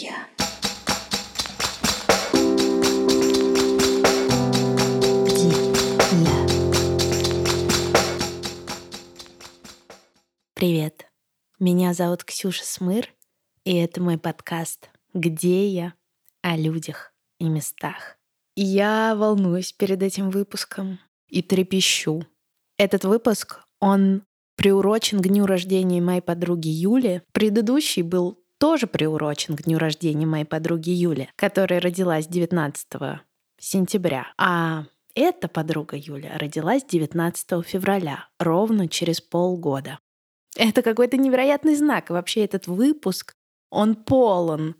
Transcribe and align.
я. 0.00 0.26
Привет, 10.54 11.06
меня 11.58 11.94
зовут 11.94 12.24
Ксюша 12.24 12.64
Смыр, 12.64 13.08
и 13.64 13.74
это 13.76 14.02
мой 14.02 14.18
подкаст 14.18 14.90
«Где 15.14 15.68
я?» 15.68 15.94
о 16.42 16.56
людях 16.56 17.12
и 17.38 17.48
местах. 17.48 18.18
Я 18.56 19.14
волнуюсь 19.14 19.72
перед 19.72 20.02
этим 20.02 20.30
выпуском 20.30 20.98
и 21.28 21.42
трепещу. 21.42 22.26
Этот 22.76 23.04
выпуск, 23.04 23.60
он 23.78 24.22
приурочен 24.56 25.20
к 25.20 25.28
дню 25.28 25.46
рождения 25.46 26.02
моей 26.02 26.20
подруги 26.20 26.68
Юли. 26.68 27.22
Предыдущий 27.32 28.02
был 28.02 28.39
тоже 28.60 28.86
приурочен 28.86 29.56
к 29.56 29.62
дню 29.62 29.78
рождения 29.78 30.26
моей 30.26 30.44
подруги 30.44 30.90
Юли, 30.90 31.30
которая 31.34 31.80
родилась 31.80 32.26
19 32.26 32.86
сентября. 33.58 34.26
А 34.36 34.84
эта 35.14 35.48
подруга 35.48 35.96
Юля 35.96 36.36
родилась 36.36 36.84
19 36.84 37.66
февраля, 37.66 38.28
ровно 38.38 38.86
через 38.86 39.20
полгода. 39.20 39.98
Это 40.56 40.82
какой-то 40.82 41.16
невероятный 41.16 41.74
знак. 41.74 42.10
Вообще 42.10 42.44
этот 42.44 42.66
выпуск, 42.66 43.34
он 43.70 43.94
полон 43.94 44.76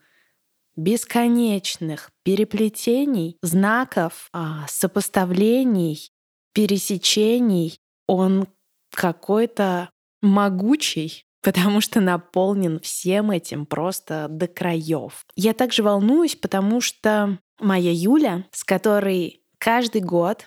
бесконечных 0.76 2.10
переплетений, 2.22 3.38
знаков, 3.42 4.28
а, 4.32 4.66
сопоставлений, 4.68 6.12
пересечений. 6.52 7.80
Он 8.06 8.46
какой-то 8.92 9.90
могучий, 10.20 11.24
потому 11.42 11.80
что 11.80 12.00
наполнен 12.00 12.80
всем 12.80 13.30
этим 13.30 13.66
просто 13.66 14.26
до 14.28 14.46
краев. 14.46 15.24
Я 15.36 15.54
также 15.54 15.82
волнуюсь, 15.82 16.36
потому 16.36 16.80
что 16.80 17.38
моя 17.58 17.92
Юля, 17.92 18.44
с 18.52 18.64
которой 18.64 19.42
каждый 19.58 20.00
год 20.00 20.46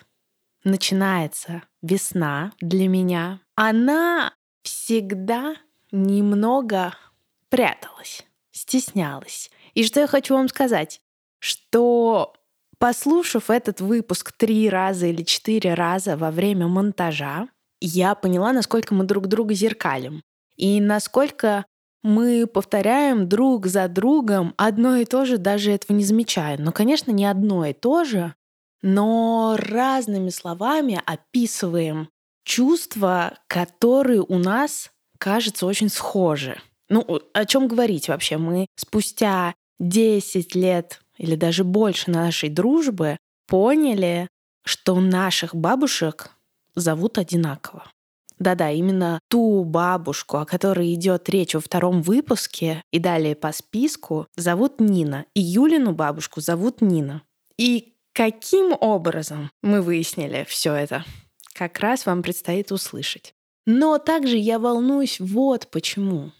начинается 0.64 1.62
весна 1.82 2.52
для 2.60 2.88
меня, 2.88 3.40
она 3.54 4.32
всегда 4.62 5.56
немного 5.92 6.94
пряталась, 7.48 8.24
стеснялась. 8.50 9.50
И 9.74 9.84
что 9.84 10.00
я 10.00 10.06
хочу 10.06 10.34
вам 10.34 10.48
сказать? 10.48 11.00
Что 11.38 12.34
послушав 12.78 13.50
этот 13.50 13.80
выпуск 13.80 14.32
три 14.32 14.68
раза 14.68 15.06
или 15.06 15.22
четыре 15.22 15.74
раза 15.74 16.16
во 16.16 16.30
время 16.30 16.66
монтажа, 16.66 17.48
я 17.80 18.14
поняла, 18.14 18.52
насколько 18.52 18.94
мы 18.94 19.04
друг 19.04 19.26
друга 19.26 19.54
зеркалим. 19.54 20.22
И 20.56 20.80
насколько 20.80 21.64
мы 22.02 22.46
повторяем 22.46 23.28
друг 23.28 23.66
за 23.66 23.88
другом 23.88 24.54
одно 24.56 24.96
и 24.96 25.04
то 25.04 25.24
же, 25.24 25.38
даже 25.38 25.72
этого 25.72 25.96
не 25.96 26.04
замечая. 26.04 26.58
Но, 26.58 26.70
конечно, 26.70 27.10
не 27.10 27.24
одно 27.24 27.64
и 27.64 27.72
то 27.72 28.04
же, 28.04 28.34
но 28.82 29.56
разными 29.58 30.28
словами 30.28 31.00
описываем 31.06 32.10
чувства, 32.44 33.38
которые 33.48 34.20
у 34.20 34.38
нас, 34.38 34.90
кажется, 35.18 35.64
очень 35.64 35.88
схожи. 35.88 36.60
Ну, 36.90 37.20
о 37.32 37.44
чем 37.46 37.66
говорить 37.66 38.08
вообще? 38.08 38.36
Мы 38.36 38.66
спустя 38.76 39.54
10 39.80 40.54
лет 40.54 41.00
или 41.16 41.36
даже 41.36 41.64
больше 41.64 42.10
нашей 42.10 42.50
дружбы 42.50 43.16
поняли, 43.46 44.28
что 44.64 45.00
наших 45.00 45.54
бабушек 45.54 46.30
зовут 46.74 47.16
одинаково. 47.16 47.90
Да-да, 48.38 48.70
именно 48.70 49.20
ту 49.28 49.64
бабушку, 49.64 50.38
о 50.38 50.46
которой 50.46 50.92
идет 50.94 51.28
речь 51.28 51.54
во 51.54 51.60
втором 51.60 52.02
выпуске 52.02 52.82
и 52.90 52.98
далее 52.98 53.36
по 53.36 53.52
списку, 53.52 54.26
зовут 54.36 54.80
Нина. 54.80 55.26
И 55.34 55.40
Юлину 55.40 55.92
бабушку 55.92 56.40
зовут 56.40 56.80
Нина. 56.80 57.22
И 57.56 57.94
каким 58.12 58.76
образом 58.78 59.50
мы 59.62 59.80
выяснили 59.82 60.44
все 60.48 60.74
это? 60.74 61.04
Как 61.54 61.78
раз 61.78 62.06
вам 62.06 62.22
предстоит 62.22 62.72
услышать. 62.72 63.34
Но 63.66 63.98
также 63.98 64.36
я 64.36 64.58
волнуюсь 64.58 65.20
вот 65.20 65.68
почему. 65.68 66.32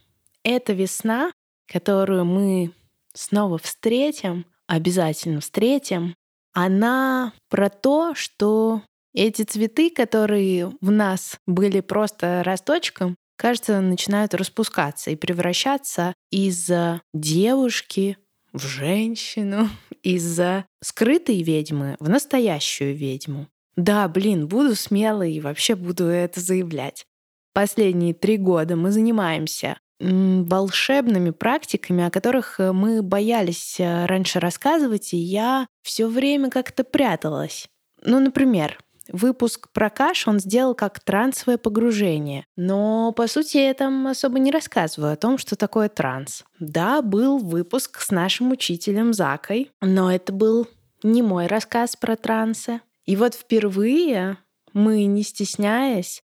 Эта 0.43 0.73
весна, 0.73 1.33
которую 1.67 2.25
мы 2.25 2.73
снова 3.15 3.59
встретим, 3.59 4.45
обязательно 4.67 5.41
встретим, 5.41 6.15
она 6.53 7.33
про 7.49 7.71
то, 7.71 8.15
что 8.15 8.83
эти 9.15 9.43
цветы, 9.43 9.91
которые 9.91 10.73
в 10.81 10.91
нас 10.91 11.39
были 11.47 11.81
просто 11.81 12.43
росточком, 12.45 13.17
кажется, 13.37 13.81
начинают 13.81 14.35
распускаться 14.35 15.11
и 15.11 15.17
превращаться 15.17 16.15
из 16.31 16.71
девушки 17.13 18.19
в 18.53 18.61
женщину, 18.67 19.69
из 20.03 20.41
скрытой 20.83 21.43
ведьмы 21.43 21.97
в 22.01 22.09
настоящую 22.09 22.95
ведьму. 22.97 23.49
Да, 23.77 24.07
блин, 24.09 24.47
буду 24.47 24.77
смелой 24.77 25.33
и 25.33 25.41
вообще 25.41 25.75
буду 25.75 26.05
это 26.05 26.41
заявлять. 26.41 27.07
Последние 27.53 28.15
три 28.15 28.37
года 28.37 28.77
мы 28.77 28.91
занимаемся 28.91 29.79
волшебными 30.01 31.31
практиками, 31.31 32.05
о 32.05 32.11
которых 32.11 32.59
э, 32.59 32.73
мы 32.73 33.01
боялись 33.01 33.77
э, 33.79 34.07
раньше 34.07 34.41
рассказывать, 34.41 35.15
и 35.15 35.17
я 35.17 35.67
все 35.83 36.09
время 36.09 36.51
как-то 36.51 36.85
пряталась. 36.85 37.69
Ну, 38.03 38.19
например, 38.21 38.79
выпуск 39.09 39.69
про 39.73 39.91
каш 39.91 40.27
он 40.27 40.41
сделал 40.41 40.75
как 40.75 41.01
трансовое 41.01 41.59
погружение. 41.59 42.47
Но, 42.57 43.13
по 43.13 43.27
сути, 43.27 43.59
я 43.59 43.75
там 43.75 44.07
особо 44.07 44.39
не 44.39 44.51
рассказываю 44.51 45.13
о 45.13 45.17
том, 45.17 45.39
что 45.39 45.57
такое 45.57 45.89
транс. 45.89 46.45
Да, 46.59 47.03
был 47.03 47.39
выпуск 47.39 48.01
с 48.01 48.11
нашим 48.11 48.51
учителем 48.53 49.13
Закой, 49.13 49.71
но 49.81 50.13
это 50.13 50.33
был 50.33 50.69
не 51.03 51.23
мой 51.23 51.47
рассказ 51.47 51.97
про 51.97 52.17
трансы. 52.17 52.81
И 53.05 53.17
вот 53.17 53.35
впервые 53.35 54.39
мы, 54.73 55.05
не 55.05 55.23
стесняясь, 55.23 56.23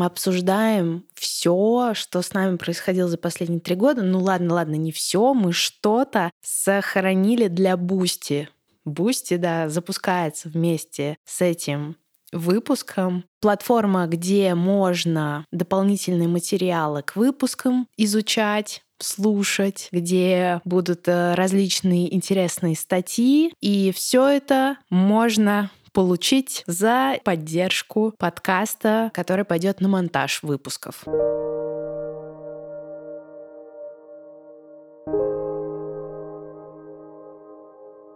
обсуждаем 0.00 1.04
все, 1.14 1.92
что 1.94 2.22
с 2.22 2.32
нами 2.32 2.56
происходило 2.56 3.08
за 3.08 3.18
последние 3.18 3.60
три 3.60 3.74
года. 3.74 4.02
Ну 4.02 4.20
ладно, 4.20 4.54
ладно, 4.54 4.74
не 4.74 4.92
все, 4.92 5.34
мы 5.34 5.52
что-то 5.52 6.30
сохранили 6.42 7.48
для 7.48 7.76
Boosty. 7.76 8.48
Boosty, 8.84 9.36
да, 9.36 9.68
запускается 9.68 10.48
вместе 10.48 11.16
с 11.24 11.40
этим 11.42 11.96
выпуском. 12.32 13.24
Платформа, 13.40 14.06
где 14.06 14.54
можно 14.54 15.44
дополнительные 15.50 16.28
материалы 16.28 17.02
к 17.02 17.16
выпускам 17.16 17.88
изучать 17.96 18.82
слушать, 19.02 19.88
где 19.92 20.60
будут 20.64 21.08
э, 21.08 21.34
различные 21.34 22.14
интересные 22.14 22.76
статьи. 22.76 23.52
И 23.60 23.92
все 23.92 24.28
это 24.28 24.76
можно 24.90 25.70
получить 25.92 26.62
за 26.66 27.18
поддержку 27.24 28.14
подкаста, 28.18 29.10
который 29.14 29.44
пойдет 29.44 29.80
на 29.80 29.88
монтаж 29.88 30.42
выпусков. 30.42 31.04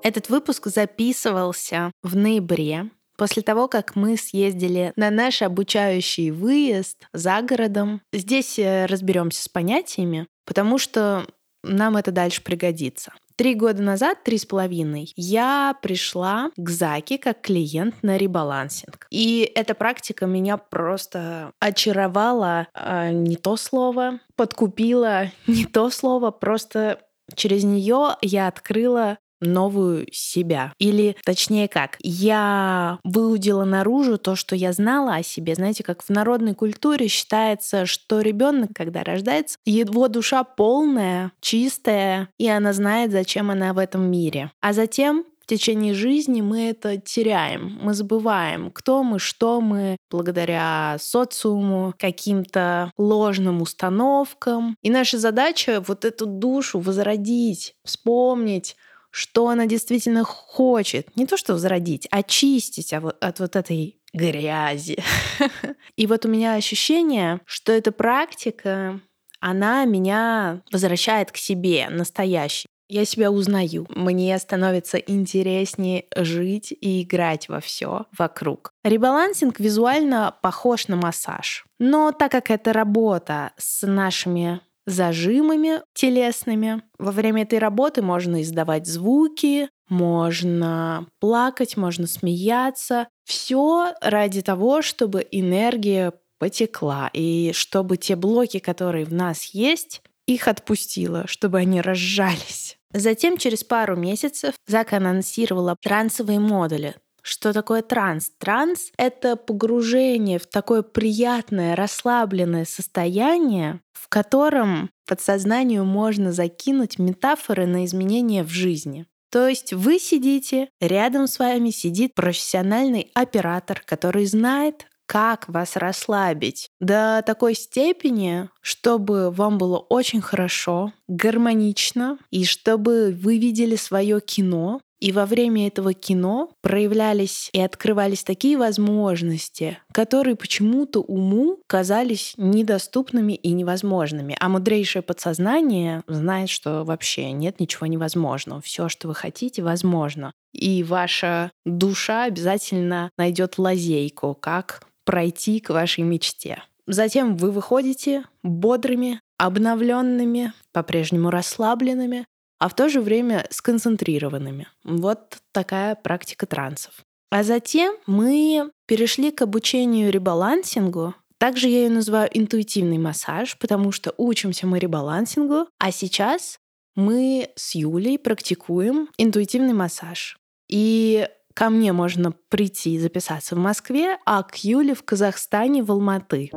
Этот 0.03 0.28
выпуск 0.28 0.66
записывался 0.66 1.91
в 2.03 2.14
ноябре, 2.14 2.91
После 3.16 3.42
того, 3.42 3.69
как 3.69 3.97
мы 3.97 4.16
съездили 4.16 4.92
на 4.97 5.10
наш 5.10 5.42
обучающий 5.42 6.30
выезд 6.30 7.06
за 7.12 7.42
городом, 7.42 8.00
здесь 8.12 8.58
э, 8.58 8.86
разберемся 8.86 9.44
с 9.44 9.48
понятиями, 9.48 10.26
потому 10.44 10.78
что 10.78 11.26
нам 11.62 11.97
это 11.97 12.10
дальше 12.10 12.42
пригодится. 12.42 13.12
Три 13.36 13.54
года 13.56 13.82
назад, 13.82 14.22
три 14.22 14.38
с 14.38 14.47
половиной, 14.47 15.12
я 15.16 15.76
пришла 15.82 16.50
к 16.56 16.70
Заке 16.70 17.19
как 17.19 17.41
клиент 17.41 17.97
на 18.03 18.16
ребалансинг. 18.16 19.08
И 19.10 19.50
эта 19.56 19.74
практика 19.74 20.26
меня 20.26 20.56
просто 20.56 21.53
очаровала, 21.58 22.69
э, 22.74 23.10
не 23.10 23.36
то 23.36 23.56
слово, 23.56 24.20
подкупила, 24.36 25.32
не 25.48 25.64
то 25.64 25.91
слово, 25.91 26.30
просто 26.30 27.00
через 27.34 27.64
нее 27.64 28.16
я 28.22 28.47
открыла 28.47 29.18
новую 29.44 30.06
себя. 30.12 30.72
Или, 30.78 31.16
точнее 31.24 31.68
как, 31.68 31.96
я 32.00 32.98
выудила 33.04 33.64
наружу 33.64 34.18
то, 34.18 34.36
что 34.36 34.56
я 34.56 34.72
знала 34.72 35.14
о 35.14 35.22
себе. 35.22 35.54
Знаете, 35.54 35.82
как 35.84 36.02
в 36.02 36.10
народной 36.10 36.54
культуре 36.54 37.08
считается, 37.08 37.86
что 37.86 38.20
ребенок, 38.20 38.70
когда 38.74 39.04
рождается, 39.04 39.58
его 39.64 40.08
душа 40.08 40.44
полная, 40.44 41.32
чистая, 41.41 42.28
и 42.38 42.48
она 42.48 42.72
знает, 42.72 43.12
зачем 43.12 43.50
она 43.50 43.72
в 43.72 43.78
этом 43.78 44.10
мире. 44.10 44.50
А 44.60 44.72
затем 44.72 45.24
в 45.44 45.46
течение 45.46 45.92
жизни 45.92 46.41
мы 46.41 46.70
это 46.70 46.96
теряем, 46.96 47.78
мы 47.82 47.92
забываем, 47.92 48.70
кто 48.70 49.02
мы, 49.02 49.18
что 49.18 49.60
мы, 49.60 49.98
благодаря 50.10 50.96
социуму, 50.98 51.92
каким-то 51.98 52.91
ложным 52.96 53.60
установкам. 53.60 54.74
И 54.80 54.88
наша 54.88 55.18
задача 55.18 55.84
вот 55.86 56.06
эту 56.06 56.24
душу 56.24 56.80
возродить, 56.80 57.74
вспомнить, 57.84 58.76
что 59.15 59.49
она 59.49 59.66
действительно 59.66 60.25
хочет. 60.25 61.16
Не 61.16 61.25
то, 61.25 61.37
что 61.37 61.53
возродить, 61.53 62.09
а 62.11 62.19
очистить 62.19 62.93
от 62.93 63.39
вот 63.39 63.55
этой 63.55 63.97
грязи. 64.13 64.99
И 65.97 66.09
вот 66.09 66.27
у 66.27 66.28
меня 66.28 66.55
ощущение, 66.55 67.41
что 67.45 67.72
эта 67.72 67.93
практика, 67.93 69.01
она 69.39 69.84
меня 69.84 70.63
возвращает 70.72 71.31
к 71.31 71.37
себе 71.37 71.87
настоящей. 71.91 72.66
я 72.89 73.05
себя 73.05 73.31
узнаю. 73.31 73.87
Мне 73.89 74.37
становится 74.39 74.99
интереснее 74.99 76.07
жить 76.16 76.72
и 76.72 77.03
играть 77.03 77.49
во 77.49 77.61
все 77.61 78.07
вокруг. 78.19 78.72
Ребалансинг 78.83 79.61
визуально 79.61 80.34
похож 80.43 80.89
на 80.89 80.97
массаж. 80.97 81.65
Но 81.78 82.11
так 82.11 82.33
как 82.33 82.51
это 82.51 82.72
работа 82.72 83.53
с 83.59 83.87
нашими 83.87 84.61
зажимами 84.86 85.83
телесными. 85.95 86.83
Во 86.98 87.13
время 87.13 87.42
этой 87.42 87.59
работы 87.59 88.03
можно 88.03 88.42
издавать 88.42 88.86
звуки, 88.86 89.69
можно 89.89 91.07
плакать, 91.21 91.77
можно 91.77 92.07
смеяться. 92.07 93.09
Все 93.25 93.95
ради 94.01 94.42
того, 94.42 94.83
чтобы 94.83 95.27
энергия 95.31 96.13
потекла 96.39 97.10
и 97.13 97.53
чтобы 97.54 97.97
те 97.97 98.16
блоки, 98.16 98.59
которые 98.59 99.04
в 99.04 99.13
нас 99.13 99.45
есть, 99.54 100.03
их 100.27 100.48
отпустила, 100.48 101.27
чтобы 101.27 101.59
они 101.59 101.80
разжались. 101.80 102.77
Затем, 102.92 103.37
через 103.37 103.65
пару 103.65 103.97
месяцев, 103.97 104.54
Зак 104.66 104.92
анонсировала 104.92 105.77
трансовые 105.83 106.39
модули. 106.39 106.95
Что 107.26 107.54
такое 107.54 107.80
транс? 107.80 108.30
Транс— 108.38 108.91
это 108.98 109.36
погружение 109.36 110.38
в 110.38 110.47
такое 110.47 110.82
приятное, 110.82 111.74
расслабленное 111.74 112.66
состояние, 112.66 113.80
в 113.94 114.10
котором 114.10 114.91
подсознанию 115.06 115.86
можно 115.86 116.32
закинуть 116.32 116.98
метафоры 116.98 117.66
на 117.66 117.86
изменения 117.86 118.44
в 118.44 118.50
жизни. 118.50 119.06
То 119.30 119.48
есть 119.48 119.72
вы 119.72 119.98
сидите, 119.98 120.68
рядом 120.82 121.26
с 121.26 121.38
вами 121.38 121.71
сидит 121.71 122.15
профессиональный 122.15 123.10
оператор, 123.15 123.82
который 123.84 124.27
знает, 124.27 124.86
как 125.06 125.48
вас 125.48 125.77
расслабить 125.77 126.68
до 126.78 127.22
такой 127.24 127.54
степени, 127.54 128.50
чтобы 128.60 129.30
вам 129.30 129.56
было 129.56 129.78
очень 129.78 130.20
хорошо, 130.20 130.92
гармонично, 131.09 132.18
и 132.30 132.44
чтобы 132.44 133.16
вы 133.18 133.38
видели 133.38 133.77
свое 133.77 134.20
кино, 134.20 134.80
и 135.04 135.12
во 135.12 135.27
время 135.27 135.66
этого 135.66 135.92
кино 135.92 136.48
проявлялись 136.62 137.51
и 137.53 137.60
открывались 137.60 138.24
такие 138.24 138.56
возможности, 138.56 139.77
которые 139.92 140.34
почему-то 140.34 141.01
уму 141.01 141.59
казались 141.66 142.33
недоступными 142.39 143.34
и 143.34 143.53
невозможными. 143.53 144.34
А 144.41 144.48
мудрейшее 144.48 145.03
подсознание 145.03 146.04
знает, 146.06 146.48
что 146.48 146.84
вообще 146.84 147.33
нет 147.33 147.60
ничего 147.60 147.86
невозможного. 147.86 148.62
Все, 148.62 148.89
что 148.89 149.09
вы 149.09 149.15
хотите, 149.15 149.62
возможно. 149.62 150.33
И 150.54 150.83
ваша 150.83 151.51
душа 151.66 152.24
обязательно 152.24 153.10
найдет 153.18 153.59
лазейку, 153.59 154.34
как 154.41 154.86
пройти 155.04 155.60
к 155.60 155.68
вашей 155.68 156.03
мечте. 156.03 156.62
Затем 156.86 157.36
вы 157.36 157.51
выходите 157.51 158.24
бодрыми, 158.42 159.21
обновленными, 159.36 160.54
по-прежнему 160.72 161.28
расслабленными, 161.28 162.24
а 162.65 162.69
в 162.71 162.75
то 162.75 162.89
же 162.89 163.03
время 163.03 163.47
сконцентрированными. 163.51 164.69
Вот 164.84 165.37
такая 165.53 165.97
практика 165.97 166.47
трансов. 166.47 166.95
А 167.31 167.43
затем 167.43 167.95
мы 168.07 168.71
перешли 168.87 169.31
к 169.33 169.43
обучению 169.43 170.11
ребалансингу. 170.11 171.15
Также 171.37 171.69
я 171.69 171.81
ее 171.81 171.91
называю 171.91 172.31
интуитивный 172.33 172.97
массаж, 172.97 173.59
потому 173.59 173.93
что 173.93 174.15
учимся 174.16 174.66
мы 174.66 174.78
ребалансингу, 174.78 175.66
а 175.78 175.93
сейчас 175.93 176.59
мы 176.97 177.51
с 177.55 177.75
Юлей 177.75 178.19
практикуем 178.19 179.11
интуитивный 179.19 179.75
массаж. 179.75 180.39
И 180.71 181.28
Ко 181.53 181.71
мне 181.71 181.93
можно 181.93 182.33
прийти 182.49 182.95
и 182.95 182.99
записаться 182.99 183.55
в 183.55 183.59
Москве, 183.59 184.19
а 184.27 184.43
к 184.43 184.57
Юле 184.65 184.95
в 184.95 185.05
Казахстане, 185.05 185.84
в 185.84 185.93
Алматы. 185.93 186.51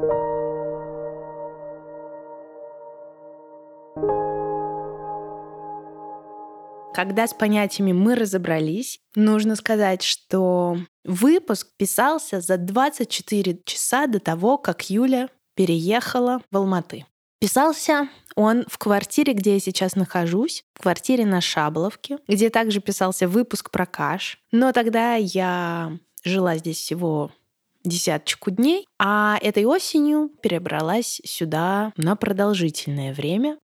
Когда 6.98 7.28
с 7.28 7.34
понятиями 7.36 7.92
мы 7.92 8.16
разобрались, 8.16 9.00
нужно 9.14 9.56
сказать, 9.56 10.02
что 10.02 10.80
выпуск 11.06 11.68
писался 11.78 12.42
за 12.42 12.58
24 12.58 13.60
часа 13.66 14.08
до 14.08 14.20
того, 14.20 14.58
как 14.58 14.90
Юля 14.90 15.30
переехала 15.54 16.42
в 16.50 16.58
Алматы. 16.58 17.06
Писался 17.40 18.10
он 18.36 18.66
в 18.68 18.80
квартире, 18.80 19.34
где 19.34 19.54
я 19.54 19.60
сейчас 19.60 19.96
нахожусь, 19.96 20.64
в 20.74 20.82
квартире 20.82 21.28
на 21.28 21.40
Шабловке, 21.40 22.18
где 22.28 22.50
также 22.50 22.82
писался 22.82 23.28
выпуск 23.28 23.70
про 23.70 23.86
каш. 23.86 24.40
Но 24.52 24.72
тогда 24.72 25.14
я 25.14 26.00
жила 26.24 26.58
здесь 26.58 26.78
всего 26.78 27.30
десяточку 27.84 28.50
дней, 28.50 28.88
а 28.98 29.38
этой 29.44 29.66
осенью 29.66 30.32
перебралась 30.42 31.22
сюда 31.24 31.94
на 31.96 32.16
продолжительное 32.16 33.14
время. 33.14 33.60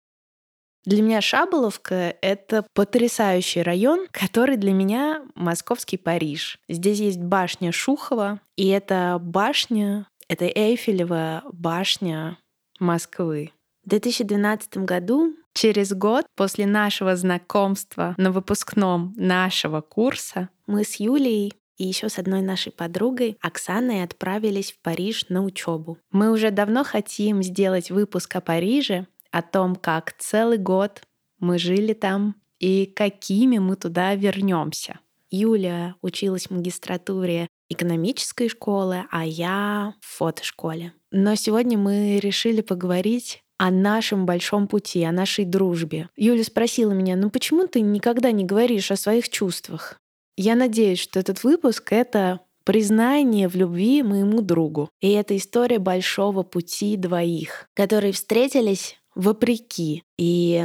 Для 0.84 1.04
меня 1.04 1.22
Шаболовка— 1.22 2.16
это 2.22 2.66
потрясающий 2.74 3.62
район, 3.62 4.08
который 4.12 4.58
для 4.58 4.74
меня 4.74 5.24
московский 5.36 5.98
Париж. 5.98 6.58
Здесь 6.68 7.00
есть 7.00 7.20
башня 7.20 7.72
Шухова, 7.72 8.40
и 8.56 8.68
эта 8.68 9.20
башня— 9.22 10.08
это 10.28 10.46
Эйфелева 10.46 11.44
башня 11.52 12.40
Москвы. 12.80 13.52
В 13.86 13.90
2012 13.90 14.78
году, 14.78 15.36
через 15.54 15.94
год 15.94 16.26
после 16.36 16.66
нашего 16.66 17.16
знакомства 17.16 18.16
на 18.18 18.32
выпускном 18.32 19.14
нашего 19.18 19.82
курса, 19.82 20.50
мы 20.66 20.84
с 20.84 20.96
Юлей 20.96 21.54
и 21.78 21.86
еще 21.86 22.10
с 22.10 22.18
одной 22.18 22.42
нашей 22.42 22.72
подругой 22.72 23.38
Оксаной 23.42 24.04
отправились 24.04 24.72
в 24.72 24.80
Париж 24.82 25.26
на 25.30 25.44
учебу. 25.44 25.98
Мы 26.12 26.32
уже 26.32 26.52
давно 26.52 26.84
хотим 26.84 27.42
сделать 27.42 27.90
выпуск 27.90 28.36
о 28.36 28.42
Париже, 28.42 29.08
о 29.32 29.42
том, 29.42 29.76
как 29.76 30.14
целый 30.18 30.58
год 30.58 31.02
мы 31.40 31.58
жили 31.58 31.94
там 31.94 32.36
и 32.60 32.86
какими 32.86 33.58
мы 33.58 33.76
туда 33.76 34.16
вернемся. 34.16 35.00
Юля 35.32 35.96
училась 36.02 36.48
в 36.48 36.52
магистратуре 36.52 37.48
экономической 37.70 38.50
школы, 38.50 39.06
а 39.10 39.26
я 39.26 39.96
в 40.02 40.18
фотошколе. 40.18 40.94
Но 41.12 41.36
сегодня 41.36 41.78
мы 41.78 42.20
решили 42.20 42.62
поговорить 42.62 43.44
о 43.58 43.72
нашем 43.72 44.26
большом 44.26 44.68
пути, 44.68 45.04
о 45.04 45.12
нашей 45.12 45.46
дружбе. 45.46 46.10
Юля 46.16 46.44
спросила 46.44 46.92
меня, 46.92 47.16
ну 47.16 47.30
почему 47.30 47.68
ты 47.68 47.82
никогда 47.82 48.32
не 48.32 48.44
говоришь 48.44 48.92
о 48.92 48.96
своих 48.98 49.30
чувствах? 49.30 50.00
Я 50.36 50.56
надеюсь, 50.56 51.00
что 51.00 51.20
этот 51.20 51.44
выпуск— 51.44 51.88
это 51.94 52.42
признание 52.64 53.48
в 53.48 53.56
любви 53.56 54.04
моему 54.04 54.42
другу. 54.42 54.90
И 55.00 55.12
это 55.12 55.36
история 55.36 55.80
большого 55.80 56.44
пути 56.44 56.96
двоих, 56.98 57.68
которые 57.74 58.14
встретились 58.14 59.01
вопреки. 59.22 60.04
И 60.18 60.64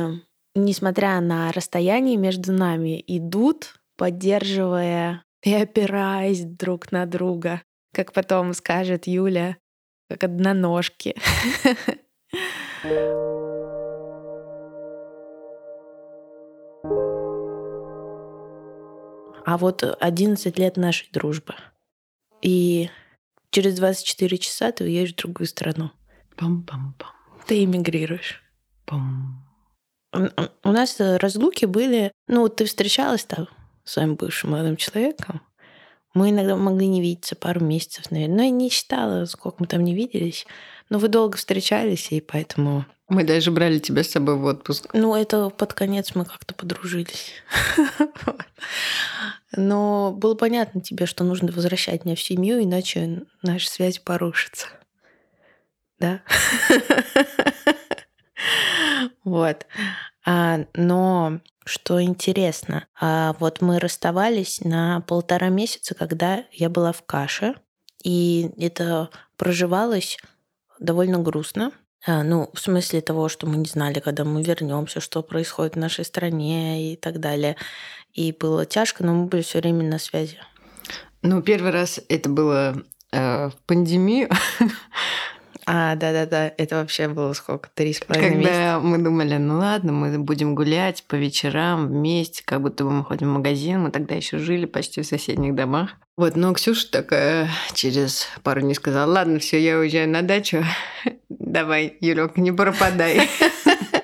несмотря 0.55 1.21
на 1.21 1.53
расстояние 1.53 2.17
между 2.17 2.53
нами, 2.53 3.03
идут, 3.07 3.81
поддерживая 3.97 5.25
и 5.43 5.53
опираясь 5.55 6.45
друг 6.45 6.91
на 6.91 7.07
друга. 7.07 7.63
Как 7.93 8.13
потом 8.13 8.55
скажет 8.55 9.07
Юля, 9.07 9.57
как 10.09 10.25
одноножки. 10.25 11.15
А 19.49 19.59
вот 19.59 19.85
11 20.01 20.59
лет 20.59 20.77
нашей 20.77 21.09
дружбы. 21.13 21.55
И 22.43 22.91
через 23.51 23.77
24 23.77 24.39
часа 24.39 24.73
ты 24.73 24.83
уедешь 24.83 25.13
в 25.13 25.17
другую 25.19 25.47
страну. 25.47 25.93
Пам-пам-пам. 26.37 27.13
Ты 27.47 27.63
эмигрируешь. 27.63 28.43
Пам. 28.87 29.43
У 30.13 30.73
нас 30.73 30.97
разлуки 30.99 31.67
были... 31.67 32.13
Ну, 32.29 32.49
ты 32.49 32.65
встречалась 32.65 33.25
там 33.25 33.49
с 33.85 33.93
своим 33.93 34.15
бывшим 34.15 34.53
молодым 34.53 34.77
человеком. 34.77 35.43
Мы 36.15 36.31
иногда 36.31 36.57
могли 36.57 36.87
не 36.87 37.03
видеться 37.03 37.37
пару 37.37 37.61
месяцев, 37.61 38.11
наверное. 38.11 38.37
Но 38.37 38.43
я 38.45 38.51
не 38.51 38.71
считала, 38.71 39.27
сколько 39.27 39.57
мы 39.59 39.67
там 39.67 39.85
не 39.85 39.95
виделись. 39.95 40.47
Но 40.89 40.99
вы 40.99 41.09
долго 41.09 41.37
встречались, 41.37 42.11
и 42.11 42.21
поэтому... 42.21 42.87
Мы 43.09 43.23
даже 43.23 43.51
брали 43.51 43.79
тебя 43.79 44.03
с 44.03 44.11
собой 44.11 44.37
в 44.37 44.45
отпуск. 44.45 44.89
Ну, 44.95 45.15
это 45.15 45.51
под 45.51 45.75
конец 45.75 46.15
мы 46.15 46.25
как-то 46.25 46.55
подружились. 46.55 47.33
Но 49.57 50.13
было 50.13 50.35
понятно 50.35 50.81
тебе, 50.81 51.07
что 51.07 51.23
нужно 51.23 51.53
возвращать 51.53 52.05
меня 52.05 52.17
в 52.17 52.23
семью, 52.23 52.63
иначе 52.63 53.23
наша 53.43 53.69
связь 53.69 53.99
порушится. 53.99 54.69
Да? 55.99 56.23
Вот. 59.25 59.67
А, 60.25 60.67
но 60.75 61.41
что 61.65 62.03
интересно, 62.03 62.87
а 62.99 63.35
вот 63.39 63.61
мы 63.61 63.79
расставались 63.79 64.61
на 64.61 65.01
полтора 65.03 65.49
месяца, 65.49 65.95
когда 65.95 66.45
я 66.53 66.69
была 66.69 66.93
в 66.93 67.03
каше, 67.03 67.55
и 68.03 68.51
это 68.57 69.11
проживалось 69.37 70.19
довольно 70.79 71.19
грустно. 71.19 71.73
А, 72.07 72.23
ну, 72.23 72.51
в 72.53 72.61
смысле 72.61 73.01
того, 73.01 73.29
что 73.29 73.47
мы 73.47 73.57
не 73.57 73.67
знали, 73.67 73.99
когда 74.01 74.25
мы 74.25 74.43
вернемся, 74.43 75.01
что 75.01 75.23
происходит 75.23 75.75
в 75.75 75.79
нашей 75.79 76.05
стране 76.05 76.93
и 76.93 76.97
так 76.97 77.19
далее. 77.19 77.57
И 78.13 78.33
было 78.33 78.65
тяжко, 78.65 79.05
но 79.05 79.13
мы 79.13 79.27
были 79.27 79.43
все 79.43 79.59
время 79.59 79.89
на 79.89 79.99
связи. 79.99 80.39
Ну, 81.23 81.43
первый 81.43 81.73
раз 81.73 82.01
это 82.09 82.29
было 82.29 82.77
э, 83.11 83.49
в 83.49 83.57
пандемию. 83.67 84.31
А, 85.69 85.97
да-да-да, 85.97 86.53
это 86.57 86.77
вообще 86.77 87.09
было 87.09 87.33
сколько? 87.33 87.69
Три 87.75 87.93
с 87.93 87.99
половиной 88.01 88.37
месяца? 88.37 88.53
Когда 88.53 88.79
мы 88.81 88.99
думали, 88.99 89.37
ну 89.37 89.59
ладно, 89.59 89.91
мы 89.93 90.17
будем 90.19 90.55
гулять 90.55 91.03
по 91.09 91.17
вечерам 91.17 91.89
вместе, 91.89 92.43
как 92.45 92.63
будто 92.63 92.85
бы 92.85 92.91
мы 92.93 93.05
ходим 93.05 93.31
в 93.31 93.35
магазин, 93.39 93.81
мы 93.83 93.91
тогда 93.91 94.15
еще 94.15 94.39
жили 94.39 94.67
почти 94.67 95.03
в 95.03 95.07
соседних 95.07 95.57
домах. 95.57 95.91
Вот, 96.17 96.37
но 96.37 96.53
Ксюша 96.55 96.89
такая 96.91 97.51
через 97.75 98.29
пару 98.45 98.61
дней 98.61 98.75
сказала, 98.75 99.11
ладно, 99.11 99.41
все, 99.41 99.61
я 99.61 99.77
уезжаю 99.79 100.09
на 100.09 100.23
дачу, 100.23 100.65
давай, 101.29 101.97
Юлек, 102.01 102.37
не 102.37 102.53
пропадай, 102.53 103.29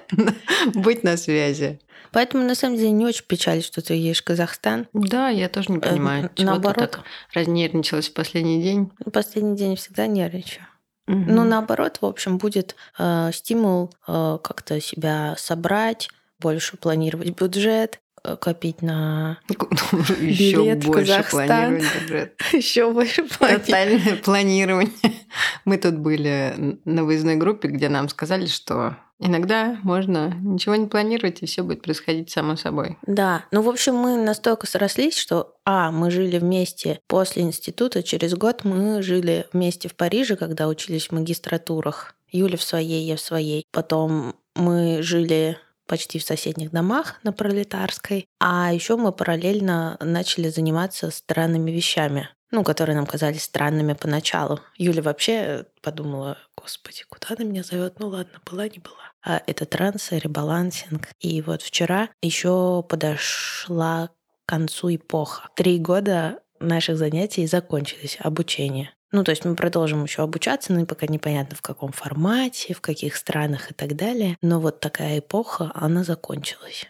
будь 0.75 1.05
на 1.05 1.17
связи. 1.17 1.79
Поэтому, 2.11 2.45
на 2.45 2.55
самом 2.55 2.77
деле, 2.77 2.91
не 2.91 3.07
очень 3.07 3.25
печаль, 3.27 3.63
что 3.63 3.81
ты 3.81 3.95
едешь 3.95 4.21
в 4.21 4.25
Казахстан. 4.25 4.87
Да, 4.93 5.29
я 5.31 5.49
тоже 5.49 5.73
не 5.73 5.79
Э, 5.79 5.81
понимаю, 5.81 6.31
чего 6.35 6.51
наоборот. 6.51 6.75
ты 6.77 6.81
так 6.99 7.05
разнервничалась 7.33 8.09
в 8.11 8.13
последний 8.13 8.63
день. 8.63 8.91
В 9.07 9.11
последний 9.11 9.57
день 9.57 9.77
всегда 9.77 10.07
нервничаю. 10.07 10.67
Мгм. 11.07 11.35
Ну, 11.35 11.45
наоборот, 11.45 11.99
в 12.01 12.07
общем, 12.07 12.39
будет 12.39 12.77
э, 12.99 13.31
стимул 13.33 13.93
э, 14.07 14.39
как-то 14.43 14.81
себя 14.81 15.35
собрать, 15.37 16.09
больше 16.39 16.77
планировать 16.77 17.31
бюджет, 17.31 18.01
э, 18.25 18.37
копить 18.37 18.83
на 18.83 19.39
еще 19.49 20.57
Билет 20.57 20.85
в 20.85 20.87
больше 20.87 21.25
планировать 21.29 21.85
бюджет. 22.03 22.41
еще 22.53 22.93
больше 22.93 23.29
Тотальное 23.29 24.17
планирование. 24.17 24.93
Мы 25.65 25.79
тут 25.79 25.97
были 25.99 26.79
на 26.85 27.05
выездной 27.05 27.37
группе, 27.37 27.69
где 27.69 27.89
нам 27.89 28.09
сказали, 28.09 28.47
что 28.47 28.97
иногда 29.23 29.79
можно 29.83 30.35
ничего 30.43 30.75
не 30.77 30.87
планировать, 30.87 31.43
и 31.43 31.47
все 31.47 31.63
будет 31.63 31.83
происходить 31.83 32.31
само 32.31 32.57
собой. 32.57 32.99
Да, 33.07 33.45
ну, 33.51 33.63
в 33.63 33.69
общем, 33.69 33.95
мы 33.95 34.17
настолько 34.17 34.67
срослись, 34.67 35.17
что, 35.17 35.55
а, 35.65 35.91
мы 35.91 36.11
жили 36.11 36.39
вместе 36.39 37.01
после 37.07 37.43
института, 37.43 38.03
через 38.03 38.35
год 38.35 38.65
мы 38.65 39.03
жили 39.03 39.47
вместе 39.53 39.89
в 39.89 39.95
Париже, 39.95 40.37
когда 40.37 40.69
учились 40.69 41.09
в 41.09 41.13
магистратурах. 41.13 42.15
Юля 42.31 42.57
в 42.57 42.63
своей, 42.63 43.05
я 43.07 43.17
в 43.17 43.21
своей. 43.21 43.67
Потом 43.71 44.35
мы 44.55 45.03
жили 45.03 45.59
почти 45.87 46.19
в 46.19 46.25
соседних 46.25 46.71
домах 46.71 47.21
на 47.23 47.33
Пролетарской. 47.33 48.27
А 48.41 48.73
еще 48.73 48.97
мы 48.97 49.13
параллельно 49.13 49.99
начали 50.01 50.49
заниматься 50.49 51.11
странными 51.11 51.71
вещами, 51.71 52.31
ну, 52.51 52.65
которые 52.65 52.97
нам 52.97 53.07
казались 53.07 53.43
странными 53.43 53.93
поначалу. 53.93 54.61
Юля 54.77 55.03
вообще 55.03 55.67
подумала, 55.83 56.39
господи, 56.57 57.05
куда 57.09 57.35
она 57.37 57.45
меня 57.45 57.63
зовет? 57.63 57.99
Ну 57.99 58.09
ладно, 58.09 58.41
была, 58.51 58.69
не 58.69 58.79
была. 58.79 59.12
А 59.25 59.41
это 59.47 59.67
транс, 59.67 60.11
ребалансинг. 60.11 61.09
И 61.21 61.41
вот 61.43 61.63
вчера 61.63 62.09
еще 62.21 62.85
подошла 62.89 64.09
к 64.09 64.49
концу 64.49 64.95
эпоха. 64.95 65.49
Три 65.55 65.79
года 65.79 66.41
наших 66.61 66.97
занятий 66.97 67.47
закончились, 67.47 68.19
обучение. 68.21 68.91
Ну, 69.13 69.25
то 69.25 69.31
есть 69.31 69.45
мы 69.45 69.55
продолжим 69.55 70.05
еще 70.05 70.23
обучаться, 70.23 70.73
но 70.73 70.87
пока 70.87 71.07
непонятно 71.07 71.55
в 71.55 71.61
каком 71.61 71.93
формате, 71.93 72.73
в 72.73 72.81
каких 72.81 73.17
странах 73.17 73.71
и 73.71 73.75
так 73.75 73.95
далее. 73.95 74.39
Но 74.41 74.59
вот 74.59 74.81
такая 74.81 75.19
эпоха, 75.19 75.71
она 75.75 76.03
закончилась. 76.03 76.87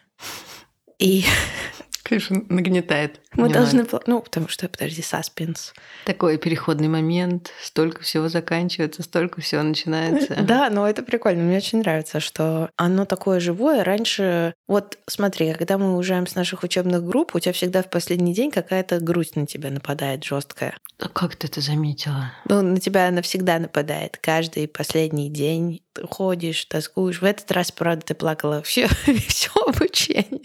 И 0.99 1.25
Конечно, 2.13 2.45
нагнетает. 2.51 3.21
мы 3.33 3.45
Понимаю. 3.45 3.53
должны... 3.53 3.87
Ну, 4.07 4.21
потому 4.21 4.49
что, 4.49 4.69
подожди, 4.69 5.01
саспенс. 5.01 5.73
Такой 6.05 6.37
переходный 6.37 6.89
момент, 6.89 7.51
столько 7.63 8.03
всего 8.03 8.29
заканчивается, 8.29 9.03
столько 9.03 9.41
всего 9.41 9.63
начинается. 9.63 10.37
Да, 10.43 10.69
но 10.69 10.87
это 10.87 11.03
прикольно. 11.03 11.43
Мне 11.43 11.57
очень 11.57 11.79
нравится, 11.79 12.21
что 12.21 12.69
оно 12.77 13.07
такое 13.07 13.41
живое. 13.41 13.83
Раньше, 13.83 14.55
вот 14.69 14.99
смотри, 15.09 15.55
когда 15.55 15.79
мы 15.79 15.97
уезжаем 15.97 16.27
с 16.27 16.35
наших 16.35 16.63
учебных 16.65 17.03
групп, 17.03 17.35
у 17.35 17.41
тебя 17.41 17.53
всегда 17.55 17.83
в 17.83 17.89
последний 17.89 18.35
день 18.35 18.51
какая-то 18.51 19.01
грусть 19.01 19.37
на 19.37 19.47
тебя 19.47 19.71
нападает 19.71 20.23
жесткая. 20.25 20.77
А 20.99 21.09
как 21.09 21.37
ты 21.37 21.47
это 21.47 21.61
заметила? 21.61 22.33
Ну, 22.45 22.61
на 22.61 22.79
тебя 22.79 23.09
она 23.09 23.23
всегда 23.23 23.59
нападает. 23.59 24.19
Каждый 24.21 24.69
последний 24.69 25.31
день 25.31 25.81
ходишь, 26.09 26.65
тоскуешь. 26.67 27.21
В 27.21 27.25
этот 27.25 27.51
раз, 27.53 27.73
правда, 27.73 28.07
ты 28.07 28.15
плакала 28.15 28.63
все, 28.63 28.87
все 29.29 29.51
обучение. 29.67 30.41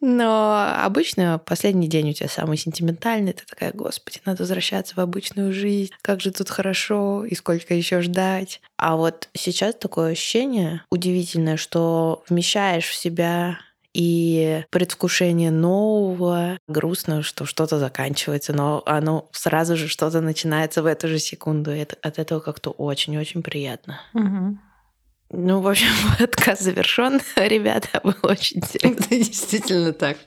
Но 0.00 0.74
обычно 0.78 1.38
последний 1.38 1.88
день 1.88 2.10
у 2.10 2.12
тебя 2.12 2.28
самый 2.28 2.56
сентиментальный. 2.56 3.32
Ты 3.32 3.44
такая, 3.46 3.72
господи, 3.72 4.20
надо 4.24 4.42
возвращаться 4.42 4.94
в 4.94 4.98
обычную 4.98 5.52
жизнь. 5.52 5.92
Как 6.02 6.20
же 6.20 6.30
тут 6.30 6.50
хорошо 6.50 7.24
и 7.24 7.34
сколько 7.34 7.74
еще 7.74 8.00
ждать. 8.00 8.60
А 8.76 8.96
вот 8.96 9.28
сейчас 9.34 9.74
такое 9.74 10.12
ощущение 10.12 10.82
удивительное, 10.90 11.56
что 11.56 12.24
вмещаешь 12.28 12.88
в 12.88 12.94
себя 12.94 13.58
и 13.94 14.64
предвкушение 14.70 15.50
нового. 15.50 16.58
Грустно, 16.68 17.22
что 17.22 17.44
что-то 17.44 17.78
заканчивается, 17.78 18.52
но 18.52 18.82
оно 18.86 19.28
сразу 19.32 19.76
же 19.76 19.88
что-то 19.88 20.20
начинается 20.20 20.82
в 20.82 20.86
эту 20.86 21.08
же 21.08 21.18
секунду. 21.18 21.72
И 21.74 21.78
это, 21.78 21.96
от 22.02 22.18
этого 22.18 22.40
как-то 22.40 22.70
очень-очень 22.70 23.42
приятно. 23.42 24.00
Ну, 25.34 25.60
в 25.60 25.68
общем, 25.68 25.88
подкаст 26.18 26.62
завершен, 26.62 27.20
ребята, 27.36 28.00
было 28.02 28.18
очень 28.22 28.58
интересно. 28.58 28.96
Это 28.98 29.08
действительно 29.08 29.92
так. 29.92 30.18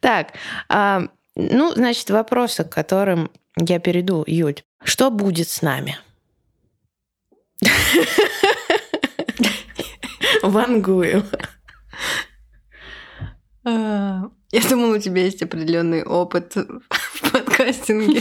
Так, 0.00 0.32
ну, 1.36 1.72
значит, 1.72 2.10
вопросы, 2.10 2.64
к 2.64 2.70
которым 2.70 3.30
я 3.56 3.78
перейду, 3.78 4.24
Юль. 4.26 4.62
Что 4.82 5.10
будет 5.10 5.48
с 5.48 5.62
нами? 5.62 5.98
Вангуем. 10.42 11.24
А, 13.64 14.30
Я 14.52 14.68
думала, 14.68 14.96
у 14.96 14.98
тебя 14.98 15.22
есть 15.22 15.42
определенный 15.42 16.02
опыт 16.02 16.54
в 16.56 17.30
подкастинге. 17.32 18.20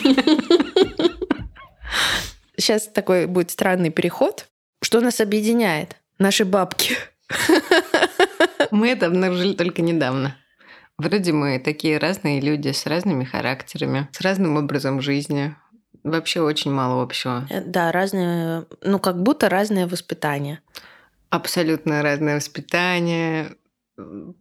Сейчас 2.57 2.87
такой 2.87 3.25
будет 3.25 3.51
странный 3.51 3.89
переход. 3.89 4.47
Что 4.81 4.99
нас 5.01 5.21
объединяет? 5.21 5.95
Наши 6.17 6.45
бабки. 6.45 6.95
Мы 8.71 8.89
это 8.89 9.05
обнаружили 9.07 9.53
только 9.53 9.81
недавно. 9.81 10.35
Вроде 10.97 11.31
мы 11.31 11.59
такие 11.59 11.97
разные 11.97 12.41
люди 12.41 12.71
с 12.73 12.85
разными 12.85 13.23
характерами, 13.23 14.09
с 14.11 14.19
разным 14.19 14.57
образом 14.57 14.99
жизни. 14.99 15.55
Вообще 16.03 16.41
очень 16.41 16.71
мало 16.71 17.01
общего. 17.01 17.47
Э, 17.49 17.61
Да, 17.61 17.91
разные, 17.93 18.65
ну, 18.81 18.99
как 18.99 19.21
будто 19.23 19.47
разное 19.47 19.87
воспитание. 19.87 20.59
Абсолютно 21.29 22.01
разное 22.01 22.35
воспитание, 22.35 23.55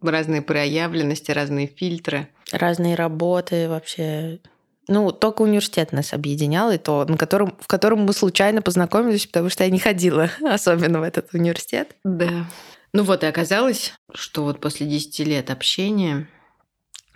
разные 0.01 0.41
проявленности, 0.41 1.31
разные 1.31 1.67
фильтры. 1.67 2.29
разные 2.51 2.95
работы 2.95 3.69
вообще. 3.69 4.39
Ну, 4.87 5.11
только 5.11 5.43
университет 5.43 5.91
нас 5.91 6.13
объединял, 6.13 6.71
и 6.71 6.79
то, 6.79 7.05
на 7.05 7.15
котором, 7.15 7.55
в 7.59 7.67
котором 7.67 7.99
мы 7.99 8.13
случайно 8.13 8.63
познакомились, 8.63 9.27
потому 9.27 9.49
что 9.49 9.63
я 9.63 9.69
не 9.69 9.77
ходила 9.77 10.31
особенно 10.41 10.99
в 10.99 11.03
этот 11.03 11.33
университет. 11.33 11.95
Да. 12.03 12.45
Ну 12.91 13.03
вот 13.03 13.23
и 13.23 13.27
оказалось, 13.27 13.93
что 14.15 14.43
вот 14.43 14.59
после 14.59 14.87
10 14.87 15.19
лет 15.27 15.51
общения 15.51 16.27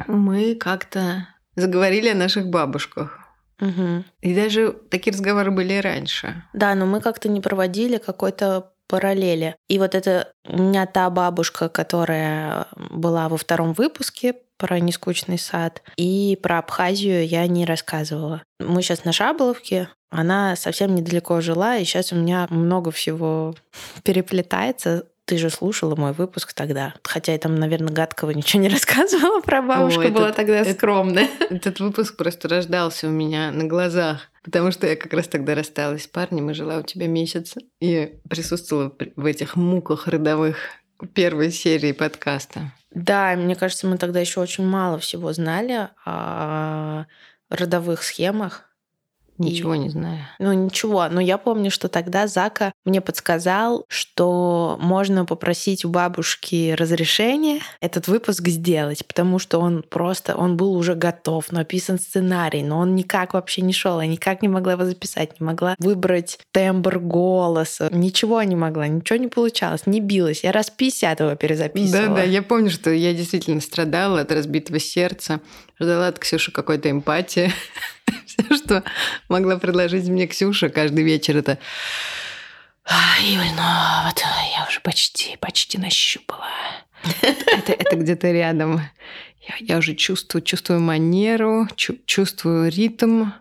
мы 0.05 0.53
как-то 0.53 1.27
заговорили 1.55 2.09
о 2.09 2.15
наших 2.15 2.47
бабушках. 2.47 3.19
Мгм. 3.59 4.05
И 4.21 4.35
даже 4.35 4.75
такие 4.91 5.13
разговоры 5.13 5.49
были 5.49 5.73
и 5.73 5.81
раньше. 5.81 6.43
Да, 6.53 6.75
но 6.75 6.85
мы 6.85 7.01
как-то 7.01 7.29
не 7.29 7.41
проводили 7.41 7.97
какой-то 7.97 8.72
параллели. 8.87 9.55
И 9.69 9.79
вот 9.79 9.95
это 9.95 10.31
у 10.47 10.57
меня 10.61 10.85
та 10.85 11.09
бабушка, 11.09 11.69
которая 11.69 12.67
была 12.89 13.29
во 13.29 13.37
втором 13.37 13.73
выпуске 13.73 14.35
про 14.57 14.79
нескучный 14.79 15.39
сад, 15.39 15.81
и 15.97 16.37
про 16.41 16.59
Абхазию 16.59 17.27
я 17.27 17.45
не 17.47 17.65
рассказывала. 17.65 18.43
Мы 18.59 18.81
сейчас 18.81 19.03
на 19.03 19.11
Шаболовке, 19.11 19.89
она 20.09 20.55
совсем 20.55 20.95
недалеко 20.95 21.41
жила, 21.41 21.75
и 21.77 21.83
сейчас 21.85 22.13
у 22.13 22.15
меня 22.15 22.47
много 22.49 22.91
всего 22.91 23.55
переплетается. 24.03 25.05
Ты 25.25 25.37
же 25.37 25.49
слушала 25.49 25.95
мой 25.95 26.11
выпуск 26.11 26.51
тогда. 26.53 26.93
Хотя 27.03 27.31
я 27.31 27.37
там, 27.39 27.55
наверное, 27.55 27.93
гадкого 27.93 28.31
ничего 28.35 28.61
не 28.61 28.69
рассказывала 28.69 29.39
про 29.41 29.61
бабушку, 29.61 30.01
Ой, 30.01 30.11
была 30.11 30.29
этот- 30.29 30.35
тогда 30.35 30.65
скромная. 30.65 31.27
Этот 31.49 31.79
выпуск 31.79 32.15
просто 32.17 32.47
рождался 32.49 33.07
у 33.07 33.11
меня 33.11 33.51
на 33.51 33.63
глазах, 33.65 34.29
потому 34.43 34.71
что 34.71 34.87
я 34.87 34.95
как 34.95 35.13
раз 35.13 35.27
тогда 35.27 35.55
рассталась 35.55 36.03
с 36.03 36.07
парнем 36.07 36.49
и 36.49 36.53
жила 36.53 36.77
у 36.79 36.83
тебя 36.83 37.07
месяц. 37.07 37.55
И 37.79 38.19
присутствовала 38.29 38.89
при- 38.89 39.13
в 39.15 39.25
этих 39.25 39.55
муках 39.55 40.07
родовых 40.07 40.57
первой 41.13 41.51
серии 41.51 41.91
подкаста. 41.91 42.71
Да, 42.91 43.35
мне 43.35 43.55
кажется, 43.55 43.87
мы 43.87 43.97
тогда 43.97 44.19
еще 44.19 44.39
очень 44.39 44.65
мало 44.65 44.99
всего 44.99 45.33
знали 45.33 45.89
о 46.05 47.05
родовых 47.49 48.03
схемах. 48.03 48.69
И- 49.39 49.43
Ничего 49.43 49.75
не 49.75 49.89
знаю. 49.89 50.19
Ну, 50.39 50.53
ничего. 50.53 51.07
Но 51.09 51.19
я 51.19 51.37
помню, 51.37 51.71
что 51.71 51.87
тогда 51.87 52.27
Зака 52.27 52.71
мне 52.85 53.01
подсказал, 53.01 53.85
что 53.87 54.77
можно 54.79 55.25
попросить 55.25 55.85
у 55.85 55.89
бабушки 55.89 56.71
разрешения 56.77 57.59
этот 57.81 58.07
выпуск 58.07 58.47
сделать, 58.47 59.05
потому 59.07 59.39
что 59.39 59.59
он 59.59 59.83
просто, 59.83 60.35
он 60.35 60.55
был 60.55 60.73
уже 60.75 60.93
готов, 60.95 61.51
написан 61.51 61.97
сценарий, 61.99 62.61
но 62.63 62.79
он 62.79 62.95
никак 62.95 63.33
вообще 63.33 63.61
не 63.61 63.73
шел. 63.73 63.99
Я 63.99 64.07
никак 64.07 64.41
не 64.41 64.47
могла 64.47 64.73
его 64.73 64.85
записать, 64.85 65.39
не 65.39 65.45
могла 65.45 65.75
выбрать 65.79 66.39
тембр 66.51 66.99
голоса. 66.99 67.89
Ничего 67.91 68.41
не 68.43 68.55
могла, 68.55 68.87
ничего 68.87 69.17
не 69.17 69.27
получалось, 69.27 69.87
не 69.87 69.99
билась. 69.99 70.43
Я 70.43 70.51
раз 70.51 70.69
50 70.69 71.19
его 71.19 71.35
перезаписывала. 71.35 72.07
Да, 72.09 72.15
да, 72.15 72.23
я 72.23 72.43
помню, 72.43 72.69
что 72.69 72.91
я 72.91 73.13
действительно 73.13 73.61
страдала 73.61 74.21
от 74.21 74.31
разбитого 74.31 74.79
сердца, 74.79 75.41
ждала 75.79 76.07
от 76.07 76.19
Ксюши 76.19 76.51
какой-то 76.51 76.89
эмпатии. 76.91 77.51
Все, 78.25 78.55
что 78.57 78.83
могла 79.33 79.57
предложить 79.57 80.07
мне 80.07 80.27
Ксюша 80.27 80.69
каждый 80.69 81.03
вечер 81.03 81.37
это 81.37 81.57
Юль, 83.21 83.51
ну 83.55 83.63
вот 84.05 84.21
я 84.55 84.67
уже 84.67 84.79
почти, 84.81 85.37
почти 85.37 85.77
нащупала. 85.79 86.45
Это, 87.21 87.71
это 87.73 87.95
где-то 87.95 88.31
рядом. 88.31 88.81
Я, 89.41 89.55
я 89.59 89.77
уже 89.77 89.95
чувствую, 89.95 90.41
чувствую 90.41 90.81
манеру, 90.81 91.67
чу, 91.75 91.95
чувствую 92.05 92.69
ритм. 92.69 93.31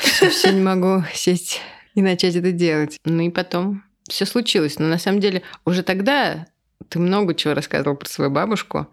Все, 0.00 0.30
все 0.30 0.52
не 0.52 0.62
могу 0.62 1.04
сесть 1.14 1.60
и 1.94 2.02
начать 2.02 2.34
это 2.34 2.52
делать. 2.52 2.98
Ну 3.04 3.22
и 3.22 3.30
потом 3.30 3.84
все 4.08 4.26
случилось. 4.26 4.78
Но 4.78 4.86
на 4.86 4.98
самом 4.98 5.20
деле 5.20 5.42
уже 5.64 5.82
тогда 5.82 6.46
ты 6.88 6.98
много 6.98 7.34
чего 7.34 7.54
рассказывал 7.54 7.96
про 7.96 8.08
свою 8.08 8.30
бабушку, 8.30 8.88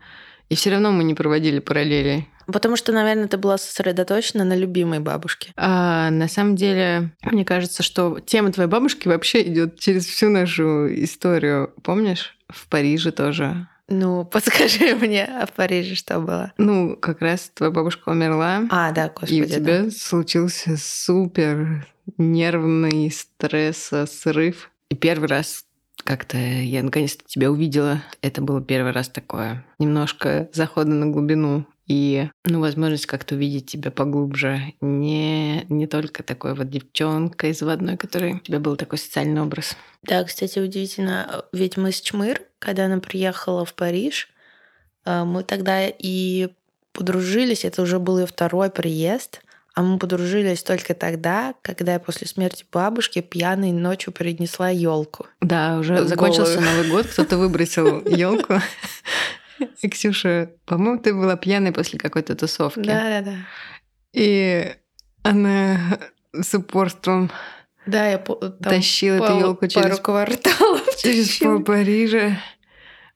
и 0.49 0.55
все 0.55 0.71
равно 0.71 0.91
мы 0.91 1.03
не 1.03 1.13
проводили 1.13 1.59
параллели. 1.59 2.27
Потому 2.45 2.75
что, 2.75 2.91
наверное, 2.91 3.27
ты 3.27 3.37
была 3.37 3.57
сосредоточена 3.57 4.43
на 4.43 4.55
любимой 4.55 4.99
бабушке. 4.99 5.51
А, 5.55 6.09
на 6.09 6.27
самом 6.27 6.55
деле, 6.55 7.11
мне 7.23 7.45
кажется, 7.45 7.83
что 7.83 8.19
тема 8.19 8.51
твоей 8.51 8.69
бабушки 8.69 9.07
вообще 9.07 9.43
идет 9.43 9.79
через 9.79 10.05
всю 10.05 10.29
нашу 10.29 10.93
историю. 11.03 11.73
Помнишь? 11.83 12.37
В 12.49 12.67
Париже 12.67 13.11
тоже. 13.11 13.67
Ну, 13.87 14.25
подскажи 14.31 14.95
мне, 14.95 15.25
а 15.25 15.45
в 15.45 15.53
Париже 15.53 15.95
что 15.95 16.19
было? 16.19 16.53
Ну, 16.57 16.97
как 16.97 17.21
раз 17.21 17.51
твоя 17.53 17.71
бабушка 17.71 18.09
умерла. 18.09 18.63
А, 18.69 18.91
да, 18.91 19.09
господи. 19.09 19.33
И 19.35 19.41
у 19.41 19.45
тебя 19.45 19.83
да. 19.83 19.91
случился 19.91 20.75
супер 20.77 21.87
нервный 22.17 23.09
стресс, 23.11 23.91
срыв. 24.07 24.69
И 24.89 24.95
первый 24.95 25.29
раз 25.29 25.65
как-то 26.03 26.37
я 26.37 26.83
наконец-то 26.83 27.23
тебя 27.25 27.51
увидела. 27.51 28.01
Это 28.21 28.41
было 28.41 28.61
первый 28.61 28.91
раз 28.91 29.09
такое. 29.09 29.65
Немножко 29.79 30.49
захода 30.53 30.91
на 30.91 31.07
глубину 31.07 31.65
и 31.87 32.29
ну, 32.45 32.61
возможность 32.61 33.05
как-то 33.05 33.35
увидеть 33.35 33.67
тебя 33.67 33.91
поглубже. 33.91 34.73
Не, 34.81 35.65
не 35.69 35.87
только 35.87 36.23
такой 36.23 36.55
вот 36.55 36.69
девчонка 36.69 37.47
из 37.47 37.61
водной, 37.61 37.97
которой 37.97 38.35
у 38.35 38.39
тебя 38.39 38.59
был 38.59 38.75
такой 38.75 38.97
социальный 38.97 39.41
образ. 39.41 39.75
Да, 40.03 40.23
кстати, 40.23 40.59
удивительно, 40.59 41.45
ведь 41.51 41.77
мы 41.77 41.91
с 41.91 42.01
Чмыр, 42.01 42.41
когда 42.59 42.85
она 42.85 42.99
приехала 42.99 43.65
в 43.65 43.73
Париж, 43.73 44.29
э, 45.05 45.23
мы 45.23 45.43
тогда 45.43 45.87
и 45.87 46.49
подружились, 46.93 47.65
это 47.65 47.81
уже 47.81 47.99
был 47.99 48.19
ее 48.19 48.27
второй 48.27 48.69
приезд, 48.69 49.41
а 49.75 49.81
мы 49.81 49.97
подружились 49.97 50.61
только 50.61 50.93
тогда, 50.93 51.55
когда 51.61 51.93
я 51.93 51.99
после 51.99 52.27
смерти 52.27 52.65
бабушки 52.71 53.21
пьяной 53.21 53.71
ночью 53.71 54.13
принесла 54.13 54.69
елку. 54.69 55.25
Да, 55.41 55.79
уже 55.79 56.05
закончился 56.05 56.61
Новый 56.61 56.89
год, 56.89 57.07
кто-то 57.07 57.37
выбросил 57.37 58.05
елку. 58.05 58.55
И 59.81 59.89
Ксюша, 59.89 60.51
по-моему, 60.65 60.99
ты 60.99 61.13
была 61.13 61.35
пьяной 61.37 61.71
после 61.71 61.97
какой-то 61.97 62.35
тусовки. 62.35 62.79
Да, 62.79 63.03
да, 63.03 63.21
да. 63.21 63.35
И 64.13 64.75
она 65.23 65.99
с 66.33 66.53
упорством 66.53 67.31
да, 67.85 68.07
я 68.07 68.17
там 68.17 68.53
тащила 68.59 69.15
эту 69.15 69.39
елку 69.39 69.67
через 69.67 69.99
кварталов. 69.99 70.83
Через 70.97 71.37
пол 71.37 71.61
Парижа. 71.61 72.37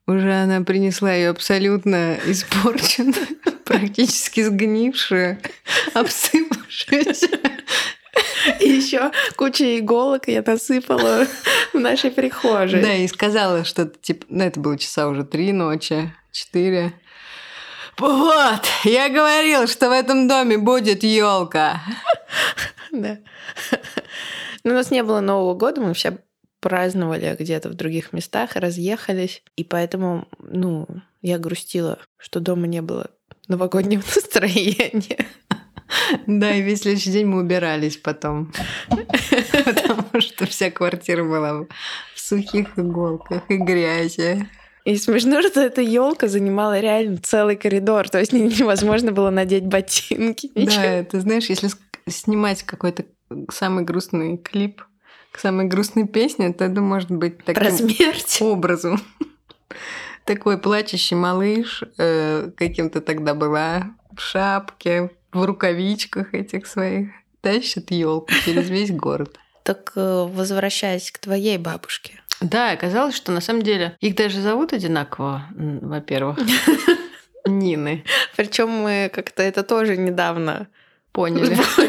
Уже 0.08 0.34
она 0.34 0.62
принесла 0.62 1.14
ее 1.14 1.30
абсолютно 1.30 2.18
испорченную, 2.26 3.28
практически 3.66 4.42
сгнившую, 4.42 5.38
обсыпавшуюся. 5.94 7.28
И 8.62 8.70
еще 8.70 9.12
куча 9.36 9.78
иголок 9.78 10.30
я 10.30 10.42
насыпала 10.46 11.28
в 11.74 11.80
нашей 11.80 12.12
прихожей. 12.12 12.82
Да, 12.82 12.94
и 12.94 13.06
сказала, 13.08 13.66
что 13.66 13.86
типа, 13.86 14.26
ну 14.30 14.46
это 14.46 14.60
было 14.62 14.78
часа 14.78 15.10
уже 15.10 15.26
три 15.26 15.52
ночи, 15.52 16.14
четыре. 16.32 16.94
Вот, 17.98 18.62
я 18.86 19.10
говорил, 19.10 19.68
что 19.68 19.90
в 19.90 19.92
этом 19.92 20.30
доме 20.30 20.58
будет 20.58 21.04
елка. 21.04 21.82
Да. 22.92 23.18
Но 24.64 24.72
у 24.72 24.76
нас 24.76 24.90
не 24.90 25.04
было 25.04 25.20
Нового 25.20 25.56
года, 25.56 25.82
мы 25.82 25.94
все 25.94 26.18
праздновали 26.60 27.36
где-то 27.38 27.70
в 27.70 27.74
других 27.74 28.14
местах, 28.14 28.56
разъехались. 28.56 29.44
И 29.56 29.64
поэтому, 29.64 30.28
ну, 30.40 30.88
я 31.22 31.38
грустила, 31.38 32.00
что 32.18 32.40
дома 32.40 32.68
не 32.68 32.82
было 32.82 33.10
новогоднего 33.48 34.04
настроения. 34.16 35.26
Да, 36.26 36.54
и 36.54 36.62
весь 36.62 36.82
следующий 36.82 37.12
день 37.12 37.28
мы 37.28 37.41
убирались 37.41 37.98
потом. 37.98 38.52
Потому 38.89 40.22
что 40.22 40.46
вся 40.46 40.70
квартира 40.70 41.24
была 41.24 41.65
в 42.13 42.20
сухих 42.20 42.78
иголках 42.78 43.43
и 43.50 43.58
грязи. 43.58 44.48
И 44.84 44.96
смешно, 44.96 45.41
что 45.41 45.62
эта 45.62 45.82
елка 45.82 46.28
занимала 46.28 46.80
реально 46.80 47.17
целый 47.17 47.56
коридор. 47.56 48.10
То 48.10 48.20
есть 48.20 48.32
невозможно 48.34 49.12
было 49.12 49.30
надеть 49.30 49.65
ботинки. 49.65 50.50
Да, 50.56 51.04
ты 51.04 51.20
знаешь, 51.20 51.46
если 51.46 51.70
снимать 52.08 52.63
какой-то 52.63 53.06
самый 53.52 53.84
грустный 53.84 54.38
клип 54.38 54.82
к 55.32 55.40
самой 55.40 55.66
грустной 55.66 56.08
песне, 56.08 56.54
то 56.54 56.66
это 56.66 56.82
может 56.82 57.12
быть 57.12 57.38
таким 57.44 57.62
Про 57.62 57.72
смерть. 57.72 58.38
образом. 58.42 59.02
Такой 60.26 60.58
плачущий 60.58 61.16
малыш 61.16 61.84
э, 61.98 62.52
каким-то 62.58 63.02
тогда 63.02 63.34
была 63.34 63.92
в 64.16 64.20
шапке, 64.20 65.12
в 65.32 65.46
рукавичках 65.46 66.34
этих 66.34 66.68
своих, 66.68 67.10
тащит 67.42 67.92
елку 67.92 68.34
через 68.44 68.70
весь 68.70 68.92
город. 68.92 69.38
Так 69.63 69.94
э, 69.96 70.28
возвращаясь 70.30 71.12
к 71.12 71.20
твоей 71.20 71.58
бабушке. 71.58 72.22
Да, 72.42 72.72
оказалось, 72.72 73.16
что 73.16 73.32
на 73.32 73.42
самом 73.42 73.63
деле 73.63 73.98
их 74.00 74.16
даже 74.16 74.42
зовут 74.42 74.74
одинаково, 74.74 75.46
во-первых. 75.56 76.38
Нины. 77.46 78.04
Причем 78.36 78.70
мы 78.70 79.10
как-то 79.13 79.42
это 79.44 79.63
тоже 79.63 79.98
недавно 79.98 80.68
поняли. 81.12 81.58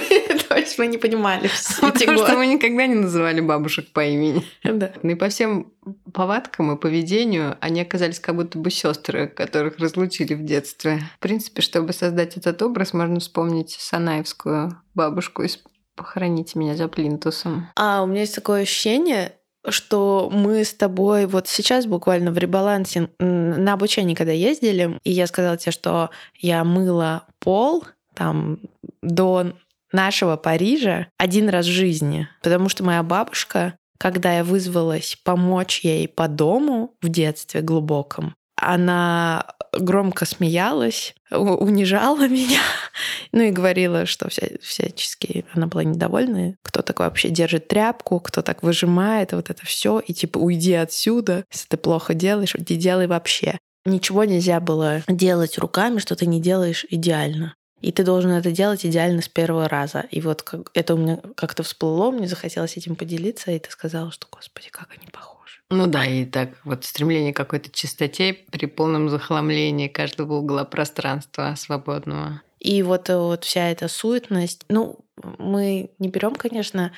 То 0.49 0.57
есть 0.57 0.79
мы 0.79 0.87
не 0.87 0.99
понимали 0.99 1.51
Потому 1.81 2.19
что 2.19 2.37
мы 2.37 2.47
никогда 2.47 2.87
не 2.87 2.95
называли 2.95 3.41
бабушек 3.41 3.93
по 3.93 4.05
имени. 4.05 4.45
Да. 4.65 4.93
Ну 5.03 5.11
и 5.11 5.15
по 5.15 5.29
всем 5.29 5.73
повадкам 6.13 6.73
и 6.73 6.81
поведению 6.81 7.57
они 7.61 7.81
оказались 7.81 8.21
как 8.21 8.37
будто 8.37 8.59
бы 8.59 8.71
сестры, 8.71 9.29
которых 9.29 9.79
разлучили 9.79 10.35
в 10.35 10.45
детстве. 10.45 11.01
В 11.17 11.21
принципе, 11.21 11.63
чтобы 11.63 11.93
создать 11.93 12.37
этот 12.37 12.61
образ, 12.63 12.93
можно 12.93 13.21
вспомнить 13.21 13.77
Санаевскую 13.79 14.81
бабушку 14.95 15.43
из 15.43 15.61
«Похороните 15.95 16.59
меня 16.59 16.77
за 16.77 16.89
плинтусом». 16.89 17.69
А, 17.77 18.03
у 18.03 18.07
меня 18.07 18.21
есть 18.21 18.35
такое 18.35 18.63
ощущение, 18.63 19.33
что 19.69 20.31
мы 20.33 20.65
с 20.65 20.73
тобой 20.73 21.27
вот 21.27 21.49
сейчас 21.49 21.87
буквально 21.87 22.31
в 22.31 22.39
ребалансе 22.39 23.11
на 23.19 23.73
обучение 23.73 24.17
когда 24.17 24.33
ездили, 24.33 24.99
и 25.05 25.11
я 25.11 25.27
сказала 25.27 25.57
тебе, 25.57 25.73
что 25.73 26.11
я 26.37 26.65
мыла 26.65 27.27
пол 27.41 27.85
там 28.15 28.61
до 29.03 29.53
нашего 29.93 30.37
Парижа 30.37 31.09
один 31.19 31.49
раз 31.49 31.67
в 31.67 31.71
жизни, 31.71 32.29
потому 32.43 32.69
что 32.69 32.85
моя 32.85 33.03
бабушка, 33.03 33.77
когда 33.99 34.37
я 34.37 34.45
вызвалась 34.45 35.17
помочь 35.25 35.81
ей 35.81 36.09
по 36.09 36.29
дому 36.29 36.95
в 37.03 37.09
детстве 37.09 37.61
глубоком, 37.61 38.35
она 38.61 39.47
громко 39.73 40.25
смеялась, 40.25 41.15
унижала 41.31 42.27
меня, 42.29 42.61
ну 43.33 43.43
и 43.43 43.51
говорила, 43.51 44.07
что 44.07 44.29
вся, 44.29 44.49
всячески 44.61 45.45
она 45.53 45.67
была 45.67 45.85
недовольна, 45.85 46.57
кто 46.63 46.83
такой 46.83 47.07
вообще 47.07 47.29
держит 47.31 47.69
тряпку, 47.69 48.21
кто 48.21 48.43
так 48.43 48.63
выжимает, 48.63 49.33
вот 49.33 49.51
это 49.51 49.65
все, 49.65 50.01
и 50.01 50.13
типа 50.13 50.39
уйди 50.39 50.75
отсюда, 50.75 51.45
если 51.53 51.69
ты 51.69 51.77
плохо 51.77 52.15
делаешь, 52.15 52.55
не 52.55 52.77
делай 52.77 53.07
вообще. 53.07 53.59
Ничего 53.85 54.25
нельзя 54.25 54.61
было 54.61 55.03
делать 55.09 55.57
руками, 55.57 55.99
что 55.99 56.15
ты 56.15 56.27
не 56.27 56.43
делаешь 56.43 56.85
идеально. 56.91 57.55
И 57.81 57.93
ты 57.93 58.05
должен 58.05 58.31
это 58.33 58.51
делать 58.51 58.85
идеально 58.85 59.23
с 59.23 59.29
первого 59.29 59.69
раза. 59.69 60.05
И 60.11 60.21
вот 60.21 60.43
как, 60.43 60.71
это 60.75 60.95
у 60.95 60.99
меня 60.99 61.21
как-то 61.37 61.63
всплыло, 61.63 62.11
мне 62.11 62.27
захотелось 62.27 62.77
этим 62.77 62.97
поделиться, 62.97 63.51
и 63.51 63.59
ты 63.59 63.71
сказала, 63.71 64.11
что, 64.11 64.27
господи, 64.31 64.69
как 64.71 64.89
они 64.97 65.09
похожи. 65.11 65.61
Ну 65.71 65.87
да, 65.87 66.05
и 66.05 66.25
так 66.25 66.51
вот 66.65 66.85
стремление 66.85 67.33
к 67.33 67.37
какой-то 67.37 67.71
чистоте 67.71 68.35
при 68.51 68.67
полном 68.67 69.09
захламлении 69.11 69.89
каждого 69.89 70.35
угла 70.35 70.65
пространства 70.65 71.55
свободного. 71.57 72.43
И 72.59 72.83
вот, 72.83 73.09
вот 73.09 73.45
вся 73.45 73.69
эта 73.69 73.87
суетность, 73.87 74.65
ну, 74.69 74.99
мы 75.39 75.91
не 75.99 76.09
берем, 76.09 76.35
конечно, 76.35 76.91
Э, 76.91 76.93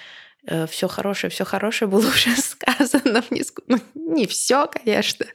все 0.69 0.89
хорошее, 0.89 1.31
все 1.31 1.45
хорошее 1.45 1.91
было 1.91 2.07
уже 2.09 2.37
сказано. 2.37 3.23
В 3.23 3.31
неску... 3.31 3.63
ну, 3.67 3.79
не 3.95 4.27
все, 4.27 4.67
конечно, 4.67 5.27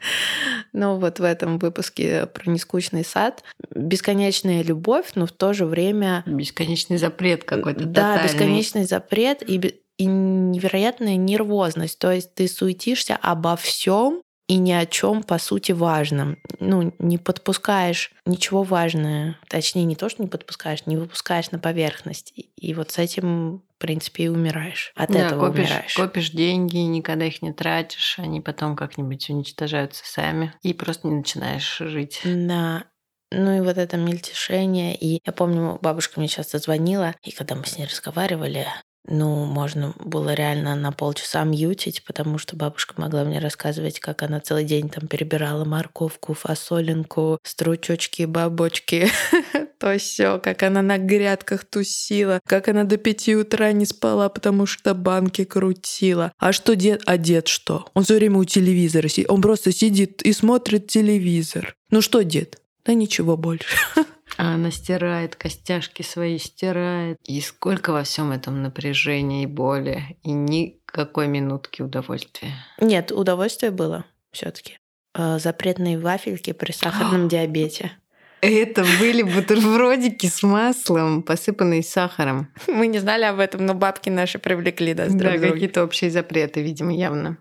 но 0.74 0.98
вот 0.98 1.20
в 1.20 1.24
этом 1.24 1.60
выпуске 1.60 2.26
про 2.28 2.50
нескучный 2.50 3.06
сад 3.06 3.44
бесконечная 3.74 4.63
любовь, 4.63 5.12
но 5.15 5.26
в 5.26 5.32
то 5.32 5.54
же 5.54 5.65
время 5.65 6.24
бесконечный 6.26 6.98
запрет 6.98 7.44
какой-то. 7.44 7.86
Да, 7.86 8.15
тотальный. 8.15 8.34
бесконечный 8.34 8.84
запрет 8.86 9.48
и 9.48 9.82
и 9.98 10.06
невероятная 10.06 11.15
нервозность. 11.15 12.00
То 12.00 12.12
есть 12.12 12.34
ты 12.36 12.48
суетишься 12.48 13.18
обо 13.22 13.56
всем, 13.56 14.22
и 14.47 14.58
ни 14.58 14.71
о 14.71 14.86
чем 14.86 15.23
по 15.23 15.38
сути 15.38 15.71
важном. 15.71 16.38
Ну, 16.60 16.93
не 16.99 17.17
подпускаешь 17.17 18.12
ничего 18.25 18.63
важного. 18.63 19.38
Точнее, 19.49 19.86
не 19.86 19.95
то, 19.95 20.10
что 20.10 20.21
не 20.21 20.29
подпускаешь, 20.29 20.86
не 20.86 20.97
выпускаешь 20.97 21.51
на 21.51 21.60
поверхность. 21.60 22.34
И 22.36 22.73
вот 22.73 22.91
с 22.91 22.99
этим, 22.99 23.60
в 23.60 23.77
принципе, 23.79 24.25
и 24.25 24.27
умираешь. 24.27 24.91
От 24.95 25.12
да, 25.12 25.27
этого 25.27 25.47
копишь, 25.47 25.65
умираешь. 25.65 25.95
Копишь 25.95 26.29
деньги, 26.29 26.77
никогда 26.77 27.25
их 27.25 27.41
не 27.41 27.53
тратишь, 27.53 28.19
они 28.19 28.41
потом 28.41 28.75
как-нибудь 28.75 29.29
уничтожаются 29.29 30.03
сами. 30.05 30.53
И 30.62 30.73
просто 30.73 31.08
не 31.08 31.15
начинаешь 31.15 31.77
жить. 31.79 32.21
Да. 32.23 32.86
Ну 33.31 33.58
и 33.58 33.62
вот 33.62 33.77
это 33.77 33.97
мельтешение. 33.97 34.95
И 34.95 35.19
я 35.25 35.34
помню, 35.34 35.79
бабушка 35.81 36.19
мне 36.19 36.29
часто 36.29 36.60
звонила, 36.60 37.15
и 37.23 37.31
когда 37.31 37.55
мы 37.55 37.65
с 37.65 37.77
ней 37.77 37.86
разговаривали, 37.86 38.67
ну, 39.08 39.46
можно 39.46 39.94
было 40.00 40.34
реально 40.34 40.76
на 40.76 40.91
полчаса 40.91 41.44
мьютить, 41.44 42.04
потому 42.04 42.38
что 42.38 42.56
бабушка 42.56 42.96
могла 42.98 43.24
мне 43.24 43.39
рассказывать, 43.39 44.00
как 44.00 44.24
она 44.24 44.39
целый 44.39 44.63
день 44.63 44.89
там 44.89 45.08
перебирала 45.08 45.65
морковку, 45.65 46.34
фасолинку, 46.34 47.39
стручочки, 47.44 48.24
бабочки, 48.24 49.08
то 49.80 49.98
все, 49.98 50.39
как 50.39 50.63
она 50.63 50.82
на 50.82 50.98
грядках 50.98 51.65
тусила, 51.65 52.39
как 52.48 52.68
она 52.68 52.84
до 52.84 52.98
пяти 52.98 53.36
утра 53.36 53.72
не 53.72 53.86
спала, 53.86 54.30
потому 54.30 54.65
что 54.65 54.94
банки 54.94 55.44
крутила. 55.44 56.32
А 56.39 56.52
что 56.52 56.76
дед? 56.76 57.02
А 57.06 57.18
дед 57.18 57.48
что? 57.48 57.88
Он 57.94 58.04
все 58.04 58.15
время 58.15 58.39
у 58.39 58.46
телевизора 58.46 59.08
сидит. 59.08 59.30
Он 59.30 59.41
просто 59.41 59.72
сидит 59.72 60.22
и 60.24 60.34
смотрит 60.34 60.88
телевизор. 60.88 61.76
Ну 61.91 62.02
что 62.02 62.24
дед? 62.24 62.60
Да 62.86 62.94
ничего 62.94 63.38
больше. 63.38 63.76
А 64.38 64.56
она 64.56 64.71
стирает, 64.71 65.36
костяшки 65.36 66.02
свои 66.02 66.38
стирает. 66.38 67.17
И 67.24 67.39
сколько 67.41 67.91
во 67.91 68.04
всем 68.04 68.32
этом 68.32 68.62
напряжения 68.62 69.43
и 69.43 69.48
боли. 69.48 70.17
И 70.24 70.32
никакой 70.32 71.28
минутки 71.28 71.82
удовольствия. 71.82 72.54
Нет, 72.80 73.12
удовольствие 73.12 73.71
было 73.71 74.06
все-таки. 74.32 74.78
А, 75.13 75.39
запретные 75.39 75.98
вафельки 75.98 76.52
при 76.52 76.71
сахарном 76.71 77.28
диабете. 77.30 77.93
Это 78.41 78.86
были 79.00 79.24
бутербродики 79.24 80.28
с 80.28 80.43
маслом, 80.43 81.24
посыпанные 81.24 81.82
сахаром. 81.82 82.52
Мы 82.67 82.88
не 82.88 83.00
знали 83.00 83.24
об 83.24 83.39
этом, 83.39 83.65
но 83.65 83.74
бабки 83.74 84.10
наши 84.10 84.38
привлекли 84.38 84.93
нас 84.93 85.13
Да, 85.13 85.38
какие-то 85.38 85.84
общие 85.84 86.12
запреты, 86.12 86.62
видимо, 86.62 86.93
явно. 86.93 87.38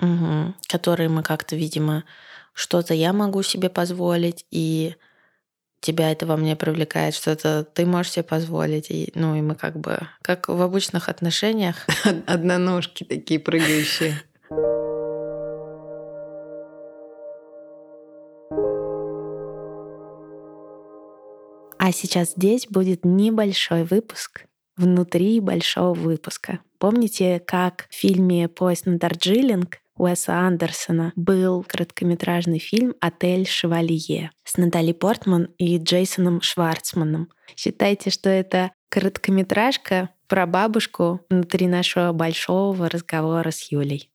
Угу. 0.00 0.54
Которые 0.68 1.08
мы 1.08 1.22
как-то, 1.22 1.56
видимо, 1.56 2.04
что-то 2.52 2.94
я 2.94 3.12
могу 3.12 3.42
себе 3.42 3.70
позволить, 3.70 4.46
и 4.50 4.96
тебя 5.80 6.12
это 6.12 6.26
во 6.26 6.36
мне 6.36 6.56
привлекает, 6.56 7.14
что-то 7.14 7.64
ты 7.64 7.86
можешь 7.86 8.12
себе 8.12 8.22
позволить. 8.22 8.90
И, 8.90 9.10
ну, 9.14 9.34
и 9.34 9.40
мы 9.40 9.54
как 9.54 9.78
бы, 9.78 9.98
как 10.22 10.48
в 10.48 10.60
обычных 10.60 11.08
отношениях. 11.08 11.86
Одноножки 12.26 13.04
такие 13.04 13.40
прыгающие. 13.40 14.14
А 21.78 21.92
сейчас 21.92 22.32
здесь 22.32 22.66
будет 22.68 23.04
небольшой 23.04 23.84
выпуск 23.84 24.44
внутри 24.76 25.40
большого 25.40 25.94
выпуска. 25.94 26.60
Помните, 26.78 27.42
как 27.44 27.86
в 27.90 27.94
фильме 27.94 28.48
«Поезд 28.48 28.86
на 28.86 28.98
Дарджилинг» 28.98 29.78
Уэса 30.00 30.38
Андерсона 30.38 31.12
был 31.14 31.62
короткометражный 31.62 32.58
фильм 32.58 32.94
«Отель 33.00 33.46
Шевалье» 33.46 34.30
с 34.44 34.56
Натали 34.56 34.92
Портман 34.92 35.50
и 35.58 35.76
Джейсоном 35.76 36.40
Шварцманом. 36.40 37.28
Считайте, 37.54 38.08
что 38.08 38.30
это 38.30 38.72
короткометражка 38.88 40.08
про 40.26 40.46
бабушку 40.46 41.20
внутри 41.28 41.66
нашего 41.66 42.12
большого 42.12 42.88
разговора 42.88 43.50
с 43.50 43.70
Юлей. 43.70 44.09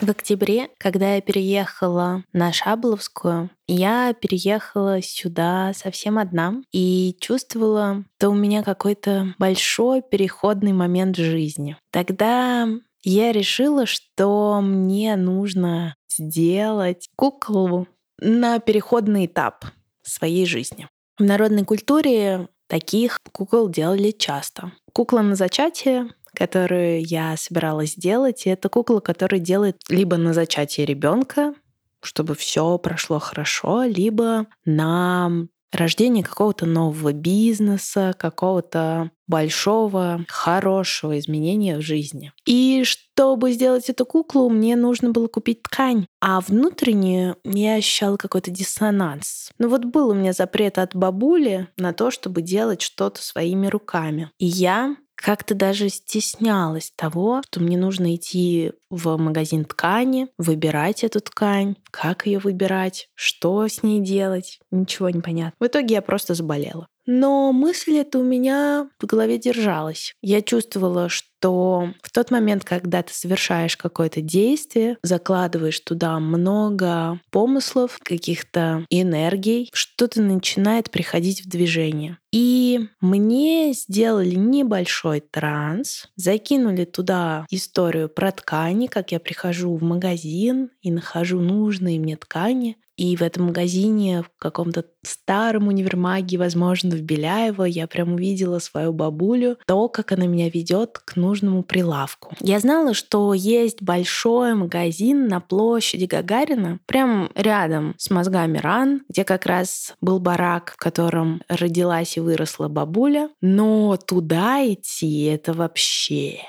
В 0.00 0.08
октябре, 0.10 0.68
когда 0.78 1.16
я 1.16 1.20
переехала 1.20 2.22
на 2.32 2.52
Шабловскую, 2.52 3.50
я 3.66 4.14
переехала 4.14 5.02
сюда 5.02 5.72
совсем 5.74 6.18
одна 6.18 6.62
и 6.70 7.16
чувствовала, 7.20 8.04
что 8.16 8.30
у 8.30 8.34
меня 8.34 8.62
какой-то 8.62 9.34
большой 9.38 10.02
переходный 10.02 10.72
момент 10.72 11.16
жизни. 11.16 11.76
Тогда 11.90 12.68
я 13.02 13.32
решила, 13.32 13.86
что 13.86 14.60
мне 14.62 15.16
нужно 15.16 15.96
сделать 16.08 17.08
куклу 17.16 17.88
на 18.20 18.60
переходный 18.60 19.26
этап 19.26 19.64
своей 20.02 20.46
жизни. 20.46 20.88
В 21.18 21.24
народной 21.24 21.64
культуре 21.64 22.48
таких 22.68 23.18
кукол 23.32 23.68
делали 23.68 24.12
часто. 24.12 24.70
Кукла 24.92 25.22
на 25.22 25.34
зачатие 25.34 26.08
которую 26.38 27.04
я 27.04 27.36
собиралась 27.36 27.94
сделать. 27.94 28.46
И 28.46 28.50
это 28.50 28.68
кукла, 28.68 29.00
которая 29.00 29.40
делает 29.40 29.82
либо 29.88 30.16
на 30.16 30.32
зачатие 30.32 30.86
ребенка, 30.86 31.54
чтобы 32.00 32.36
все 32.36 32.78
прошло 32.78 33.18
хорошо, 33.18 33.82
либо 33.82 34.46
на 34.64 35.48
рождение 35.72 36.22
какого-то 36.22 36.64
нового 36.64 37.12
бизнеса, 37.12 38.14
какого-то 38.16 39.10
большого, 39.26 40.24
хорошего 40.28 41.18
изменения 41.18 41.76
в 41.76 41.82
жизни. 41.82 42.32
И 42.46 42.84
чтобы 42.84 43.52
сделать 43.52 43.90
эту 43.90 44.06
куклу, 44.06 44.48
мне 44.48 44.76
нужно 44.76 45.10
было 45.10 45.26
купить 45.26 45.64
ткань. 45.64 46.06
А 46.20 46.40
внутренне 46.40 47.34
я 47.44 47.74
ощущала 47.74 48.16
какой-то 48.16 48.52
диссонанс. 48.52 49.50
Ну 49.58 49.68
вот 49.68 49.84
был 49.84 50.10
у 50.10 50.14
меня 50.14 50.32
запрет 50.32 50.78
от 50.78 50.94
бабули 50.94 51.66
на 51.76 51.92
то, 51.92 52.12
чтобы 52.12 52.42
делать 52.42 52.80
что-то 52.80 53.20
своими 53.22 53.66
руками. 53.66 54.30
И 54.38 54.46
я 54.46 54.96
как-то 55.18 55.54
даже 55.54 55.88
стеснялась 55.88 56.92
того, 56.94 57.42
что 57.44 57.60
мне 57.60 57.76
нужно 57.76 58.14
идти 58.14 58.72
в 58.88 59.16
магазин 59.16 59.64
ткани, 59.64 60.28
выбирать 60.38 61.02
эту 61.02 61.20
ткань, 61.20 61.76
как 61.90 62.26
ее 62.26 62.38
выбирать, 62.38 63.08
что 63.14 63.66
с 63.66 63.82
ней 63.82 64.00
делать, 64.00 64.60
ничего 64.70 65.10
не 65.10 65.20
понятно. 65.20 65.56
В 65.58 65.66
итоге 65.66 65.96
я 65.96 66.02
просто 66.02 66.34
заболела. 66.34 66.86
Но 67.10 67.52
мысль 67.52 67.96
эта 67.96 68.18
у 68.18 68.22
меня 68.22 68.90
в 69.00 69.06
голове 69.06 69.38
держалась. 69.38 70.14
Я 70.20 70.42
чувствовала, 70.42 71.08
что 71.08 71.27
в 71.42 72.10
тот 72.12 72.30
момент, 72.30 72.64
когда 72.64 73.02
ты 73.02 73.12
совершаешь 73.12 73.76
какое-то 73.76 74.20
действие, 74.20 74.98
закладываешь 75.02 75.80
туда 75.80 76.18
много 76.18 77.20
помыслов, 77.30 77.98
каких-то 78.02 78.84
энергий, 78.90 79.70
что-то 79.72 80.22
начинает 80.22 80.90
приходить 80.90 81.44
в 81.44 81.48
движение. 81.48 82.18
И 82.32 82.88
мне 83.00 83.72
сделали 83.72 84.34
небольшой 84.34 85.20
транс, 85.20 86.08
закинули 86.16 86.84
туда 86.84 87.46
историю 87.50 88.08
про 88.08 88.32
ткани, 88.32 88.86
как 88.86 89.12
я 89.12 89.20
прихожу 89.20 89.74
в 89.76 89.82
магазин 89.82 90.70
и 90.82 90.90
нахожу 90.90 91.40
нужные 91.40 91.98
мне 91.98 92.16
ткани, 92.16 92.76
и 92.98 93.16
в 93.16 93.22
этом 93.22 93.46
магазине, 93.46 94.22
в 94.22 94.30
каком-то 94.38 94.84
старом 95.02 95.68
универмаге, 95.68 96.36
возможно, 96.36 96.90
в 96.96 97.00
Беляево, 97.00 97.62
я 97.62 97.86
прям 97.86 98.14
увидела 98.14 98.58
свою 98.58 98.92
бабулю, 98.92 99.56
то, 99.66 99.88
как 99.88 100.10
она 100.12 100.26
меня 100.26 100.50
ведет 100.50 100.98
к 100.98 101.14
нужному 101.14 101.62
прилавку. 101.62 102.34
Я 102.40 102.58
знала, 102.58 102.94
что 102.94 103.32
есть 103.34 103.82
большой 103.82 104.54
магазин 104.54 105.28
на 105.28 105.40
площади 105.40 106.06
Гагарина, 106.06 106.80
прям 106.86 107.30
рядом 107.36 107.94
с 107.98 108.10
мозгами 108.10 108.58
ран, 108.58 109.02
где 109.08 109.24
как 109.24 109.46
раз 109.46 109.94
был 110.00 110.18
барак, 110.18 110.72
в 110.72 110.76
котором 110.76 111.42
родилась 111.48 112.16
и 112.16 112.20
выросла 112.20 112.66
бабуля. 112.66 113.30
Но 113.40 113.96
туда 113.96 114.60
идти— 114.66 115.22
это 115.26 115.52
вообще 115.52 116.40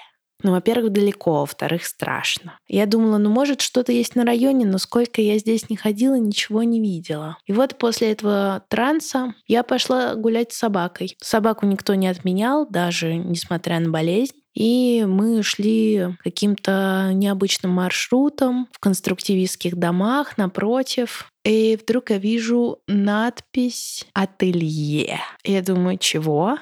ну, 0.41 0.51
во-первых, 0.51 0.91
далеко, 0.91 1.41
во-вторых, 1.41 1.85
страшно. 1.85 2.57
Я 2.67 2.85
думала, 2.85 3.17
ну, 3.17 3.29
может, 3.29 3.61
что-то 3.61 3.91
есть 3.91 4.15
на 4.15 4.23
районе, 4.23 4.65
но 4.65 4.77
сколько 4.77 5.21
я 5.21 5.37
здесь 5.37 5.69
не 5.69 5.75
ходила, 5.75 6.15
ничего 6.15 6.63
не 6.63 6.79
видела. 6.79 7.37
И 7.45 7.51
вот 7.51 7.77
после 7.77 8.11
этого 8.11 8.63
транса 8.69 9.33
я 9.47 9.63
пошла 9.63 10.15
гулять 10.15 10.53
с 10.53 10.57
собакой. 10.57 11.17
Собаку 11.21 11.65
никто 11.65 11.95
не 11.95 12.07
отменял, 12.07 12.65
даже 12.69 13.15
несмотря 13.15 13.79
на 13.79 13.89
болезнь. 13.89 14.33
И 14.55 15.05
мы 15.07 15.43
шли 15.43 16.17
каким-то 16.23 17.11
необычным 17.13 17.71
маршрутом 17.71 18.67
в 18.71 18.79
конструктивистских 18.79 19.75
домах 19.77 20.37
напротив. 20.37 21.31
И 21.45 21.79
вдруг 21.81 22.09
я 22.09 22.17
вижу 22.17 22.79
надпись 22.87 24.05
«Ателье». 24.13 25.19
Я 25.43 25.61
думаю, 25.61 25.97
чего? 25.97 26.57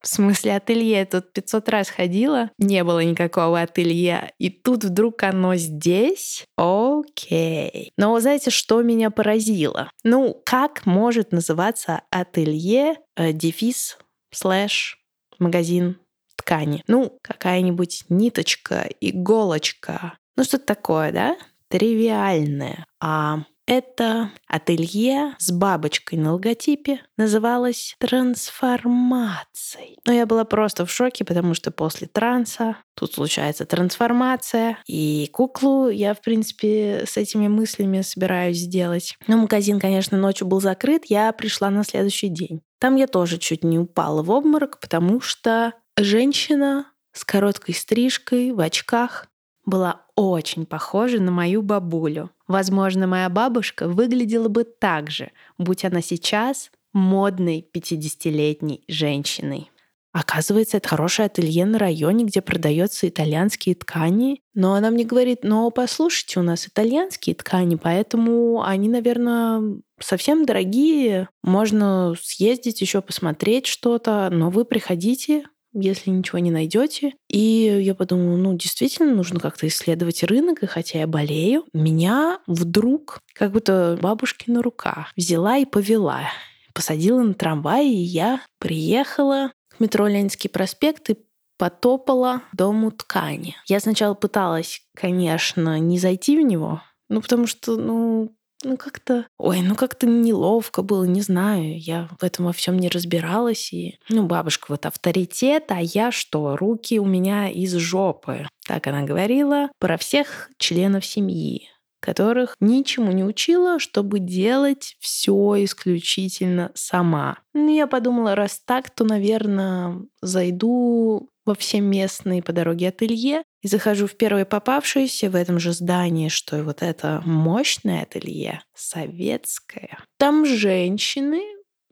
В 0.00 0.08
смысле 0.08 0.56
ателье? 0.56 1.04
Тут 1.04 1.32
500 1.32 1.68
раз 1.68 1.90
ходила, 1.90 2.50
не 2.58 2.82
было 2.84 3.00
никакого 3.04 3.60
ателье. 3.60 4.32
И 4.38 4.48
тут 4.48 4.84
вдруг 4.84 5.22
оно 5.22 5.56
здесь? 5.56 6.46
Окей. 6.56 7.92
Но 7.98 8.18
знаете, 8.20 8.50
что 8.50 8.82
меня 8.82 9.10
поразило? 9.10 9.90
Ну, 10.02 10.40
как 10.44 10.86
может 10.86 11.32
называться 11.32 12.02
ателье, 12.10 12.96
э, 13.16 13.32
дефис, 13.32 13.98
слэш, 14.32 14.98
магазин 15.38 15.98
ткани? 16.36 16.82
Ну, 16.86 17.18
какая-нибудь 17.22 18.04
ниточка, 18.08 18.88
иголочка. 19.00 20.14
Ну, 20.36 20.44
что-то 20.44 20.64
такое, 20.64 21.12
да? 21.12 21.36
Тривиальное. 21.68 22.86
А 23.00 23.44
это 23.70 24.32
ателье 24.48 25.36
с 25.38 25.52
бабочкой 25.52 26.18
на 26.18 26.32
логотипе 26.32 27.02
называлось 27.16 27.94
трансформацией. 28.00 29.96
Но 30.04 30.12
я 30.12 30.26
была 30.26 30.44
просто 30.44 30.84
в 30.84 30.90
шоке, 30.90 31.24
потому 31.24 31.54
что 31.54 31.70
после 31.70 32.08
транса 32.08 32.78
тут 32.94 33.14
случается 33.14 33.66
трансформация. 33.66 34.78
И 34.88 35.30
куклу 35.32 35.88
я, 35.88 36.14
в 36.14 36.20
принципе, 36.20 37.04
с 37.06 37.16
этими 37.16 37.46
мыслями 37.46 38.00
собираюсь 38.00 38.56
сделать. 38.56 39.16
Но 39.28 39.36
магазин, 39.36 39.78
конечно, 39.78 40.18
ночью 40.18 40.48
был 40.48 40.60
закрыт. 40.60 41.04
Я 41.06 41.30
пришла 41.32 41.70
на 41.70 41.84
следующий 41.84 42.28
день. 42.28 42.62
Там 42.80 42.96
я 42.96 43.06
тоже 43.06 43.38
чуть 43.38 43.62
не 43.62 43.78
упала 43.78 44.24
в 44.24 44.30
обморок, 44.30 44.80
потому 44.80 45.20
что 45.20 45.74
женщина 45.96 46.86
с 47.12 47.24
короткой 47.24 47.76
стрижкой, 47.76 48.50
в 48.50 48.58
очках, 48.58 49.28
была 49.64 50.06
очень 50.20 50.66
похожа 50.66 51.20
на 51.20 51.30
мою 51.30 51.62
бабулю. 51.62 52.30
Возможно, 52.46 53.06
моя 53.06 53.28
бабушка 53.28 53.88
выглядела 53.88 54.48
бы 54.48 54.64
так 54.64 55.10
же, 55.10 55.30
будь 55.58 55.84
она 55.84 56.02
сейчас 56.02 56.70
модной 56.92 57.66
50-летней 57.72 58.84
женщиной. 58.88 59.70
Оказывается, 60.12 60.78
это 60.78 60.88
хорошее 60.88 61.26
ателье 61.26 61.64
на 61.64 61.78
районе, 61.78 62.24
где 62.24 62.40
продаются 62.42 63.08
итальянские 63.08 63.76
ткани. 63.76 64.40
Но 64.54 64.74
она 64.74 64.90
мне 64.90 65.04
говорит, 65.04 65.44
но 65.44 65.70
послушайте, 65.70 66.40
у 66.40 66.42
нас 66.42 66.66
итальянские 66.66 67.36
ткани, 67.36 67.76
поэтому 67.76 68.64
они, 68.64 68.88
наверное, 68.88 69.62
совсем 70.00 70.44
дорогие. 70.44 71.28
Можно 71.44 72.14
съездить 72.20 72.80
еще 72.80 73.02
посмотреть 73.02 73.66
что-то, 73.66 74.28
но 74.32 74.50
вы 74.50 74.64
приходите, 74.64 75.44
если 75.72 76.10
ничего 76.10 76.38
не 76.38 76.50
найдете. 76.50 77.14
И 77.28 77.38
я 77.82 77.94
подумала, 77.94 78.36
ну, 78.36 78.56
действительно, 78.56 79.14
нужно 79.14 79.40
как-то 79.40 79.66
исследовать 79.68 80.22
рынок, 80.22 80.62
и 80.62 80.66
хотя 80.66 81.00
я 81.00 81.06
болею, 81.06 81.64
меня 81.72 82.40
вдруг, 82.46 83.20
как 83.34 83.52
будто 83.52 83.98
бабушки 84.00 84.50
на 84.50 84.62
руках, 84.62 85.12
взяла 85.16 85.56
и 85.58 85.64
повела 85.64 86.30
посадила 86.72 87.20
на 87.20 87.34
трамвай, 87.34 87.88
и 87.88 87.96
я 87.96 88.40
приехала 88.58 89.52
метро 89.78 90.06
Ленинский 90.06 90.48
проспект 90.48 91.10
и 91.10 91.18
потопала 91.58 92.42
к 92.52 92.56
дому 92.56 92.90
ткани. 92.90 93.56
Я 93.66 93.80
сначала 93.80 94.14
пыталась, 94.14 94.80
конечно, 94.96 95.78
не 95.78 95.98
зайти 95.98 96.38
в 96.38 96.42
него, 96.42 96.82
ну, 97.08 97.20
потому 97.20 97.46
что, 97.46 97.76
ну, 97.76 98.34
ну 98.62 98.76
как-то, 98.76 99.26
ой, 99.38 99.62
ну 99.62 99.74
как-то 99.74 100.06
неловко 100.06 100.82
было, 100.82 101.04
не 101.04 101.20
знаю, 101.22 101.78
я 101.78 102.08
в 102.20 102.24
этом 102.24 102.46
во 102.46 102.52
всем 102.52 102.78
не 102.78 102.88
разбиралась, 102.88 103.72
и, 103.72 103.98
ну, 104.08 104.26
бабушка 104.26 104.66
вот 104.68 104.86
авторитет, 104.86 105.64
а 105.68 105.80
я 105.80 106.12
что, 106.12 106.56
руки 106.56 106.98
у 106.98 107.06
меня 107.06 107.48
из 107.48 107.74
жопы. 107.74 108.46
Так 108.66 108.86
она 108.86 109.02
говорила 109.02 109.70
про 109.78 109.96
всех 109.96 110.50
членов 110.58 111.04
семьи 111.04 111.68
которых 112.00 112.56
ничему 112.60 113.12
не 113.12 113.24
учила, 113.24 113.78
чтобы 113.78 114.18
делать 114.18 114.96
все 115.00 115.62
исключительно 115.64 116.72
сама. 116.74 117.38
Ну, 117.52 117.74
я 117.74 117.86
подумала, 117.86 118.34
раз 118.34 118.60
так, 118.64 118.90
то, 118.90 119.04
наверное, 119.04 120.02
зайду 120.22 121.28
во 121.50 121.54
все 121.56 121.80
местные 121.80 122.44
по 122.44 122.52
дороге 122.52 122.90
ателье 122.90 123.42
и 123.60 123.66
захожу 123.66 124.06
в 124.06 124.14
первое 124.14 124.44
попавшееся 124.44 125.28
в 125.30 125.34
этом 125.34 125.58
же 125.58 125.72
здании, 125.72 126.28
что 126.28 126.56
и 126.56 126.62
вот 126.62 126.80
это 126.80 127.22
мощное 127.24 128.02
ателье, 128.02 128.62
советское. 128.72 129.98
Там 130.16 130.46
женщины, 130.46 131.42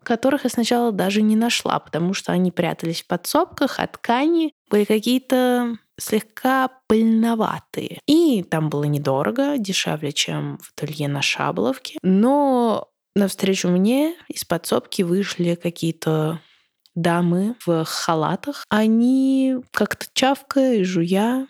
которых 0.05 0.45
я 0.45 0.51
сначала 0.51 0.93
даже 0.93 1.23
не 1.23 1.35
нашла, 1.35 1.81
потому 1.81 2.15
что 2.15 2.31
они 2.31 2.53
прятались 2.53 3.03
в 3.03 3.09
подсобках, 3.09 3.81
а 3.81 3.89
ткани 3.89 4.53
были 4.71 4.85
какие-то 4.85 5.77
слегка 5.99 6.71
пыльноватые. 6.87 7.99
И 8.07 8.45
там 8.45 8.71
было 8.71 8.85
недорого, 8.85 9.59
дешевле, 9.59 10.13
чем 10.13 10.59
в 10.59 10.71
ателье 10.71 11.09
на 11.09 11.21
Шабловке. 11.21 11.99
Но 12.03 12.91
навстречу 13.17 13.69
мне 13.69 14.15
из 14.29 14.45
подсобки 14.45 15.03
вышли 15.03 15.57
какие-то 15.57 16.41
дамы 16.95 17.57
в 17.65 17.85
халатах. 17.85 18.65
Они 18.69 19.57
как-то 19.73 20.07
чавкая 20.13 20.77
и 20.77 20.85
жуя 20.85 21.47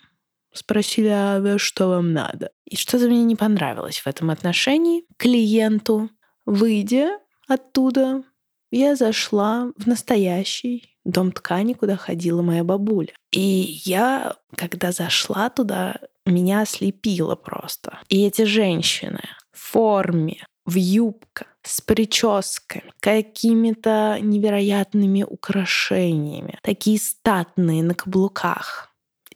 спросили, 0.53 1.07
а 1.07 1.57
что 1.57 1.89
вам 1.89 2.13
надо? 2.13 2.51
И 2.65 2.75
что-то 2.75 3.07
мне 3.07 3.23
не 3.23 3.35
понравилось 3.35 3.99
в 3.99 4.07
этом 4.07 4.29
отношении. 4.29 5.05
Клиенту, 5.17 6.09
выйдя 6.45 7.19
оттуда, 7.47 8.23
я 8.71 8.95
зашла 8.95 9.71
в 9.77 9.87
настоящий 9.87 10.95
дом 11.05 11.31
ткани, 11.31 11.73
куда 11.73 11.95
ходила 11.95 12.41
моя 12.41 12.63
бабуля. 12.63 13.13
И 13.31 13.81
я, 13.85 14.35
когда 14.55 14.91
зашла 14.91 15.49
туда, 15.49 15.95
меня 16.25 16.61
ослепило 16.61 17.35
просто. 17.35 17.99
И 18.09 18.25
эти 18.25 18.43
женщины 18.43 19.21
в 19.51 19.59
форме, 19.59 20.45
в 20.69 20.75
юбках, 20.77 21.47
с 21.63 21.81
прическами, 21.81 22.93
какими-то 22.99 24.17
невероятными 24.21 25.23
украшениями, 25.23 26.57
такие 26.61 26.99
статные 26.99 27.83
на 27.83 27.93
каблуках. 27.93 28.89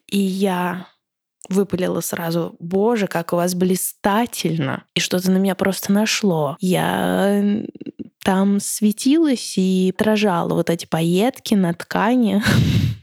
И 0.07 0.19
я 0.19 0.87
выпалила 1.49 2.01
сразу, 2.01 2.55
боже, 2.59 3.07
как 3.07 3.33
у 3.33 3.35
вас 3.35 3.55
блистательно. 3.55 4.85
И 4.95 4.99
что-то 4.99 5.31
на 5.31 5.37
меня 5.37 5.55
просто 5.55 5.91
нашло. 5.91 6.55
Я 6.59 7.43
там 8.23 8.59
светилась 8.59 9.57
и 9.57 9.93
отражала 9.93 10.53
вот 10.53 10.69
эти 10.69 10.85
пайетки 10.85 11.55
на 11.55 11.73
ткани. 11.73 12.41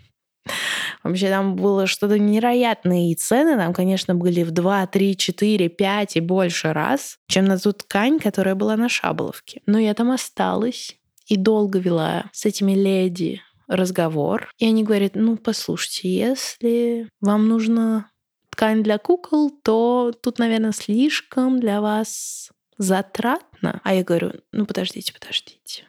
Вообще 1.02 1.28
там 1.28 1.56
было 1.56 1.86
что-то 1.86 2.18
невероятное. 2.18 3.10
И 3.10 3.14
цены 3.14 3.56
там, 3.56 3.72
конечно, 3.72 4.14
были 4.14 4.42
в 4.42 4.50
2, 4.50 4.86
3, 4.86 5.16
4, 5.16 5.68
5 5.68 6.16
и 6.16 6.20
больше 6.20 6.72
раз, 6.72 7.18
чем 7.28 7.46
на 7.46 7.58
ту 7.58 7.72
ткань, 7.72 8.18
которая 8.18 8.54
была 8.54 8.76
на 8.76 8.88
Шаболовке. 8.88 9.62
Но 9.66 9.78
я 9.78 9.94
там 9.94 10.10
осталась 10.10 10.96
и 11.26 11.36
долго 11.36 11.78
вела 11.78 12.24
с 12.32 12.44
этими 12.46 12.72
леди 12.72 13.40
разговор. 13.68 14.50
И 14.58 14.66
они 14.66 14.82
говорят, 14.82 15.12
ну, 15.14 15.36
послушайте, 15.36 16.08
если 16.08 17.08
вам 17.20 17.48
нужна 17.48 18.10
ткань 18.50 18.82
для 18.82 18.98
кукол, 18.98 19.50
то 19.62 20.12
тут, 20.22 20.38
наверное, 20.38 20.72
слишком 20.72 21.60
для 21.60 21.80
вас 21.80 22.50
затратно. 22.76 23.80
А 23.84 23.94
я 23.94 24.02
говорю, 24.02 24.32
ну 24.52 24.66
подождите, 24.66 25.12
подождите. 25.12 25.84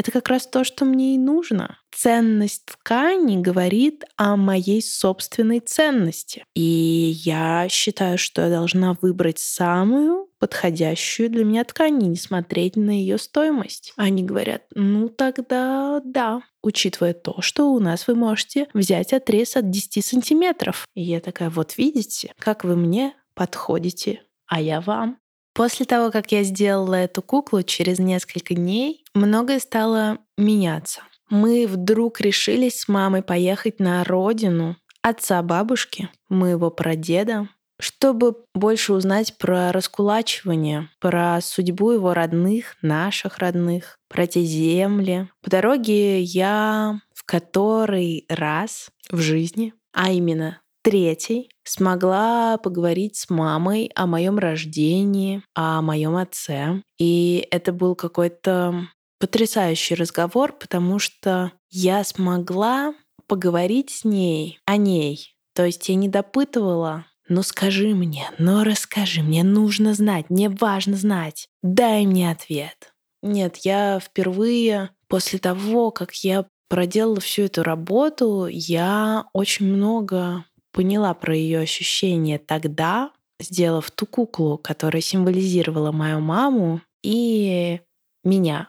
Это 0.00 0.12
как 0.12 0.30
раз 0.30 0.46
то, 0.46 0.64
что 0.64 0.86
мне 0.86 1.14
и 1.14 1.18
нужно. 1.18 1.76
Ценность 1.92 2.64
ткани 2.64 3.36
говорит 3.36 4.06
о 4.16 4.36
моей 4.36 4.80
собственной 4.80 5.60
ценности. 5.60 6.46
И 6.54 7.12
я 7.22 7.66
считаю, 7.68 8.16
что 8.16 8.40
я 8.40 8.48
должна 8.48 8.96
выбрать 9.02 9.40
самую 9.40 10.30
подходящую 10.38 11.28
для 11.28 11.44
меня 11.44 11.64
ткань 11.64 12.02
и 12.02 12.06
не 12.06 12.16
смотреть 12.16 12.76
на 12.76 12.92
ее 12.92 13.18
стоимость. 13.18 13.92
Они 13.96 14.22
говорят, 14.22 14.62
ну 14.74 15.10
тогда 15.10 16.00
да, 16.02 16.40
учитывая 16.62 17.12
то, 17.12 17.42
что 17.42 17.70
у 17.70 17.78
нас 17.78 18.08
вы 18.08 18.14
можете 18.14 18.68
взять 18.72 19.12
отрез 19.12 19.54
от 19.54 19.68
10 19.68 20.02
сантиметров. 20.02 20.86
И 20.94 21.02
я 21.02 21.20
такая, 21.20 21.50
вот 21.50 21.76
видите, 21.76 22.32
как 22.38 22.64
вы 22.64 22.74
мне 22.74 23.12
подходите, 23.34 24.22
а 24.46 24.62
я 24.62 24.80
вам. 24.80 25.18
После 25.54 25.84
того, 25.84 26.10
как 26.10 26.32
я 26.32 26.42
сделала 26.42 26.94
эту 26.94 27.22
куклу, 27.22 27.62
через 27.62 27.98
несколько 27.98 28.54
дней 28.54 29.04
многое 29.14 29.58
стало 29.58 30.18
меняться. 30.38 31.02
Мы 31.28 31.66
вдруг 31.66 32.20
решились 32.20 32.80
с 32.80 32.88
мамой 32.88 33.22
поехать 33.22 33.78
на 33.78 34.02
родину 34.04 34.76
отца 35.02 35.42
бабушки, 35.42 36.10
моего 36.28 36.70
прадеда, 36.70 37.48
чтобы 37.80 38.36
больше 38.54 38.92
узнать 38.92 39.38
про 39.38 39.72
раскулачивание, 39.72 40.90
про 41.00 41.40
судьбу 41.40 41.92
его 41.92 42.14
родных, 42.14 42.76
наших 42.82 43.38
родных, 43.38 43.96
про 44.08 44.26
те 44.26 44.42
земли. 44.42 45.30
По 45.42 45.50
дороге 45.50 46.20
я 46.20 47.00
в 47.14 47.24
который 47.24 48.26
раз 48.28 48.90
в 49.10 49.18
жизни, 49.18 49.72
а 49.92 50.10
именно 50.10 50.59
третий, 50.82 51.50
смогла 51.64 52.58
поговорить 52.58 53.16
с 53.16 53.30
мамой 53.30 53.90
о 53.94 54.06
моем 54.06 54.38
рождении, 54.38 55.42
о 55.54 55.82
моем 55.82 56.16
отце. 56.16 56.82
И 56.98 57.46
это 57.50 57.72
был 57.72 57.94
какой-то 57.94 58.88
потрясающий 59.18 59.94
разговор, 59.94 60.52
потому 60.52 60.98
что 60.98 61.52
я 61.70 62.02
смогла 62.04 62.94
поговорить 63.26 63.90
с 63.90 64.04
ней 64.04 64.58
о 64.64 64.76
ней. 64.76 65.36
То 65.54 65.64
есть 65.64 65.88
я 65.88 65.94
не 65.94 66.08
допытывала, 66.08 67.06
ну 67.28 67.42
скажи 67.42 67.94
мне, 67.94 68.30
ну 68.38 68.64
расскажи, 68.64 69.22
мне 69.22 69.44
нужно 69.44 69.94
знать, 69.94 70.30
мне 70.30 70.48
важно 70.48 70.96
знать, 70.96 71.48
дай 71.62 72.06
мне 72.06 72.30
ответ. 72.30 72.92
Нет, 73.22 73.58
я 73.58 74.00
впервые 74.00 74.90
после 75.06 75.38
того, 75.38 75.90
как 75.90 76.14
я 76.24 76.46
проделала 76.68 77.20
всю 77.20 77.42
эту 77.42 77.62
работу, 77.62 78.46
я 78.48 79.26
очень 79.32 79.66
много 79.66 80.44
поняла 80.72 81.14
про 81.14 81.34
ее 81.34 81.60
ощущения 81.60 82.38
тогда, 82.38 83.12
сделав 83.40 83.90
ту 83.90 84.06
куклу, 84.06 84.58
которая 84.58 85.02
символизировала 85.02 85.92
мою 85.92 86.20
маму 86.20 86.80
и 87.02 87.80
меня 88.24 88.68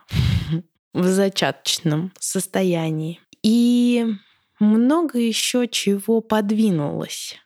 в 0.94 1.06
зачаточном 1.06 2.12
состоянии. 2.20 3.20
И 3.44 4.06
много 4.60 5.20
еще 5.20 5.68
чего 5.68 6.22
подвинулось 6.22 7.38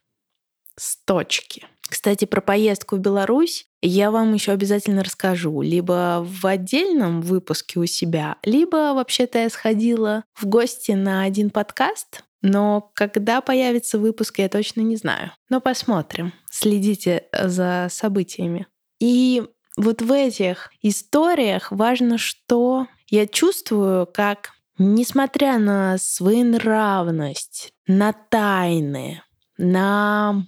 с 0.78 0.98
точки. 1.06 1.66
Кстати, 1.88 2.26
про 2.26 2.42
поездку 2.42 2.96
в 2.96 3.00
Беларусь 3.00 3.68
я 3.82 4.10
вам 4.12 4.34
еще 4.34 4.52
обязательно 4.52 5.04
расскажу. 5.04 5.62
Либо 5.62 6.26
в 6.28 6.46
отдельном 6.46 7.22
выпуске 7.22 7.80
у 7.80 7.86
себя, 7.86 8.38
либо 8.44 8.94
вообще-то 8.94 9.40
я 9.40 9.50
сходила 9.50 10.24
в 10.34 10.46
гости 10.48 10.92
на 10.92 11.24
один 11.24 11.52
подкаст 11.52 12.24
но 12.46 12.92
когда 12.94 13.42
появится 13.42 13.98
выпуск, 13.98 14.38
я 14.38 14.50
точно 14.50 14.82
не 14.82 14.98
знаю. 14.98 15.32
Но 15.50 15.60
посмотрим. 15.62 16.32
Следите 16.52 17.24
э, 17.32 17.50
за 17.50 17.88
событиями. 17.90 18.68
И 19.00 19.44
вот 19.78 20.04
в 20.04 20.12
этих 20.12 20.70
историях 20.84 21.72
важно, 21.72 22.20
что 22.20 22.86
я 23.10 23.26
чувствую, 23.26 24.06
как, 24.06 24.52
несмотря 24.78 25.58
на 25.58 25.98
своенравность, 25.98 27.74
на 27.88 28.14
тайны, 28.14 29.24
на 29.58 30.46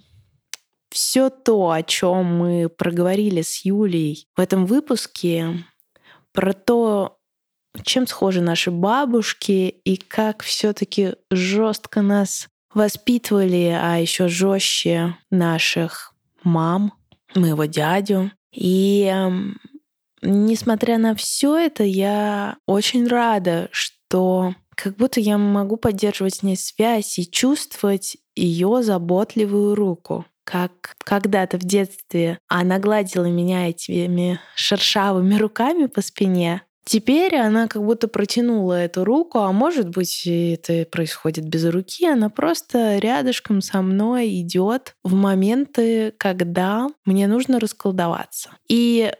все 0.90 1.30
то, 1.30 1.72
о 1.72 1.82
чем 1.82 2.26
мы 2.26 2.68
проговорили 2.68 3.42
с 3.42 3.64
Юлей 3.64 4.28
в 4.36 4.40
этом 4.40 4.66
выпуске, 4.66 5.64
про 6.32 6.52
то, 6.52 7.17
чем 7.84 8.06
схожи 8.06 8.40
наши 8.40 8.70
бабушки 8.70 9.68
и 9.84 9.96
как 9.96 10.42
все-таки 10.42 11.14
жестко 11.30 12.02
нас 12.02 12.48
воспитывали, 12.74 13.76
а 13.80 13.96
еще 13.96 14.28
жестче 14.28 15.16
наших 15.30 16.14
мам, 16.42 16.92
моего 17.34 17.64
дядю. 17.64 18.30
И 18.52 19.04
эм, 19.04 19.58
несмотря 20.22 20.98
на 20.98 21.14
все 21.14 21.56
это, 21.56 21.84
я 21.84 22.56
очень 22.66 23.06
рада, 23.06 23.68
что 23.72 24.54
как 24.74 24.96
будто 24.96 25.20
я 25.20 25.38
могу 25.38 25.76
поддерживать 25.76 26.36
с 26.36 26.42
ней 26.42 26.56
связь 26.56 27.18
и 27.18 27.28
чувствовать 27.28 28.16
ее 28.36 28.82
заботливую 28.82 29.74
руку. 29.74 30.24
Как 30.44 30.94
когда-то 31.04 31.58
в 31.58 31.62
детстве 31.62 32.38
она 32.48 32.78
гладила 32.78 33.26
меня 33.26 33.68
этими 33.68 34.40
шершавыми 34.54 35.34
руками 35.34 35.86
по 35.86 36.00
спине, 36.00 36.62
Теперь 36.84 37.36
она 37.36 37.68
как 37.68 37.84
будто 37.84 38.08
протянула 38.08 38.72
эту 38.82 39.04
руку, 39.04 39.40
а 39.40 39.52
может 39.52 39.90
быть, 39.90 40.26
это 40.26 40.86
происходит 40.90 41.46
без 41.46 41.66
руки, 41.66 42.06
она 42.06 42.30
просто 42.30 42.96
рядышком 42.98 43.60
со 43.60 43.82
мной 43.82 44.40
идет 44.40 44.94
в 45.04 45.12
моменты, 45.12 46.14
когда 46.16 46.88
мне 47.04 47.26
нужно 47.26 47.60
расколдоваться. 47.60 48.52
И 48.68 49.12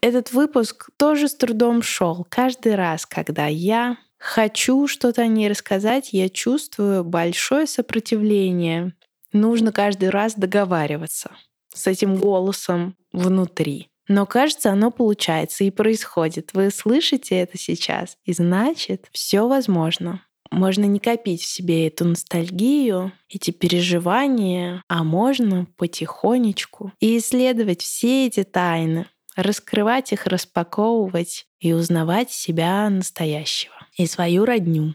этот 0.00 0.32
выпуск 0.32 0.90
тоже 0.96 1.28
с 1.28 1.34
трудом 1.34 1.82
шел. 1.82 2.26
Каждый 2.28 2.74
раз, 2.74 3.06
когда 3.06 3.46
я 3.46 3.98
хочу 4.18 4.86
что-то 4.88 5.22
о 5.22 5.26
ней 5.26 5.48
рассказать, 5.48 6.12
я 6.12 6.28
чувствую 6.28 7.04
большое 7.04 7.66
сопротивление. 7.66 8.94
Нужно 9.32 9.72
каждый 9.72 10.10
раз 10.10 10.34
договариваться 10.34 11.30
с 11.74 11.86
этим 11.86 12.16
голосом 12.16 12.96
внутри. 13.12 13.90
Но 14.08 14.26
кажется, 14.26 14.70
оно 14.70 14.90
получается 14.90 15.64
и 15.64 15.70
происходит. 15.70 16.50
Вы 16.52 16.70
слышите 16.70 17.36
это 17.36 17.58
сейчас, 17.58 18.16
и 18.24 18.32
значит, 18.32 19.08
все 19.12 19.46
возможно. 19.48 20.22
Можно 20.50 20.84
не 20.84 21.00
копить 21.00 21.42
в 21.42 21.46
себе 21.46 21.88
эту 21.88 22.04
ностальгию, 22.04 23.12
эти 23.28 23.50
переживания, 23.50 24.82
а 24.88 25.02
можно 25.02 25.66
потихонечку 25.76 26.92
и 27.00 27.18
исследовать 27.18 27.82
все 27.82 28.26
эти 28.26 28.44
тайны, 28.44 29.06
раскрывать 29.34 30.12
их, 30.12 30.26
распаковывать 30.26 31.46
и 31.58 31.72
узнавать 31.72 32.30
себя 32.30 32.88
настоящего 32.88 33.74
и 33.96 34.06
свою 34.06 34.44
родню. 34.44 34.94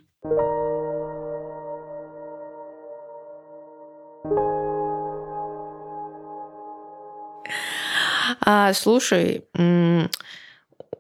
А, 8.43 8.73
слушай, 8.73 9.45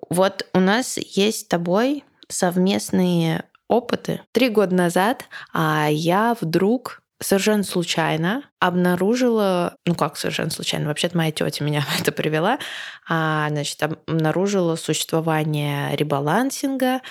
вот 0.09 0.45
у 0.53 0.59
нас 0.59 0.97
есть 0.97 1.39
с 1.39 1.45
тобой 1.45 2.03
совместные 2.27 3.45
опыты. 3.67 4.21
Три 4.31 4.49
года 4.49 4.75
назад 4.75 5.25
а 5.53 5.87
я 5.89 6.35
вдруг 6.39 7.01
совершенно 7.21 7.63
случайно 7.63 8.43
обнаружила, 8.59 9.75
ну 9.85 9.95
как 9.95 10.17
совершенно 10.17 10.49
случайно, 10.49 10.87
вообще-то 10.87 11.15
моя 11.15 11.31
тетя 11.31 11.63
меня 11.63 11.85
это 11.99 12.11
привела, 12.11 12.59
а, 13.07 13.47
значит, 13.49 13.81
обнаружила 13.83 14.75
существование 14.75 15.95
ребалансинга, 15.95 17.01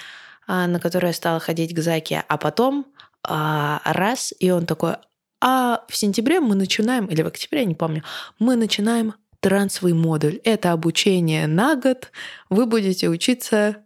а, 0.47 0.67
на 0.67 0.81
который 0.81 1.09
я 1.09 1.13
стала 1.13 1.41
ходить 1.41 1.75
к 1.75 1.79
Заке, 1.81 2.25
а 2.29 2.37
потом 2.37 2.87
а, 3.23 3.81
раз, 3.85 4.35
и 4.39 4.51
он 4.51 4.67
такой, 4.67 4.95
а 5.41 5.85
в 5.89 5.97
сентябре 5.97 6.41
мы 6.41 6.55
начинаем, 6.55 7.07
или 7.07 7.23
в 7.23 7.29
октябре, 7.29 7.61
я 7.61 7.67
не 7.67 7.75
помню, 7.75 8.03
мы 8.39 8.57
начинаем 8.57 9.15
трансовый 9.41 9.93
модуль. 9.95 10.41
Это 10.45 10.73
обучение 10.73 11.47
на 11.47 11.77
год. 11.77 12.13
Вы 12.49 12.67
будете 12.67 13.09
учиться 13.09 13.79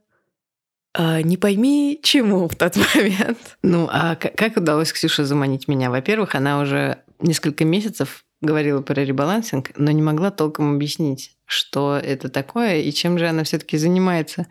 а, 0.93 1.23
не 1.23 1.37
пойми 1.37 1.99
чему 2.03 2.49
в 2.49 2.55
тот 2.55 2.77
момент. 2.95 3.59
Ну, 3.63 3.89
а 3.91 4.15
как 4.17 4.57
удалось 4.57 4.93
Ксюше 4.93 5.25
заманить 5.25 5.67
меня? 5.67 5.91
Во-первых, 5.91 6.35
она 6.35 6.61
уже 6.61 6.99
несколько 7.21 7.65
месяцев 7.65 8.25
говорила 8.41 8.81
про 8.83 9.03
ребалансинг, 9.03 9.73
но 9.77 9.91
не 9.91 10.03
могла 10.03 10.31
толком 10.31 10.75
объяснить, 10.75 11.37
что 11.47 11.97
это 11.97 12.29
такое 12.29 12.81
и 12.81 12.93
чем 12.93 13.19
же 13.19 13.29
она 13.29 13.43
все-таки 13.43 13.77
занимается. 13.77 14.47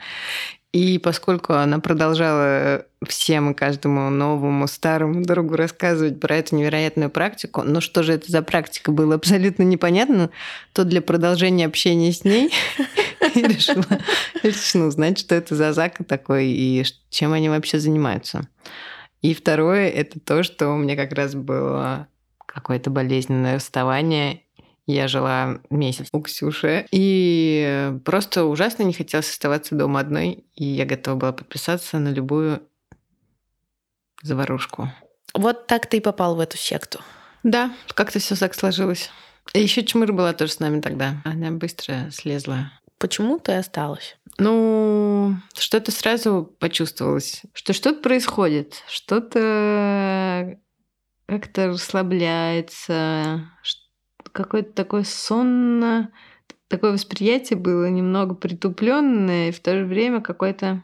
И 0.74 0.98
поскольку 0.98 1.54
она 1.54 1.80
продолжала 1.80 2.86
всем 3.08 3.52
и 3.52 3.54
каждому 3.54 4.10
новому 4.10 4.68
старому 4.68 5.24
другу 5.24 5.56
рассказывать 5.56 6.20
про 6.20 6.38
эту 6.38 6.56
невероятную 6.56 7.12
практику, 7.12 7.62
но 7.62 7.80
что 7.80 8.02
же 8.02 8.14
это 8.14 8.32
за 8.32 8.42
практика 8.42 8.92
было 8.92 9.14
абсолютно 9.16 9.62
непонятно, 9.62 10.32
то 10.74 10.84
для 10.84 11.04
продолжения 11.04 11.68
общения 11.68 12.12
с 12.12 12.24
ней 12.24 12.52
я 13.36 13.48
решила, 13.48 13.86
решила 14.42 14.88
узнать, 14.88 15.20
что 15.20 15.36
это 15.36 15.56
за 15.56 15.74
Зака 15.74 16.04
такой 16.04 16.48
и 16.48 16.84
чем 17.12 17.34
они 17.34 17.50
вообще 17.50 17.78
занимаются. 17.78 18.48
И 19.22 19.36
второе– 19.36 19.90
это 19.92 20.20
то, 20.20 20.42
что 20.42 20.70
у 20.70 20.78
меня 20.78 20.96
как 20.96 21.14
раз 21.14 21.36
было 21.36 22.08
какое-то 22.48 22.90
болезненное 22.90 23.56
расставание, 23.56 24.43
я 24.86 25.08
жила 25.08 25.60
месяц 25.70 26.08
у 26.12 26.22
Ксюши, 26.22 26.86
и 26.92 27.94
просто 28.06 28.46
ужасно 28.46 28.84
не 28.84 28.94
хотелось 28.94 29.30
оставаться 29.30 29.76
дома 29.76 30.00
одной, 30.00 30.46
и 30.56 30.66
я 30.66 30.86
готова 30.86 31.16
была 31.16 31.32
подписаться 31.32 32.00
на 32.00 32.10
любую 32.10 32.62
заварушку. 34.22 34.92
Вот 35.34 35.68
так 35.68 35.88
ты 35.88 35.98
и 35.98 36.02
попал 36.02 36.36
в 36.36 36.40
эту 36.40 36.58
секту. 36.58 37.00
Да, 37.44 37.74
как-то 37.94 38.20
все 38.20 38.36
так 38.36 38.54
сложилось. 38.56 39.10
И 39.54 39.62
еще 39.62 39.84
Чмыр 39.84 40.14
была 40.14 40.34
тоже 40.34 40.54
с 40.54 40.60
нами 40.60 40.80
тогда. 40.80 41.22
Она 41.26 41.52
быстро 41.52 42.10
слезла. 42.12 42.72
Почему 42.98 43.38
ты 43.40 43.54
осталась? 43.54 44.18
Ну, 44.38 45.36
что-то 45.54 45.92
сразу 45.92 46.56
почувствовалось, 46.60 47.42
что 47.54 47.74
что-то 47.74 48.02
происходит, 48.02 48.82
что-то 48.88 50.58
как-то 51.26 51.68
расслабляется, 51.68 53.50
какое-то 54.32 54.72
такое 54.74 55.04
сонно, 55.04 56.12
такое 56.68 56.94
восприятие 56.94 57.58
было 57.58 57.90
немного 57.90 58.36
притупленное 58.36 59.50
и 59.50 59.52
в 59.52 59.60
то 59.60 59.78
же 59.78 59.86
время 59.86 60.22
какое-то 60.22 60.84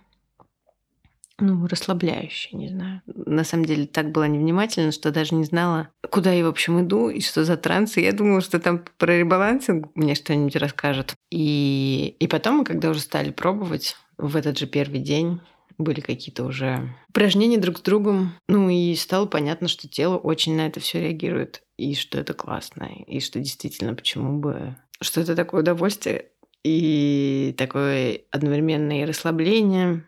ну, 1.41 1.67
расслабляющее, 1.67 2.59
не 2.59 2.67
знаю. 2.67 3.01
На 3.05 3.43
самом 3.43 3.65
деле 3.65 3.85
так 3.85 4.11
была 4.11 4.27
невнимательна, 4.27 4.91
что 4.91 5.11
даже 5.11 5.35
не 5.35 5.45
знала, 5.45 5.89
куда 6.09 6.31
я, 6.33 6.43
в 6.43 6.49
общем, 6.49 6.81
иду 6.81 7.09
и 7.09 7.21
что 7.21 7.45
за 7.45 7.55
транс. 7.55 7.97
И 7.97 8.01
я 8.01 8.11
думала, 8.11 8.41
что 8.41 8.59
там 8.59 8.83
про 8.97 9.17
ребалансинг 9.17 9.89
мне 9.95 10.15
что-нибудь 10.15 10.57
расскажут. 10.57 11.15
И, 11.31 12.15
и 12.19 12.27
потом, 12.27 12.65
когда 12.65 12.89
уже 12.89 12.99
стали 12.99 13.31
пробовать, 13.31 13.95
в 14.17 14.35
этот 14.35 14.57
же 14.57 14.67
первый 14.67 14.99
день 14.99 15.39
были 15.77 16.01
какие-то 16.01 16.43
уже 16.43 16.93
упражнения 17.09 17.57
друг 17.57 17.77
с 17.77 17.81
другом. 17.81 18.33
Ну 18.47 18.69
и 18.69 18.93
стало 18.95 19.25
понятно, 19.25 19.67
что 19.67 19.87
тело 19.87 20.17
очень 20.17 20.55
на 20.55 20.67
это 20.67 20.79
все 20.79 20.99
реагирует 20.99 21.63
и 21.79 21.95
что 21.95 22.19
это 22.19 22.33
классно, 22.33 22.89
и 23.07 23.19
что 23.21 23.39
действительно 23.39 23.95
почему 23.95 24.39
бы... 24.39 24.75
Что 25.01 25.21
это 25.21 25.35
такое 25.35 25.61
удовольствие 25.61 26.25
и 26.63 27.55
такое 27.57 28.21
одновременное 28.31 29.07
расслабление, 29.07 30.05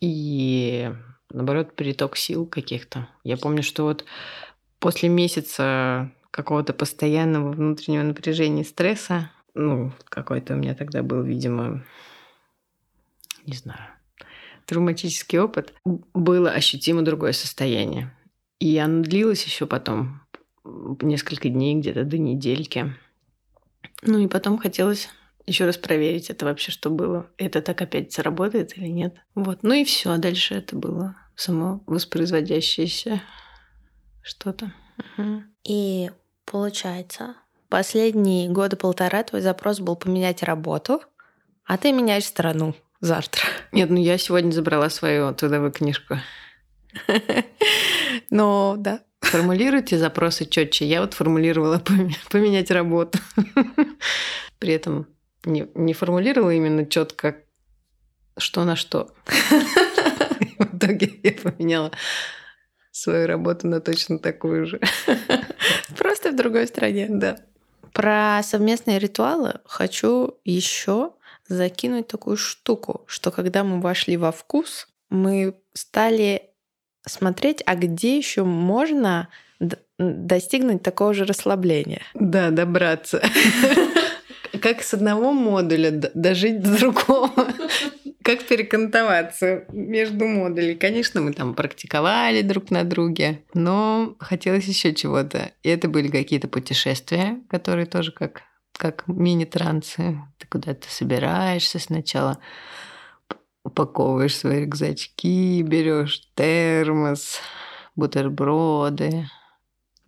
и, 0.00 0.90
наоборот, 1.30 1.76
переток 1.76 2.16
сил 2.16 2.46
каких-то. 2.46 3.08
Я 3.22 3.36
помню, 3.36 3.62
что 3.62 3.84
вот 3.84 4.06
после 4.78 5.10
месяца 5.10 6.10
какого-то 6.30 6.72
постоянного 6.72 7.52
внутреннего 7.52 8.02
напряжения 8.02 8.64
стресса, 8.64 9.30
ну, 9.52 9.92
какой-то 10.08 10.54
у 10.54 10.56
меня 10.56 10.74
тогда 10.74 11.02
был, 11.02 11.22
видимо, 11.22 11.84
не 13.44 13.56
знаю, 13.56 13.82
травматический 14.64 15.38
опыт, 15.38 15.74
было 15.84 16.50
ощутимо 16.50 17.02
другое 17.02 17.32
состояние. 17.32 18.16
И 18.58 18.78
оно 18.78 19.02
длилось 19.02 19.44
еще 19.44 19.66
потом 19.66 20.22
несколько 20.64 21.48
дней, 21.48 21.76
где-то 21.76 22.04
до 22.04 22.18
недельки. 22.18 22.94
Ну 24.02 24.18
и 24.18 24.28
потом 24.28 24.58
хотелось 24.58 25.08
еще 25.46 25.66
раз 25.66 25.76
проверить, 25.76 26.30
это 26.30 26.44
вообще 26.44 26.70
что 26.70 26.90
было. 26.90 27.26
Это 27.36 27.60
так 27.62 27.80
опять 27.82 28.12
заработает 28.12 28.76
или 28.76 28.86
нет. 28.86 29.16
Вот. 29.34 29.62
Ну 29.62 29.74
и 29.74 29.84
все. 29.84 30.12
А 30.12 30.18
дальше 30.18 30.54
это 30.54 30.76
было 30.76 31.16
само 31.34 31.82
воспроизводящееся 31.86 33.22
что-то. 34.22 34.72
Угу. 35.16 35.42
И 35.64 36.10
получается, 36.44 37.36
последние 37.68 38.48
годы 38.48 38.76
полтора 38.76 39.22
твой 39.22 39.40
запрос 39.40 39.80
был 39.80 39.96
поменять 39.96 40.42
работу, 40.42 41.02
а 41.64 41.78
ты 41.78 41.92
меняешь 41.92 42.26
страну 42.26 42.74
завтра. 43.00 43.42
Нет, 43.72 43.90
ну 43.90 43.96
я 43.96 44.18
сегодня 44.18 44.50
забрала 44.50 44.90
свою 44.90 45.34
трудовую 45.34 45.72
книжку. 45.72 46.16
Ну, 48.32 48.76
да. 48.76 49.00
Формулируйте 49.30 49.96
запросы 49.96 50.44
четче. 50.44 50.86
Я 50.86 51.02
вот 51.02 51.14
формулировала 51.14 51.78
поменять 52.30 52.72
работу. 52.72 53.20
При 54.58 54.72
этом 54.72 55.06
не, 55.44 55.68
не 55.74 55.94
формулировала 55.94 56.50
именно 56.50 56.84
четко, 56.84 57.36
что 58.36 58.64
на 58.64 58.74
что. 58.74 59.14
В 60.58 60.76
итоге 60.76 61.20
я 61.22 61.32
поменяла 61.32 61.92
свою 62.90 63.28
работу 63.28 63.68
на 63.68 63.80
точно 63.80 64.18
такую 64.18 64.66
же. 64.66 64.80
Просто 65.96 66.32
в 66.32 66.36
другой 66.36 66.66
стране. 66.66 67.06
Да. 67.08 67.38
Про 67.92 68.40
совместные 68.42 68.98
ритуалы 68.98 69.60
хочу 69.64 70.38
еще 70.44 71.12
закинуть 71.46 72.08
такую 72.08 72.36
штуку, 72.36 73.04
что 73.06 73.30
когда 73.30 73.62
мы 73.62 73.80
вошли 73.80 74.16
во 74.16 74.32
вкус, 74.32 74.88
мы 75.08 75.54
стали 75.72 76.49
смотреть, 77.06 77.62
а 77.66 77.74
где 77.74 78.16
еще 78.16 78.44
можно 78.44 79.28
достигнуть 79.98 80.82
такого 80.82 81.14
же 81.14 81.24
расслабления. 81.24 82.02
Да, 82.14 82.50
добраться. 82.50 83.22
Как 84.62 84.82
с 84.82 84.94
одного 84.94 85.32
модуля 85.32 85.90
дожить 86.14 86.60
до 86.60 86.78
другого. 86.78 87.32
Как 88.22 88.42
перекантоваться 88.42 89.64
между 89.72 90.26
модулей. 90.26 90.74
Конечно, 90.76 91.20
мы 91.20 91.32
там 91.32 91.54
практиковали 91.54 92.42
друг 92.42 92.70
на 92.70 92.84
друге, 92.84 93.42
но 93.54 94.16
хотелось 94.18 94.66
еще 94.66 94.94
чего-то. 94.94 95.52
И 95.62 95.68
это 95.68 95.88
были 95.88 96.08
какие-то 96.08 96.48
путешествия, 96.48 97.40
которые 97.48 97.86
тоже 97.86 98.12
как, 98.12 98.42
как 98.76 99.04
мини-трансы. 99.06 100.18
Ты 100.38 100.46
куда-то 100.48 100.90
собираешься 100.90 101.78
сначала, 101.78 102.38
упаковываешь 103.64 104.36
свои 104.36 104.62
рюкзачки, 104.62 105.62
берешь 105.62 106.28
термос, 106.34 107.40
бутерброды, 107.96 109.28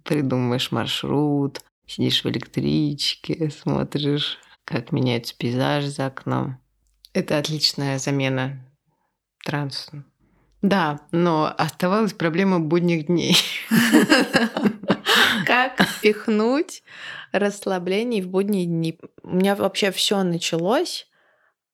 придумываешь 0.04 0.72
маршрут, 0.72 1.60
сидишь 1.86 2.24
в 2.24 2.28
электричке, 2.28 3.50
смотришь, 3.50 4.38
как 4.64 4.92
меняется 4.92 5.36
пейзаж 5.36 5.84
за 5.84 6.06
окном. 6.06 6.58
Это 7.12 7.38
отличная 7.38 7.98
замена 7.98 8.64
трансу. 9.44 10.04
Да, 10.62 11.00
но 11.10 11.52
оставалась 11.58 12.12
проблема 12.12 12.60
будних 12.60 13.06
дней. 13.06 13.36
Как 15.44 15.82
впихнуть 15.82 16.84
расслабление 17.32 18.22
в 18.22 18.28
будние 18.28 18.66
дни? 18.66 18.98
У 19.22 19.34
меня 19.34 19.56
вообще 19.56 19.90
все 19.90 20.22
началось 20.22 21.08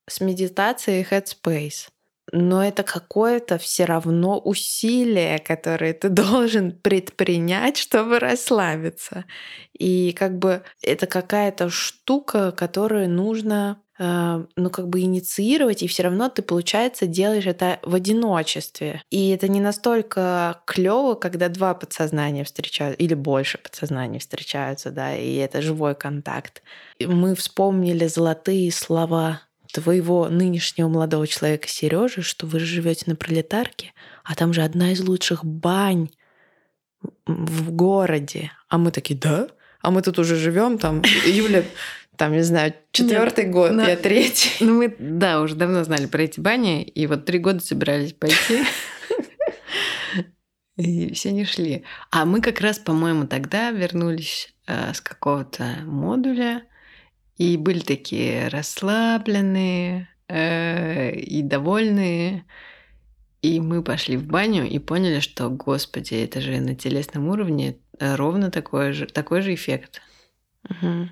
с 0.09 0.21
медитации 0.21 1.07
Headspace 1.09 1.89
но 2.33 2.65
это 2.65 2.83
какое-то 2.83 3.59
все 3.59 3.85
равно 3.85 4.39
усилие, 4.39 5.39
которое 5.39 5.95
ты 5.95 6.09
должен 6.09 6.73
предпринять, 6.73 7.77
чтобы 7.77 8.19
расслабиться. 8.19 9.25
И 9.79 10.13
как 10.13 10.39
бы 10.39 10.63
это 10.83 11.07
какая-то 11.07 11.71
штука, 11.71 12.53
которую 12.53 13.09
нужно 13.09 13.81
э, 13.99 14.45
ну, 14.57 14.71
как 14.71 14.89
бы 14.89 15.01
инициировать, 15.01 15.83
и 15.83 15.87
все 15.87 16.03
равно 16.05 16.29
ты, 16.29 16.43
получается, 16.43 17.07
делаешь 17.07 17.47
это 17.47 17.79
в 17.83 17.95
одиночестве. 17.95 19.03
И 19.11 19.31
это 19.31 19.49
не 19.49 19.61
настолько 19.61 20.61
клево, 20.67 21.15
когда 21.15 21.49
два 21.49 21.75
подсознания 21.75 22.45
встречаются, 22.45 23.03
или 23.03 23.15
больше 23.15 23.59
подсознаний 23.59 24.19
встречаются, 24.19 24.91
да, 24.91 25.17
и 25.17 25.37
это 25.37 25.63
живой 25.63 25.95
контакт. 25.95 26.63
И 26.99 27.07
мы 27.07 27.35
вспомнили 27.37 28.07
золотые 28.07 28.73
слова 28.73 29.43
твоего 29.73 30.29
нынешнего 30.29 30.89
молодого 30.89 31.27
человека 31.27 31.69
Сережи, 31.69 32.23
что 32.23 32.47
вы 32.47 32.61
живете 32.61 33.05
на 33.07 33.17
пролетарке, 33.17 33.93
а 34.25 34.35
там 34.35 34.53
же 34.53 34.63
одна 34.63 34.93
из 34.93 35.01
лучших 35.01 35.45
бань 35.45 36.11
в 37.27 37.71
городе. 37.71 38.53
А 38.69 38.79
мы 38.79 38.91
такие, 38.91 39.19
да? 39.19 39.49
А 39.81 39.91
мы 39.91 40.03
тут 40.03 40.19
уже 40.19 40.37
живем, 40.37 40.79
там, 40.79 41.03
Юля, 41.25 41.63
там, 42.17 42.33
не 42.33 42.43
знаю, 42.43 42.75
четвертый 42.91 43.45
год, 43.45 43.73
но, 43.73 43.87
я 43.87 43.97
третий. 43.97 44.65
Ну, 44.65 44.75
мы, 44.75 44.95
да, 44.99 45.41
уже 45.41 45.55
давно 45.55 45.85
знали 45.85 46.07
про 46.07 46.23
эти 46.23 46.41
бани, 46.41 46.83
и 46.83 47.07
вот 47.07 47.25
три 47.25 47.39
года 47.39 47.61
собирались 47.61 48.13
пойти. 48.13 48.65
И 50.77 51.13
все 51.13 51.33
не 51.33 51.45
шли. 51.45 51.85
А 52.11 52.25
мы 52.25 52.41
как 52.41 52.61
раз, 52.61 52.79
по-моему, 52.79 53.27
тогда 53.27 53.73
вернулись 53.73 54.55
э, 54.69 54.95
с 54.95 55.01
какого-то 55.01 55.79
модуля, 55.85 56.63
и 57.39 57.57
были 57.57 57.79
такие 57.79 58.49
расслабленные 58.49 60.09
э, 60.29 61.13
и 61.15 61.43
довольные. 61.43 62.45
И 63.41 63.61
мы 63.61 63.83
пошли 63.85 64.17
в 64.17 64.27
баню 64.27 64.69
и 64.69 64.81
поняли, 64.81 65.21
что, 65.21 65.49
господи, 65.49 66.15
это 66.15 66.41
же 66.41 66.61
на 66.61 66.75
телесном 66.75 67.29
уровне 67.29 67.79
ровно 68.01 68.51
такой 68.51 68.93
же, 68.93 69.07
такой 69.07 69.43
же 69.43 69.55
эффект. 69.55 70.03
Угу. 70.69 71.09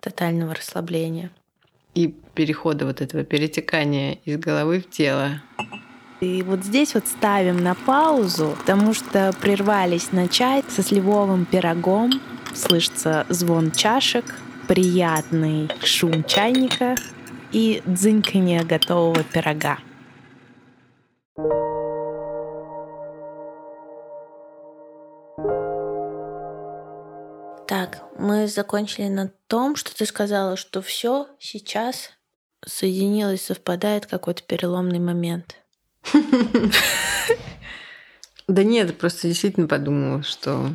Тотального 0.00 0.54
расслабления. 0.54 1.30
И 1.94 2.14
перехода 2.34 2.86
вот 2.86 3.00
этого 3.00 3.24
перетекания 3.24 4.18
из 4.24 4.38
головы 4.38 4.80
в 4.80 4.88
тело. 4.88 5.42
И 6.20 6.42
вот 6.42 6.64
здесь 6.64 6.94
вот 6.94 7.08
ставим 7.08 7.62
на 7.62 7.74
паузу, 7.74 8.54
потому 8.60 8.94
что 8.94 9.32
прервались 9.40 10.12
на 10.12 10.28
чай 10.28 10.62
со 10.68 10.82
сливовым 10.84 11.44
пирогом. 11.44 12.12
Слышится 12.54 13.26
звон 13.28 13.72
чашек, 13.72 14.24
приятный 14.72 15.68
шум 15.84 16.24
чайника 16.24 16.96
и 17.52 17.82
дзыньканье 17.84 18.64
готового 18.64 19.22
пирога. 19.22 19.76
Так, 27.68 28.02
мы 28.18 28.46
закончили 28.46 29.08
на 29.08 29.30
том, 29.46 29.76
что 29.76 29.94
ты 29.94 30.06
сказала, 30.06 30.56
что 30.56 30.80
все 30.80 31.28
сейчас 31.38 32.08
соединилось, 32.64 33.44
совпадает 33.44 34.06
какой-то 34.06 34.42
переломный 34.42 35.00
момент. 35.00 35.56
Да 38.48 38.64
нет, 38.64 38.98
просто 38.98 39.28
действительно 39.28 39.68
подумала, 39.68 40.22
что 40.24 40.72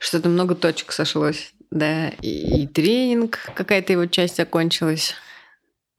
что-то 0.00 0.28
много 0.28 0.54
точек 0.54 0.92
сошлось 0.92 1.52
да, 1.70 2.08
и, 2.08 2.62
и 2.62 2.66
тренинг, 2.66 3.38
какая-то 3.54 3.92
его 3.92 4.06
часть 4.06 4.36
закончилась. 4.36 5.14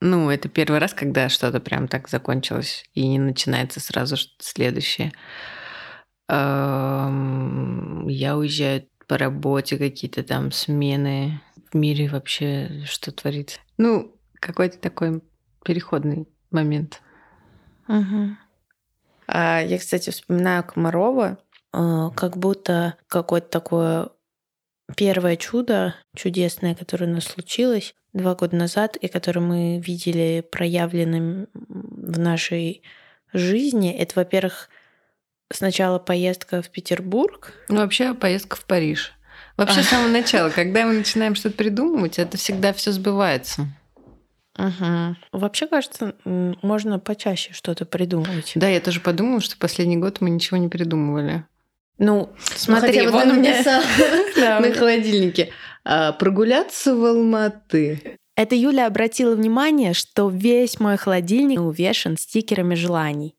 Ну, 0.00 0.30
это 0.30 0.48
первый 0.48 0.78
раз, 0.78 0.94
когда 0.94 1.28
что-то 1.28 1.60
прям 1.60 1.88
так 1.88 2.08
закончилось, 2.08 2.84
и 2.94 3.06
не 3.06 3.18
начинается 3.18 3.80
сразу 3.80 4.16
следующее. 4.38 5.12
Я 6.28 7.06
уезжаю 8.36 8.86
по 9.08 9.18
работе, 9.18 9.78
какие-то 9.78 10.22
там 10.22 10.52
смены 10.52 11.40
в 11.72 11.76
мире 11.76 12.08
вообще, 12.08 12.82
что 12.84 13.10
творится. 13.10 13.58
Ну, 13.76 14.14
какой-то 14.34 14.78
такой 14.78 15.22
переходный 15.64 16.28
момент. 16.50 17.02
Угу. 17.88 18.36
А 19.26 19.60
я, 19.60 19.78
кстати, 19.78 20.10
вспоминаю 20.10 20.64
Комарова, 20.64 21.38
а, 21.72 22.10
как 22.10 22.36
будто 22.36 22.96
какое-то 23.08 23.48
такое 23.48 24.08
первое 24.96 25.36
чудо 25.36 25.94
чудесное, 26.14 26.74
которое 26.74 27.06
у 27.06 27.14
нас 27.14 27.24
случилось 27.24 27.94
два 28.12 28.34
года 28.34 28.56
назад, 28.56 28.96
и 28.96 29.08
которое 29.08 29.40
мы 29.40 29.80
видели 29.80 30.44
проявленным 30.50 31.48
в 31.54 32.18
нашей 32.18 32.82
жизни, 33.32 33.92
это, 33.92 34.14
во-первых, 34.16 34.70
сначала 35.52 35.98
поездка 35.98 36.62
в 36.62 36.70
Петербург. 36.70 37.52
Ну, 37.68 37.76
вообще 37.76 38.14
поездка 38.14 38.56
в 38.56 38.64
Париж. 38.64 39.12
Вообще, 39.56 39.82
с 39.82 39.88
самого 39.88 40.08
начала, 40.08 40.50
когда 40.50 40.86
мы 40.86 40.94
начинаем 40.94 41.34
что-то 41.34 41.56
придумывать, 41.56 42.18
это 42.18 42.36
всегда 42.36 42.72
все 42.72 42.92
сбывается. 42.92 43.66
Угу. 44.56 45.16
Вообще, 45.32 45.68
кажется, 45.68 46.14
можно 46.24 46.98
почаще 46.98 47.52
что-то 47.52 47.86
придумывать. 47.86 48.52
Да, 48.56 48.68
я 48.68 48.80
тоже 48.80 49.00
подумала, 49.00 49.40
что 49.40 49.56
последний 49.56 49.96
год 49.96 50.20
мы 50.20 50.30
ничего 50.30 50.56
не 50.56 50.68
придумывали. 50.68 51.44
Ну, 51.98 52.30
смотри, 52.54 53.02
ну, 53.02 53.12
вон 53.12 53.30
у 53.30 53.34
меня 53.34 53.62
на 54.60 54.72
холодильнике. 54.72 55.50
А, 55.84 56.12
прогуляться 56.12 56.94
в 56.94 57.04
Алматы. 57.04 58.18
Это 58.36 58.54
Юля 58.54 58.86
обратила 58.86 59.34
внимание, 59.34 59.94
что 59.94 60.28
весь 60.28 60.78
мой 60.78 60.96
холодильник 60.96 61.60
увешан 61.60 62.16
стикерами 62.16 62.76
желаний. 62.76 63.34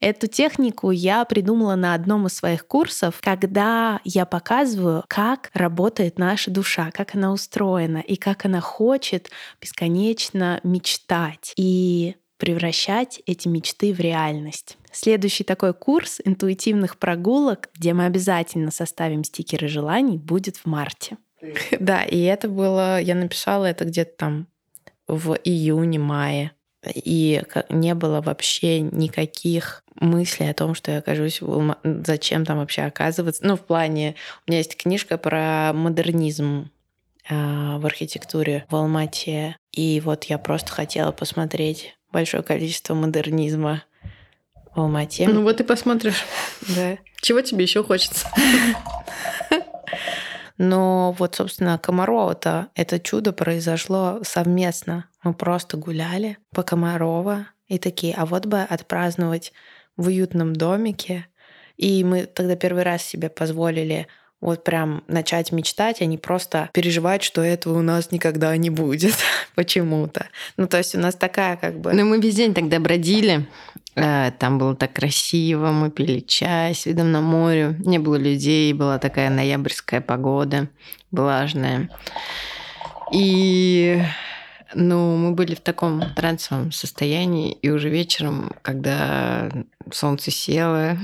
Эту 0.00 0.26
технику 0.26 0.90
я 0.90 1.24
придумала 1.24 1.76
на 1.76 1.94
одном 1.94 2.26
из 2.26 2.34
своих 2.34 2.66
курсов, 2.66 3.20
когда 3.22 4.00
я 4.04 4.26
показываю, 4.26 5.02
как 5.08 5.50
работает 5.54 6.18
наша 6.18 6.50
душа, 6.50 6.90
как 6.92 7.14
она 7.14 7.32
устроена 7.32 7.98
и 7.98 8.16
как 8.16 8.44
она 8.44 8.60
хочет 8.60 9.30
бесконечно 9.60 10.60
мечтать. 10.62 11.54
И 11.56 12.16
превращать 12.36 13.22
эти 13.26 13.48
мечты 13.48 13.92
в 13.92 14.00
реальность. 14.00 14.76
Следующий 14.92 15.44
такой 15.44 15.74
курс 15.74 16.20
интуитивных 16.24 16.98
прогулок, 16.98 17.70
где 17.74 17.92
мы 17.94 18.06
обязательно 18.06 18.70
составим 18.70 19.24
стикеры 19.24 19.68
желаний, 19.68 20.18
будет 20.18 20.56
в 20.56 20.66
марте. 20.66 21.16
Да, 21.78 22.02
и 22.02 22.20
это 22.22 22.48
было, 22.48 23.00
я 23.00 23.14
написала 23.14 23.66
это 23.66 23.84
где-то 23.84 24.12
там 24.16 24.46
в 25.06 25.34
июне-мае. 25.44 26.52
И 26.94 27.42
не 27.70 27.94
было 27.94 28.20
вообще 28.20 28.80
никаких 28.80 29.84
мыслей 30.00 30.50
о 30.50 30.54
том, 30.54 30.74
что 30.74 30.90
я 30.90 30.98
окажусь 30.98 31.40
в. 31.40 31.76
Зачем 31.82 32.44
там 32.44 32.58
вообще 32.58 32.82
оказываться? 32.82 33.44
Ну, 33.46 33.56
в 33.56 33.60
плане... 33.60 34.16
У 34.46 34.50
меня 34.50 34.58
есть 34.58 34.76
книжка 34.76 35.16
про 35.16 35.72
модернизм 35.72 36.70
э, 37.28 37.34
в 37.78 37.86
архитектуре 37.86 38.66
в 38.68 38.76
Алмате. 38.76 39.56
И 39.72 40.00
вот 40.04 40.24
я 40.24 40.38
просто 40.38 40.72
хотела 40.72 41.12
посмотреть 41.12 41.96
большое 42.14 42.42
количество 42.42 42.94
модернизма 42.94 43.82
в 44.74 44.80
Алмате. 44.80 45.28
Ну 45.28 45.42
вот 45.42 45.60
и 45.60 45.64
посмотришь. 45.64 46.24
Да. 46.74 46.96
Чего 47.20 47.40
тебе 47.42 47.64
еще 47.64 47.82
хочется? 47.82 48.26
Но 50.56 51.12
вот, 51.18 51.34
собственно, 51.34 51.78
Комарова-то 51.78 52.68
это 52.76 53.00
чудо 53.00 53.32
произошло 53.32 54.20
совместно. 54.22 55.06
Мы 55.24 55.34
просто 55.34 55.76
гуляли 55.76 56.38
по 56.54 56.62
Комарова 56.62 57.48
и 57.66 57.78
такие, 57.78 58.14
а 58.14 58.24
вот 58.24 58.46
бы 58.46 58.60
отпраздновать 58.60 59.52
в 59.96 60.06
уютном 60.06 60.54
домике. 60.54 61.26
И 61.76 62.04
мы 62.04 62.26
тогда 62.26 62.54
первый 62.54 62.84
раз 62.84 63.02
себе 63.02 63.28
позволили 63.28 64.06
вот 64.40 64.62
прям 64.62 65.02
начать 65.08 65.52
мечтать, 65.52 66.02
а 66.02 66.04
не 66.04 66.18
просто 66.18 66.68
переживать, 66.72 67.22
что 67.22 67.40
этого 67.40 67.78
у 67.78 67.82
нас 67.82 68.12
никогда 68.12 68.56
не 68.56 68.70
будет 68.70 69.14
почему-то. 69.54 70.26
Ну, 70.56 70.66
то 70.66 70.78
есть 70.78 70.94
у 70.94 70.98
нас 70.98 71.14
такая 71.14 71.56
как 71.56 71.80
бы... 71.80 71.92
Ну, 71.92 72.04
мы 72.04 72.20
весь 72.20 72.34
день 72.34 72.54
тогда 72.54 72.78
бродили, 72.78 73.46
э, 73.94 74.32
там 74.38 74.58
было 74.58 74.76
так 74.76 74.92
красиво, 74.92 75.70
мы 75.70 75.90
пили 75.90 76.20
чай 76.20 76.74
с 76.74 76.86
видом 76.86 77.10
на 77.10 77.20
море, 77.20 77.76
не 77.84 77.98
было 77.98 78.16
людей, 78.16 78.72
была 78.72 78.98
такая 78.98 79.30
ноябрьская 79.30 80.00
погода, 80.00 80.68
влажная. 81.10 81.88
И 83.12 84.02
ну, 84.74 85.16
мы 85.16 85.32
были 85.32 85.54
в 85.54 85.60
таком 85.60 86.02
трансовом 86.14 86.72
состоянии, 86.72 87.52
и 87.52 87.70
уже 87.70 87.88
вечером, 87.88 88.52
когда 88.62 89.50
солнце 89.92 90.30
село, 90.30 90.96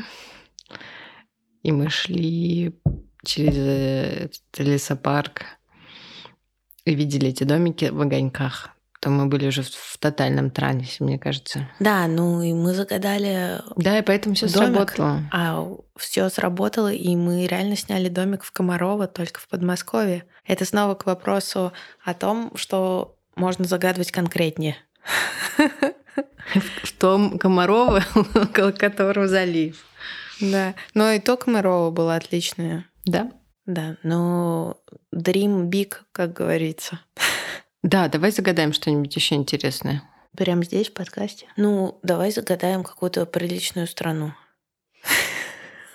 и 1.63 1.73
мы 1.73 1.89
шли 1.89 2.75
через 3.25 3.57
этот 3.57 4.59
лесопарк 4.59 5.43
и 6.85 6.95
видели 6.95 7.29
эти 7.29 7.45
домики 7.45 7.87
в 7.87 8.01
огоньках, 8.01 8.71
то 9.01 9.09
мы 9.09 9.27
были 9.27 9.47
уже 9.47 9.63
в 9.63 9.99
тотальном 9.99 10.51
трансе, 10.51 11.03
мне 11.03 11.19
кажется. 11.19 11.69
Да, 11.79 12.07
ну 12.07 12.43
и 12.43 12.53
мы 12.53 12.75
загадали. 12.75 13.63
Да, 13.77 13.99
и 13.99 14.03
поэтому 14.03 14.35
все 14.35 14.47
сработало. 14.49 15.23
А 15.33 15.67
все 15.97 16.29
сработало, 16.29 16.93
и 16.93 17.17
мы 17.17 17.47
реально 17.47 17.77
сняли 17.77 18.09
домик 18.09 18.45
в 18.45 18.53
Комарово, 18.53 19.07
только 19.07 19.41
в 19.41 19.49
Подмосковье. 19.49 20.25
Это 20.47 20.67
снова 20.67 20.95
к 20.95 21.07
вопросу 21.07 21.73
о 22.05 22.13
том, 22.13 22.53
что 22.57 23.17
можно 23.37 23.65
загадывать 23.65 24.13
конкретнее. 24.13 24.77
В 26.83 26.93
том 26.99 27.39
Комарово, 27.39 28.05
около 28.35 28.73
которого 28.73 29.29
залив. 29.29 29.83
Да, 30.41 30.75
но 30.95 31.13
и 31.13 31.21
то 31.21 31.37
Комарово 31.37 31.91
было 31.91 32.17
отличное. 32.17 32.90
Да? 33.11 33.33
Да, 33.67 33.97
но 34.03 34.77
dream 35.15 35.69
big, 35.69 35.95
как 36.13 36.33
говорится. 36.33 37.01
Да, 37.83 38.09
давай 38.09 38.31
загадаем 38.31 38.73
что-нибудь 38.73 39.15
еще 39.17 39.35
интересное. 39.35 40.03
Прямо 40.37 40.65
здесь, 40.65 40.89
в 40.91 40.93
подкасте? 40.93 41.47
Ну, 41.57 41.99
давай 42.03 42.31
загадаем 42.31 42.85
какую-то 42.85 43.27
приличную 43.27 43.89
страну. 43.89 44.33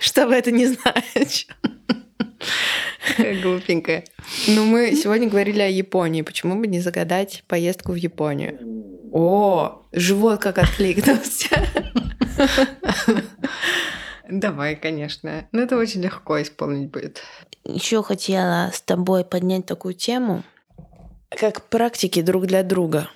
Что 0.00 0.26
бы 0.26 0.34
это 0.34 0.50
ни 0.50 0.64
значило. 0.64 1.54
Глупенькая. 3.42 4.04
Ну, 4.48 4.64
мы 4.64 4.96
сегодня 4.96 5.28
говорили 5.28 5.60
о 5.60 5.68
Японии. 5.68 6.22
Почему 6.22 6.58
бы 6.58 6.66
не 6.66 6.80
загадать 6.80 7.44
поездку 7.46 7.92
в 7.92 7.96
Японию? 7.96 8.91
О, 9.12 9.82
живот 9.92 10.40
как 10.40 10.58
откликнулся. 10.58 11.50
Давай, 14.30 14.74
конечно. 14.74 15.46
Но 15.52 15.60
это 15.60 15.76
очень 15.76 16.00
легко 16.00 16.40
исполнить 16.40 16.90
будет. 16.90 17.22
Еще 17.64 18.02
хотела 18.02 18.70
с 18.72 18.80
тобой 18.80 19.24
поднять 19.24 19.66
такую 19.66 19.92
тему, 19.92 20.42
как 21.28 21.68
практики 21.68 22.22
друг 22.22 22.46
для 22.46 22.62
друга. 22.62 23.10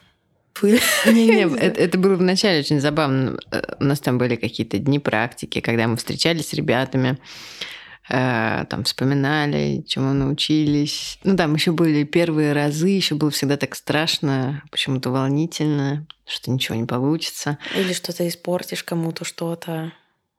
Не-не, 0.62 1.56
это, 1.58 1.80
это 1.80 1.98
было 1.98 2.16
вначале 2.16 2.60
очень 2.60 2.80
забавно. 2.80 3.38
У 3.80 3.84
нас 3.84 4.00
там 4.00 4.18
были 4.18 4.36
какие-то 4.36 4.78
дни 4.78 4.98
практики, 4.98 5.60
когда 5.60 5.86
мы 5.88 5.96
встречались 5.96 6.48
с 6.48 6.52
ребятами, 6.52 7.18
там 8.08 8.84
вспоминали, 8.84 9.84
чему 9.86 10.12
научились. 10.12 11.18
Ну 11.24 11.34
да, 11.34 11.48
мы 11.48 11.56
еще 11.56 11.72
были 11.72 12.04
первые 12.04 12.52
разы, 12.52 12.88
еще 12.88 13.14
было 13.14 13.30
всегда 13.30 13.56
так 13.56 13.74
страшно, 13.74 14.62
почему-то 14.70 15.10
волнительно, 15.10 16.06
что 16.26 16.50
ничего 16.50 16.76
не 16.76 16.84
получится. 16.84 17.58
Или 17.76 17.92
что 17.92 18.16
то 18.16 18.26
испортишь 18.26 18.84
кому-то 18.84 19.24
что-то. 19.24 19.92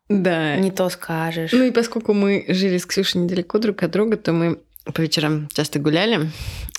Да. 0.10 0.56
Не 0.56 0.72
то 0.72 0.90
скажешь. 0.90 1.52
Ну 1.52 1.64
и 1.64 1.72
поскольку 1.72 2.14
мы 2.14 2.46
жили 2.48 2.78
с 2.78 2.86
Ксюшей 2.86 3.22
недалеко 3.22 3.60
друг 3.60 3.84
от 3.84 3.92
друга, 3.92 4.16
то 4.16 4.32
мы 4.32 4.60
по 4.94 5.02
вечерам 5.02 5.50
часто 5.54 5.80
гуляли. 5.80 6.32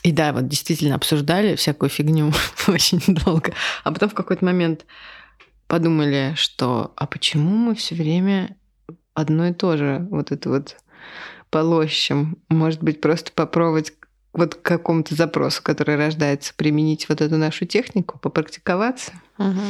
И 0.03 0.13
да, 0.13 0.33
вот 0.33 0.49
действительно 0.49 0.95
обсуждали 0.95 1.57
всякую 1.57 1.91
фигню 1.91 2.33
очень 2.69 3.03
долго. 3.07 3.53
А 3.85 3.93
потом 3.93 4.09
в 4.09 4.15
какой-то 4.15 4.45
момент 4.45 4.87
подумали, 5.67 6.33
что 6.37 6.93
а 6.97 7.07
почему 7.07 7.55
мы 7.55 7.75
все 7.75 7.95
время 7.95 8.57
одно 9.21 9.49
и 9.49 9.53
то 9.53 9.77
же 9.77 10.07
вот 10.11 10.33
это 10.33 10.49
вот 10.49 10.77
полощем? 11.51 12.39
Может 12.49 12.83
быть, 12.83 13.01
просто 13.01 13.33
попробовать 13.33 13.93
вот 14.33 14.55
к 14.55 14.63
какому-то 14.63 15.15
запросу, 15.15 15.63
который 15.63 15.97
рождается, 15.97 16.55
применить 16.55 17.09
вот 17.09 17.21
эту 17.21 17.37
нашу 17.37 17.67
технику, 17.67 18.19
попрактиковаться. 18.19 19.13
Угу. 19.39 19.61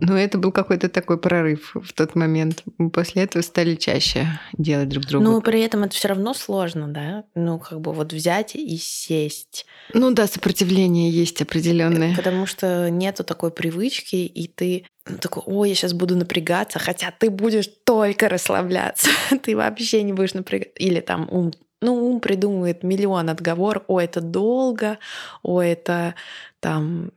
Но 0.00 0.16
это 0.18 0.38
был 0.38 0.52
какой-то 0.52 0.88
такой 0.88 1.18
прорыв 1.18 1.74
в 1.74 1.92
тот 1.92 2.14
момент. 2.14 2.62
Мы 2.78 2.90
после 2.90 3.22
этого 3.22 3.42
стали 3.42 3.74
чаще 3.74 4.26
делать 4.56 4.88
друг 4.88 5.04
другу. 5.06 5.24
Ну, 5.24 5.40
при 5.40 5.60
этом 5.60 5.84
это 5.84 5.94
все 5.94 6.08
равно 6.08 6.34
сложно, 6.34 6.88
да? 6.88 7.24
Ну, 7.34 7.58
как 7.58 7.80
бы 7.80 7.92
вот 7.92 8.12
взять 8.12 8.54
и 8.54 8.76
сесть. 8.76 9.66
Ну 9.92 10.12
да, 10.12 10.26
сопротивление 10.26 11.10
есть 11.10 11.40
определенное. 11.42 12.14
Потому 12.16 12.46
что 12.46 12.90
нету 12.90 13.24
такой 13.24 13.50
привычки, 13.50 14.16
и 14.16 14.48
ты 14.48 14.86
такой, 15.20 15.42
ой, 15.46 15.68
я 15.70 15.74
сейчас 15.74 15.92
буду 15.92 16.16
напрягаться, 16.16 16.78
хотя 16.78 17.12
ты 17.16 17.30
будешь 17.30 17.68
только 17.84 18.28
расслабляться, 18.28 19.08
ты 19.42 19.56
вообще 19.56 20.02
не 20.02 20.12
будешь 20.12 20.34
напрягаться. 20.34 20.74
Или 20.78 21.00
там 21.00 21.28
ум 21.30 21.52
ну, 21.82 21.94
ум 21.94 22.20
придумывает 22.20 22.82
миллион 22.82 23.28
отговорок. 23.28 23.84
О, 23.88 24.00
это 24.00 24.20
долго, 24.20 24.98
о, 25.42 25.60
это 25.60 26.14
там 26.60 27.10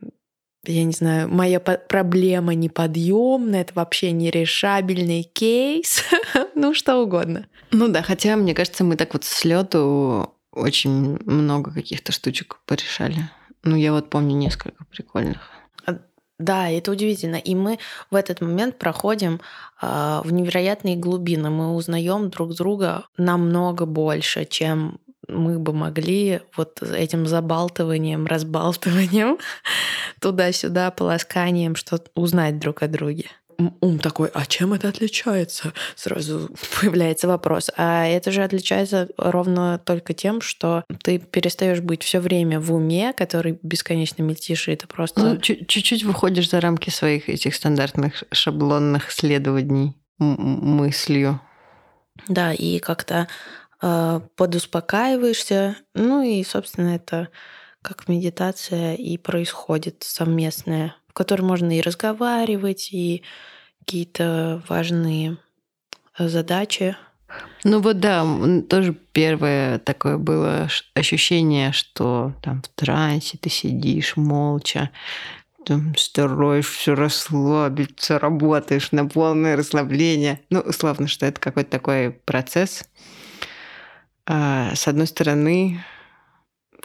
я 0.64 0.84
не 0.84 0.92
знаю, 0.92 1.28
моя 1.28 1.58
проблема 1.60 2.54
неподъемная, 2.54 3.62
это 3.62 3.72
вообще 3.74 4.12
нерешабельный 4.12 5.22
кейс, 5.22 6.04
ну 6.54 6.74
что 6.74 7.02
угодно. 7.02 7.46
Ну 7.70 7.88
да, 7.88 8.02
хотя 8.02 8.36
мне 8.36 8.54
кажется, 8.54 8.84
мы 8.84 8.96
так 8.96 9.12
вот 9.14 9.24
с 9.24 9.44
лету 9.44 10.34
очень 10.52 11.18
много 11.24 11.72
каких-то 11.72 12.12
штучек 12.12 12.58
порешали. 12.66 13.30
Ну 13.62 13.76
я 13.76 13.92
вот 13.92 14.10
помню 14.10 14.36
несколько 14.36 14.84
прикольных. 14.84 15.38
А, 15.86 15.98
да, 16.38 16.68
это 16.68 16.90
удивительно. 16.90 17.36
И 17.36 17.54
мы 17.54 17.78
в 18.10 18.14
этот 18.14 18.40
момент 18.40 18.78
проходим 18.78 19.40
э, 19.80 20.20
в 20.24 20.32
невероятные 20.32 20.96
глубины. 20.96 21.50
Мы 21.50 21.74
узнаем 21.74 22.30
друг 22.30 22.54
друга 22.54 23.06
намного 23.16 23.86
больше, 23.86 24.44
чем 24.44 24.98
мы 25.30 25.58
бы 25.58 25.72
могли 25.72 26.40
вот 26.56 26.82
этим 26.82 27.26
забалтыванием, 27.26 28.26
разбалтыванием 28.26 29.38
туда-сюда, 30.20 30.90
полосканием 30.90 31.76
что-то 31.76 32.10
узнать 32.14 32.58
друг 32.58 32.82
о 32.82 32.88
друге. 32.88 33.26
Ум 33.80 33.98
такой, 33.98 34.28
а 34.32 34.46
чем 34.46 34.72
это 34.72 34.88
отличается? 34.88 35.72
Сразу 35.94 36.50
появляется 36.80 37.28
вопрос. 37.28 37.70
А 37.76 38.06
это 38.06 38.30
же 38.30 38.42
отличается 38.42 39.08
ровно 39.18 39.78
только 39.84 40.14
тем, 40.14 40.40
что 40.40 40.84
ты 41.02 41.18
перестаешь 41.18 41.80
быть 41.80 42.02
все 42.02 42.20
время 42.20 42.60
в 42.60 42.72
уме, 42.72 43.12
который 43.12 43.58
бесконечно 43.62 44.22
мельтешит, 44.22 44.70
это 44.70 44.86
просто... 44.86 45.20
Ну, 45.20 45.36
чуть-чуть 45.38 46.04
выходишь 46.04 46.50
за 46.50 46.60
рамки 46.60 46.90
своих 46.90 47.28
этих 47.28 47.54
стандартных 47.54 48.24
шаблонных 48.32 49.10
следований 49.10 49.96
мыслью. 50.18 51.40
Да, 52.28 52.52
и 52.52 52.78
как-то 52.78 53.28
подуспокаиваешься. 53.80 55.76
Ну 55.94 56.22
и, 56.22 56.44
собственно, 56.44 56.94
это 56.94 57.28
как 57.82 58.08
медитация 58.08 58.94
и 58.94 59.16
происходит 59.16 60.02
совместная, 60.06 60.94
в 61.08 61.14
которой 61.14 61.42
можно 61.42 61.76
и 61.76 61.80
разговаривать, 61.80 62.92
и 62.92 63.22
какие-то 63.80 64.62
важные 64.68 65.38
задачи. 66.18 66.96
Ну 67.64 67.80
вот 67.80 68.00
да, 68.00 68.26
тоже 68.68 68.94
первое 69.12 69.78
такое 69.78 70.18
было 70.18 70.68
ощущение, 70.94 71.72
что 71.72 72.34
там 72.42 72.62
в 72.62 72.68
трансе 72.68 73.38
ты 73.38 73.50
сидишь 73.50 74.16
молча, 74.16 74.90
там 75.64 75.94
строишь 75.96 76.68
все 76.68 76.94
расслабиться, 76.94 78.18
работаешь 78.18 78.92
на 78.92 79.06
полное 79.06 79.56
расслабление. 79.56 80.40
Ну, 80.50 80.60
условно, 80.60 81.06
что 81.06 81.26
это 81.26 81.40
какой-то 81.40 81.70
такой 81.70 82.10
процесс, 82.10 82.84
а, 82.84 82.99
с 84.30 84.86
одной 84.86 85.06
стороны, 85.06 85.84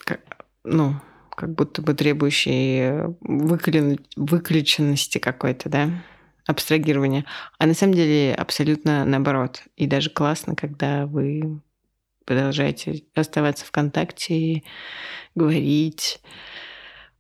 как, 0.04 0.22
ну, 0.64 0.96
как 1.36 1.54
будто 1.54 1.82
бы 1.82 1.94
требующий 1.94 3.14
выключенности 3.22 5.18
какой-то, 5.18 5.70
да, 5.70 5.90
абстрагирования. 6.48 7.26
А 7.58 7.66
на 7.66 7.74
самом 7.74 7.94
деле 7.94 8.34
абсолютно 8.34 9.06
наоборот. 9.06 9.64
И 9.76 9.88
даже 9.88 10.10
классно, 10.10 10.56
когда 10.56 11.06
вы 11.06 11.60
продолжаете 12.26 13.04
оставаться 13.14 13.66
в 13.66 13.72
контакте 13.72 14.64
говорить, 15.36 16.20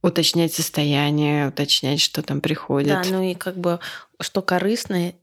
уточнять 0.01 0.53
состояние, 0.53 1.49
уточнять, 1.49 2.01
что 2.01 2.21
там 2.21 2.41
приходит. 2.41 2.89
Да, 2.89 3.03
ну 3.09 3.21
и 3.23 3.34
как 3.34 3.57
бы 3.57 3.80
что 4.19 4.41
корыстно 4.41 5.13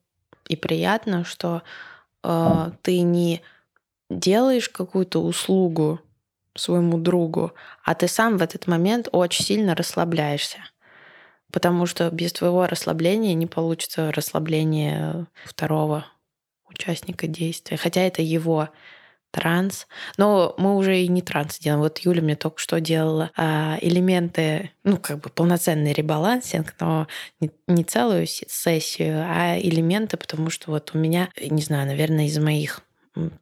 и 0.49 0.57
приятно, 0.57 1.25
что 1.25 1.63
э, 2.23 2.71
ты 2.83 3.01
не 3.01 3.41
делаешь 4.19 4.69
какую-то 4.69 5.23
услугу 5.23 6.01
своему 6.55 6.99
другу, 6.99 7.53
а 7.85 7.95
ты 7.95 8.09
сам 8.09 8.37
в 8.39 8.43
этот 8.43 8.67
момент 8.67 9.09
очень 9.13 9.45
сильно 9.45 9.75
расслабляешься. 9.75 10.59
Потому 11.51 11.87
что 11.87 12.11
без 12.11 12.33
твоего 12.33 12.67
расслабления 12.67 13.35
не 13.35 13.47
получится 13.47 14.11
расслабление 14.13 15.27
второго 15.45 16.07
участника 16.67 17.27
действия. 17.27 17.77
Хотя 17.77 18.01
это 18.01 18.23
его 18.23 18.71
транс. 19.33 19.89
Но 20.19 20.55
мы 20.59 20.77
уже 20.77 21.01
и 21.01 21.09
не 21.09 21.23
транс 21.23 21.59
делаем. 21.59 21.81
Вот 21.81 21.99
Юля 21.99 22.23
мне 22.23 22.37
только 22.37 22.59
что 22.59 22.81
делала 22.81 23.31
а, 23.37 23.79
элементы, 23.81 24.71
ну, 24.85 24.99
как 24.99 25.21
бы 25.21 25.31
полноценный 25.31 25.93
ребалансинг, 25.93 26.75
но 26.79 27.09
не, 27.41 27.51
не 27.67 27.83
целую 27.83 28.27
сессию, 28.27 29.25
а 29.27 29.59
элементы, 29.59 30.17
потому 30.17 30.51
что 30.51 30.71
вот 30.71 30.91
у 30.95 30.99
меня, 30.99 31.31
не 31.41 31.63
знаю, 31.63 31.87
наверное, 31.87 32.27
из 32.27 32.39
моих 32.39 32.83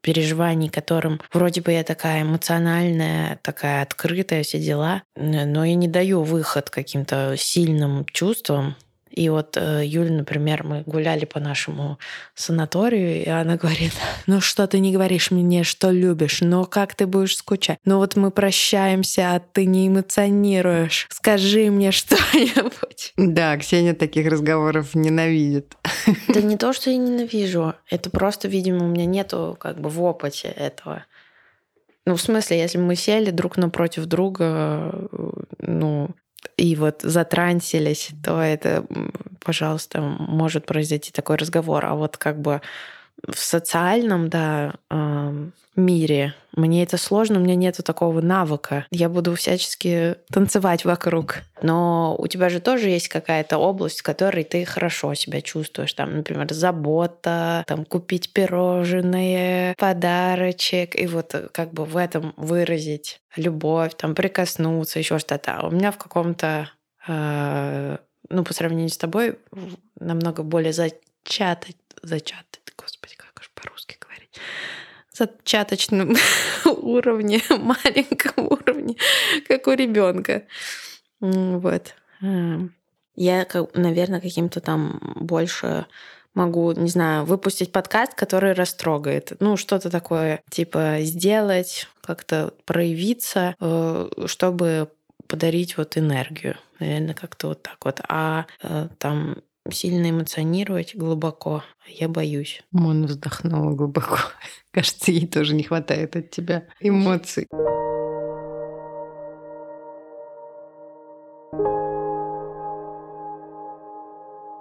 переживаний, 0.01 0.69
которым 0.69 1.21
вроде 1.33 1.61
бы 1.61 1.73
я 1.73 1.85
такая 1.85 2.23
эмоциональная, 2.23 3.39
такая 3.43 3.83
открытая, 3.83 4.43
все 4.43 4.59
дела, 4.59 5.03
но 5.17 5.65
я 5.65 5.75
не 5.75 5.89
даю 5.89 6.23
выход 6.23 6.71
каким-то 6.71 7.35
сильным 7.37 8.05
чувствам, 8.07 8.77
и 9.11 9.29
вот 9.29 9.57
э, 9.57 9.83
Юля, 9.85 10.13
например, 10.13 10.63
мы 10.65 10.83
гуляли 10.87 11.25
по 11.25 11.41
нашему 11.41 11.99
санаторию, 12.35 13.25
и 13.25 13.29
она 13.29 13.57
говорит, 13.61 13.93
ну 14.27 14.41
что 14.41 14.67
ты 14.67 14.79
не 14.79 14.93
говоришь 14.93 15.31
мне, 15.31 15.65
что 15.65 15.91
любишь, 15.91 16.41
но 16.41 16.65
как 16.65 16.95
ты 16.95 17.07
будешь 17.07 17.37
скучать? 17.37 17.79
Ну 17.85 17.99
вот 17.99 18.17
мы 18.17 18.31
прощаемся, 18.31 19.35
а 19.35 19.41
ты 19.41 19.65
не 19.65 19.89
эмоционируешь. 19.89 21.07
Скажи 21.11 21.71
мне 21.71 21.91
что-нибудь. 21.93 23.13
Да, 23.17 23.57
Ксения 23.59 23.95
таких 23.95 24.29
разговоров 24.29 24.95
ненавидит. 24.95 25.77
Это 26.29 26.43
не 26.43 26.57
то, 26.57 26.73
что 26.73 26.91
я 26.91 26.97
ненавижу. 26.97 27.75
Это 27.89 28.11
просто, 28.11 28.49
видимо, 28.49 28.85
у 28.85 28.89
меня 28.89 29.07
нету 29.07 29.57
как 29.59 29.81
бы 29.81 29.91
в 29.91 30.03
опыте 30.03 30.49
этого. 30.49 31.05
Ну, 32.07 32.17
в 32.17 32.21
смысле, 32.21 32.59
если 32.59 32.79
мы 32.79 32.97
сели 32.97 33.31
друг 33.31 33.57
напротив 33.57 34.07
друга, 34.07 35.09
э, 35.13 35.31
ну, 35.59 36.11
и 36.57 36.77
вот 36.77 37.03
затрансились, 37.03 38.11
то 38.25 38.41
это, 38.41 38.85
пожалуйста, 39.45 40.01
может 40.01 40.67
произойти 40.67 41.11
такой 41.13 41.37
разговор. 41.37 41.85
А 41.87 41.95
вот 41.95 42.17
как 42.17 42.41
бы 42.41 42.61
в 43.27 43.39
социальном, 43.39 44.29
да, 44.29 44.75
мире 45.77 46.35
мне 46.57 46.83
это 46.83 46.97
сложно, 46.97 47.39
у 47.39 47.43
меня 47.43 47.55
нет 47.55 47.79
такого 47.85 48.21
навыка. 48.21 48.87
Я 48.91 49.09
буду 49.09 49.35
всячески 49.35 50.17
танцевать 50.33 50.85
вокруг. 50.85 51.39
Но 51.63 52.17
у 52.19 52.27
тебя 52.27 52.49
же 52.49 52.61
тоже 52.61 52.89
есть 52.89 53.09
какая-то 53.09 53.59
область, 53.59 54.01
в 54.01 54.03
которой 54.03 54.45
ты 54.45 54.65
хорошо 54.65 55.15
себя 55.15 55.41
чувствуешь. 55.41 55.93
Там, 55.93 56.17
например, 56.17 56.53
забота, 56.53 57.65
там 57.67 57.85
купить 57.85 58.33
пирожные, 58.33 59.75
подарочек. 59.79 61.01
И 61.01 61.07
вот 61.07 61.35
э, 61.35 61.49
как 61.53 61.73
бы 61.73 61.85
в 61.85 61.97
этом 61.97 62.35
выразить 62.37 63.21
любовь, 63.37 63.95
там 63.97 64.15
прикоснуться, 64.15 64.99
еще 64.99 65.19
что-то. 65.19 65.59
А 65.59 65.67
у 65.69 65.71
меня 65.71 65.93
в 65.93 65.99
каком-то 65.99 66.71
э, 67.07 67.97
ну, 68.29 68.45
по 68.45 68.53
сравнению 68.55 68.91
с 68.91 68.99
тобой, 68.99 69.39
намного 69.99 70.43
более 70.43 70.73
как 70.73 71.77
же 72.03 72.21
по-русски 73.63 73.97
говорить, 74.01 74.31
зачаточном 75.13 76.17
уровне, 76.65 77.41
маленьком 77.51 78.47
уровне, 78.47 78.97
как 79.47 79.67
у 79.67 79.73
ребенка. 79.73 80.45
Вот. 81.21 81.95
Эм, 82.23 82.75
я, 83.17 83.47
наверное, 83.75 84.21
каким-то 84.21 84.61
там 84.61 84.99
больше 85.17 85.87
могу, 86.35 86.73
не 86.73 86.89
знаю, 86.89 87.25
выпустить 87.25 87.73
подкаст, 87.73 88.15
который 88.15 88.53
растрогает. 88.53 89.33
Ну, 89.41 89.57
что-то 89.57 89.91
такое, 89.91 90.43
типа 90.49 90.99
сделать, 91.01 91.89
как-то 92.03 92.55
проявиться, 92.65 93.57
э, 93.61 94.09
чтобы 94.27 94.91
подарить 95.27 95.77
вот 95.77 95.99
энергию. 95.99 96.57
Наверное, 96.79 97.15
как-то 97.15 97.49
вот 97.49 97.63
так 97.63 97.85
вот. 97.85 98.01
А 98.09 98.47
э, 98.63 98.89
там 98.99 99.37
сильно 99.69 100.11
эмоционировать 100.11 100.95
глубоко. 100.95 101.63
Я 101.87 102.09
боюсь. 102.09 102.63
Мон 102.73 103.07
вздохнула 103.07 103.73
глубоко. 103.75 104.19
Кажется, 104.73 105.13
ей 105.13 105.27
тоже 105.27 105.55
не 105.55 105.63
хватает 105.63 106.17
от 106.17 106.31
тебя 106.31 106.67
эмоций. 106.81 107.47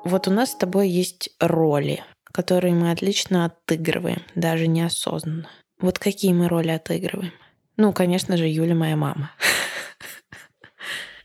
Вот 0.06 0.28
у 0.28 0.32
нас 0.32 0.52
с 0.52 0.56
тобой 0.56 0.90
есть 0.90 1.30
роли, 1.40 2.04
которые 2.32 2.74
мы 2.74 2.92
отлично 2.92 3.46
отыгрываем, 3.46 4.24
даже 4.34 4.68
неосознанно. 4.68 5.50
Вот 5.80 6.00
какие 6.00 6.34
мы 6.34 6.48
роли 6.48 6.70
отыгрываем? 6.70 7.32
Ну, 7.78 7.94
конечно 7.94 8.36
же, 8.36 8.48
Юля 8.48 8.76
моя 8.76 8.96
мама. 8.96 9.32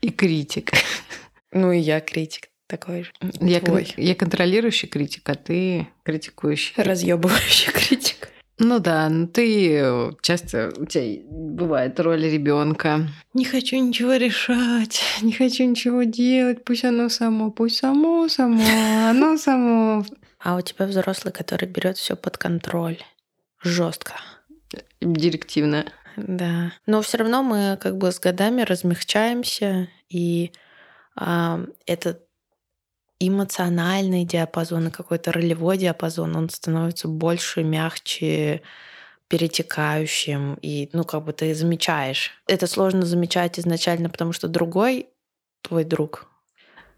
И 0.01 0.09
критик. 0.09 0.71
Ну 1.57 1.71
и 1.71 1.79
я 1.79 2.01
критик 2.01 2.49
такой 2.67 3.03
же. 3.03 3.11
Я, 3.39 3.59
твой. 3.59 3.93
я 3.97 4.15
контролирующий 4.15 4.87
критик, 4.87 5.29
а 5.29 5.35
ты 5.35 5.87
критикующий. 6.03 6.73
Разъебывающий 6.81 7.71
критик. 7.71 8.29
Ну 8.57 8.79
да, 8.79 9.09
ну 9.09 9.27
ты 9.27 10.15
часто 10.21 10.71
у 10.77 10.85
тебя 10.85 11.21
бывает 11.29 11.99
роль 11.99 12.23
ребенка. 12.23 13.07
Не 13.33 13.43
хочу 13.43 13.75
ничего 13.75 14.13
решать, 14.13 15.01
не 15.21 15.33
хочу 15.33 15.65
ничего 15.65 16.03
делать, 16.03 16.63
пусть 16.63 16.85
оно 16.85 17.09
само, 17.09 17.51
пусть 17.51 17.77
само, 17.77 18.29
само, 18.29 18.63
оно 19.09 19.37
само. 19.37 20.05
А 20.39 20.55
у 20.55 20.61
тебя 20.61 20.85
взрослый, 20.85 21.33
который 21.33 21.67
берет 21.67 21.97
все 21.97 22.15
под 22.15 22.37
контроль. 22.37 22.99
Жестко. 23.61 24.13
Директивно. 25.01 25.85
Да. 26.15 26.71
Но 26.85 27.01
все 27.01 27.17
равно 27.17 27.43
мы 27.43 27.77
как 27.81 27.97
бы 27.97 28.11
с 28.11 28.19
годами 28.19 28.61
размягчаемся, 28.61 29.89
и 30.07 30.51
э, 31.19 31.65
этот 31.85 32.24
эмоциональный 33.19 34.25
диапазон 34.25 34.87
и 34.87 34.91
какой-то 34.91 35.31
ролевой 35.31 35.77
диапазон, 35.77 36.35
он 36.35 36.49
становится 36.49 37.07
больше, 37.07 37.63
мягче, 37.63 38.61
перетекающим, 39.27 40.59
и, 40.61 40.89
ну, 40.93 41.03
как 41.03 41.23
бы 41.23 41.33
ты 41.33 41.55
замечаешь. 41.55 42.31
Это 42.47 42.67
сложно 42.67 43.05
замечать 43.05 43.59
изначально, 43.59 44.09
потому 44.09 44.33
что 44.33 44.47
другой 44.47 45.07
твой 45.61 45.83
друг 45.83 46.27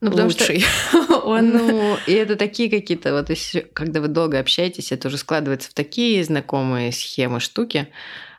ну, 0.01 0.11
потому 0.11 0.30
лучший. 0.30 0.59
Что, 0.59 1.20
он... 1.26 1.49
Ну, 1.49 1.97
и 2.05 2.13
это 2.13 2.36
такие 2.36 2.70
какие-то, 2.70 3.13
вот 3.13 3.30
если, 3.30 3.61
когда 3.61 4.01
вы 4.01 4.07
долго 4.07 4.39
общаетесь, 4.39 4.91
это 4.91 5.07
уже 5.07 5.18
складывается 5.18 5.70
в 5.72 5.74
такие 5.74 6.24
знакомые 6.24 6.91
схемы, 6.91 7.39
штуки, 7.39 7.89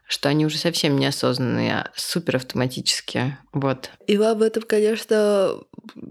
что 0.07 0.29
они 0.29 0.47
уже 0.47 0.59
совсем 0.59 0.97
неосознанные, 0.99 1.75
а 1.75 1.91
супер. 1.95 2.41
Вот. 3.53 3.91
И 4.07 4.17
вам 4.17 4.39
в 4.39 4.43
этом, 4.43 4.63
конечно, 4.63 5.55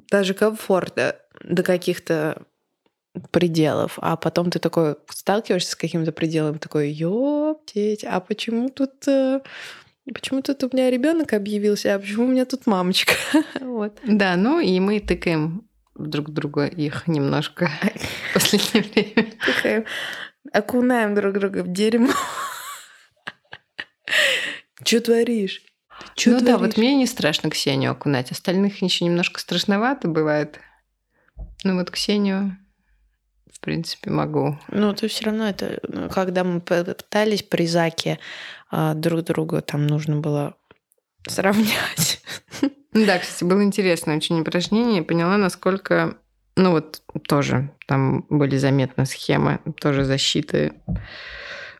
даже 0.09 0.33
комфортно 0.33 1.15
каких-то 1.63 2.43
пределов, 3.31 3.97
а 4.01 4.15
потом 4.15 4.51
ты 4.51 4.59
такой 4.59 4.95
сталкиваешься 5.09 5.71
с 5.71 5.75
каким-то 5.75 6.11
пределом, 6.11 6.59
такой, 6.59 6.91
ёптеть, 6.91 8.03
а 8.03 8.19
почему 8.19 8.69
тут 8.69 9.07
э, 9.07 9.41
Почему 10.13 10.41
тут 10.41 10.63
у 10.63 10.69
меня 10.71 10.89
ребенок 10.89 11.33
объявился, 11.33 11.93
а 11.93 11.99
почему 11.99 12.25
у 12.25 12.29
меня 12.29 12.45
тут 12.45 12.65
мамочка? 12.65 13.13
вот. 13.59 13.97
Да, 14.05 14.37
ну 14.37 14.59
и 14.59 14.79
мы 14.79 14.99
тыкаем 14.99 15.67
друг 15.95 16.29
друга 16.29 16.65
их 16.65 17.07
немножко 17.07 17.69
в 18.29 18.33
последнее 18.33 18.83
время. 18.83 19.31
Тыкаем. 19.45 19.85
Окунаем 20.53 21.13
друг 21.13 21.33
друга 21.33 21.63
в 21.63 21.71
дерьмо. 21.73 22.13
Что 24.83 25.01
творишь? 25.01 25.61
Чё 26.15 26.31
ну 26.31 26.39
творишь? 26.39 26.53
да, 26.53 26.57
вот 26.57 26.77
мне 26.77 26.95
не 26.95 27.05
страшно 27.05 27.49
Ксению 27.49 27.91
окунать. 27.91 28.31
Остальных 28.31 28.81
еще 28.81 29.03
немножко 29.03 29.41
страшновато 29.41 30.07
бывает. 30.07 30.59
Ну 31.63 31.75
вот 31.75 31.91
Ксению, 31.91 32.57
в 33.51 33.59
принципе, 33.59 34.11
могу. 34.11 34.57
Ну, 34.69 34.93
то 34.93 35.07
все 35.07 35.25
равно 35.25 35.49
это, 35.49 35.79
ну, 35.87 36.09
когда 36.09 36.43
мы 36.43 36.61
пытались 36.61 37.43
при 37.43 37.67
Заке 37.67 38.19
а, 38.69 38.93
друг 38.93 39.23
друга, 39.23 39.61
там 39.61 39.87
нужно 39.87 40.17
было 40.17 40.55
сравнять. 41.27 42.21
Да, 42.93 43.19
кстати, 43.19 43.43
было 43.43 43.63
интересное 43.63 44.17
очень 44.17 44.39
упражнение. 44.39 45.03
Поняла, 45.03 45.37
насколько, 45.37 46.17
ну 46.55 46.71
вот 46.71 47.01
тоже 47.27 47.71
там 47.85 48.25
были 48.29 48.57
заметны 48.57 49.05
схемы 49.05 49.59
тоже 49.79 50.03
защиты 50.03 50.73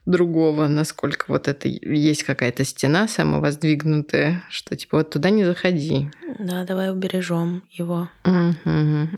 другого, 0.08 0.68
насколько 0.68 1.26
вот 1.28 1.48
это 1.48 1.68
есть 1.68 2.24
какая-то 2.24 2.64
стена 2.64 3.08
самовоздвигнутая, 3.08 4.44
что 4.50 4.76
типа 4.76 5.00
вот 5.00 5.10
туда 5.12 5.30
не 5.30 5.44
заходи. 5.44 6.10
Да, 6.40 6.64
давай 6.64 6.92
убережем 6.92 7.64
его. 7.70 8.10
Угу. 8.24 8.64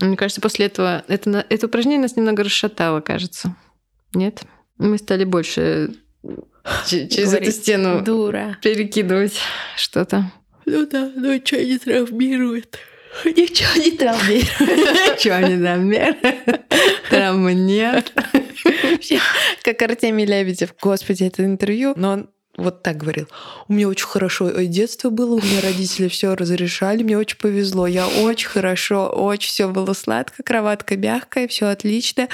Мне 0.02 0.18
кажется, 0.18 0.42
после 0.42 0.66
этого 0.66 1.04
это, 1.08 1.46
это 1.48 1.68
упражнение 1.68 2.02
нас 2.02 2.16
немного 2.16 2.44
расшатало, 2.44 3.02
кажется. 3.02 3.56
Нет? 4.14 4.42
Мы 4.78 4.98
стали 4.98 5.24
больше 5.24 5.94
через 6.88 7.34
эту 7.34 7.52
стену 7.52 8.04
дура. 8.04 8.58
перекидывать 8.62 9.40
что-то. 9.78 10.32
Ну 10.66 10.88
да, 10.88 11.12
но 11.16 11.38
что 11.44 11.64
не 11.64 11.78
травмирует. 11.78 12.80
Ничего 13.26 13.84
не 13.84 13.91
травмирует. 13.91 14.60
Ничего 14.60 15.47
не 15.47 15.62
травмирует. 15.62 16.18
Травмы 17.10 17.53
нет. 17.53 18.14
Как 19.64 19.82
Артемий 19.82 20.26
Лебедев. 20.26 20.76
Господи, 20.82 21.24
это 21.24 21.43
интервью, 21.43 21.93
но 21.95 22.12
он 22.12 22.30
вот 22.58 22.84
так 22.84 22.97
говорил. 22.97 23.28
У 23.68 23.74
меня 23.74 23.88
очень 23.88 24.08
хорошо 24.08 24.50
детство 24.50 25.10
было, 25.10 25.36
у 25.36 25.41
меня 25.41 25.62
родители 25.62 26.08
все 26.08 26.36
разрешали, 26.36 27.04
мне 27.04 27.18
очень 27.18 27.38
повезло, 27.38 27.88
я 27.88 28.08
очень 28.08 28.47
хорошо, 28.47 29.08
очень 29.08 29.50
все 29.50 29.70
было 29.70 29.93
сладко, 29.93 30.43
кроватка 30.43 30.97
мягкая, 30.97 31.47
все 31.47 31.68
отлично. 31.68 32.28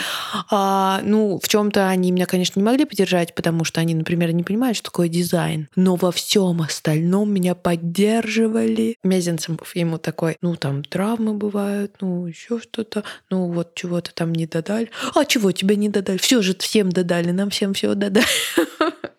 А, 0.49 1.01
ну, 1.03 1.39
в 1.41 1.47
чем-то 1.47 1.87
они 1.87 2.11
меня, 2.11 2.25
конечно, 2.25 2.59
не 2.59 2.65
могли 2.65 2.85
поддержать, 2.85 3.35
потому 3.35 3.63
что 3.63 3.81
они, 3.81 3.93
например, 3.93 4.31
не 4.31 4.43
понимают, 4.43 4.77
что 4.77 4.85
такое 4.85 5.07
дизайн. 5.07 5.67
Но 5.75 5.95
во 5.95 6.11
всем 6.11 6.61
остальном 6.61 7.31
меня 7.31 7.55
поддерживали. 7.55 8.97
Мезенцев 9.03 9.75
ему 9.75 9.97
такой, 9.97 10.37
ну, 10.41 10.55
там 10.55 10.83
травмы 10.83 11.33
бывают, 11.33 11.97
ну, 12.01 12.25
еще 12.25 12.59
что-то, 12.59 13.03
ну, 13.29 13.51
вот 13.51 13.75
чего-то 13.75 14.13
там 14.13 14.33
не 14.33 14.47
додали. 14.47 14.89
А 15.13 15.25
чего 15.25 15.51
тебе 15.51 15.75
не 15.75 15.89
додали? 15.89 16.17
Все 16.17 16.41
же 16.41 16.55
всем 16.57 16.89
додали, 16.91 17.31
нам 17.31 17.49
всем 17.49 17.73
все 17.73 17.93
додали. 17.93 18.25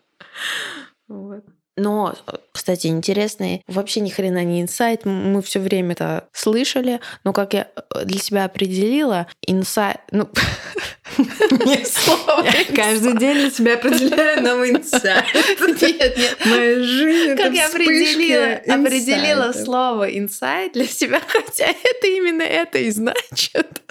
Вот. 1.08 1.44
Но, 1.78 2.14
кстати, 2.52 2.86
интересный, 2.86 3.62
вообще 3.66 4.00
ни 4.00 4.08
хрена 4.08 4.42
не 4.44 4.62
инсайт, 4.62 5.04
мы 5.04 5.42
все 5.42 5.60
время 5.60 5.92
это 5.92 6.26
слышали, 6.32 7.00
но 7.22 7.34
как 7.34 7.52
я 7.52 7.68
э, 7.94 8.04
для 8.06 8.18
себя 8.18 8.46
определила, 8.46 9.26
инсайт, 9.46 10.00
ну, 10.10 10.26
не 11.18 11.84
слово. 11.84 12.46
Я 12.46 12.64
каждый 12.74 13.18
день 13.18 13.34
для 13.34 13.50
себя 13.50 13.74
определяю 13.74 14.42
новый 14.42 14.70
инсайт. 14.76 15.26
Нет, 15.60 16.16
нет. 16.16 16.38
Моя 16.46 16.82
жизнь 16.82 17.36
Как 17.36 17.52
я 17.52 17.66
определила, 17.66 18.54
определила 18.74 19.52
слово 19.52 20.18
инсайт 20.18 20.72
для 20.72 20.86
себя, 20.86 21.20
хотя 21.28 21.66
это 21.66 22.06
именно 22.06 22.42
это 22.42 22.78
и 22.78 22.90
значит 22.90 23.82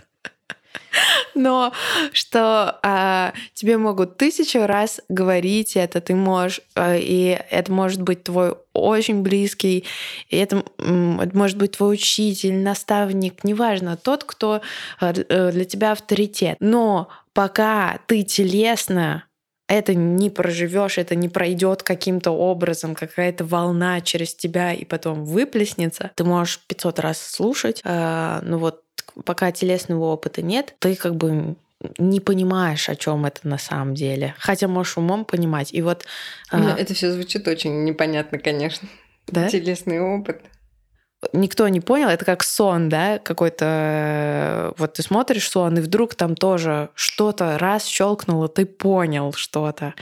но 1.36 1.74
что 2.14 2.80
а, 2.84 3.34
тебе 3.54 3.78
могут 3.78 4.18
тысячу 4.18 4.66
раз 4.66 5.02
говорить 5.10 5.76
это, 5.76 6.02
ты 6.02 6.16
можешь, 6.16 6.62
а, 6.76 6.96
и 6.96 7.40
это 7.50 7.72
может 7.72 8.02
быть 8.02 8.24
твой 8.24 8.56
очень 8.74 9.22
близкий, 9.22 9.86
и 10.30 10.38
это, 10.38 10.64
это 10.78 11.38
может 11.38 11.58
быть 11.58 11.78
твой 11.78 11.94
учитель, 11.94 12.56
наставник, 12.56 13.44
неважно, 13.44 13.98
тот, 13.98 14.24
кто 14.24 14.62
а, 15.00 15.14
э, 15.14 15.52
для 15.52 15.66
тебя 15.66 15.94
авторитет. 15.94 16.58
Но 16.60 17.10
пока 17.34 18.00
ты 18.08 18.24
телесно 18.24 19.26
это 19.68 19.96
не 19.96 20.30
проживешь, 20.30 20.98
это 20.98 21.16
не 21.16 21.28
пройдет 21.28 21.82
каким-то 21.82 22.32
образом, 22.32 22.94
какая-то 22.94 23.46
волна 23.46 24.00
через 24.02 24.36
тебя 24.36 24.74
и 24.74 24.86
потом 24.86 25.26
выплеснется. 25.26 26.12
Ты 26.16 26.24
можешь 26.24 26.60
500 26.68 27.00
раз 27.00 27.20
слушать, 27.20 27.82
э, 27.84 28.40
ну 28.44 28.60
вот 28.60 28.85
пока 29.24 29.52
телесного 29.52 30.06
опыта 30.06 30.42
нет, 30.42 30.76
ты 30.80 30.96
как 30.96 31.16
бы 31.16 31.56
не 31.98 32.20
понимаешь, 32.20 32.90
о 32.90 32.96
чем 32.96 33.26
это 33.26 33.48
на 33.48 33.58
самом 33.58 33.96
деле. 33.96 34.36
Хотя 34.40 34.68
можешь 34.68 34.98
умом 34.98 35.26
понимать. 35.26 35.74
И 35.74 35.82
вот... 35.82 36.06
А... 36.50 36.76
Это 36.78 36.94
все 36.94 37.12
звучит 37.12 37.48
очень 37.48 37.84
непонятно, 37.84 38.40
конечно. 38.40 38.88
Да? 39.28 39.50
Телесный 39.50 40.00
опыт. 40.00 40.42
Никто 41.34 41.68
не 41.68 41.82
понял, 41.82 42.10
это 42.10 42.24
как 42.24 42.44
сон, 42.44 42.88
да, 42.90 43.18
какой-то... 43.18 44.74
Вот 44.78 44.94
ты 44.94 45.02
смотришь 45.02 45.50
сон, 45.50 45.78
и 45.78 45.82
вдруг 45.82 46.14
там 46.14 46.36
тоже 46.36 46.90
что-то 46.94 47.58
раз 47.58 47.86
щелкнуло, 47.86 48.48
ты 48.48 48.66
понял 48.66 49.34
что-то 49.34 49.96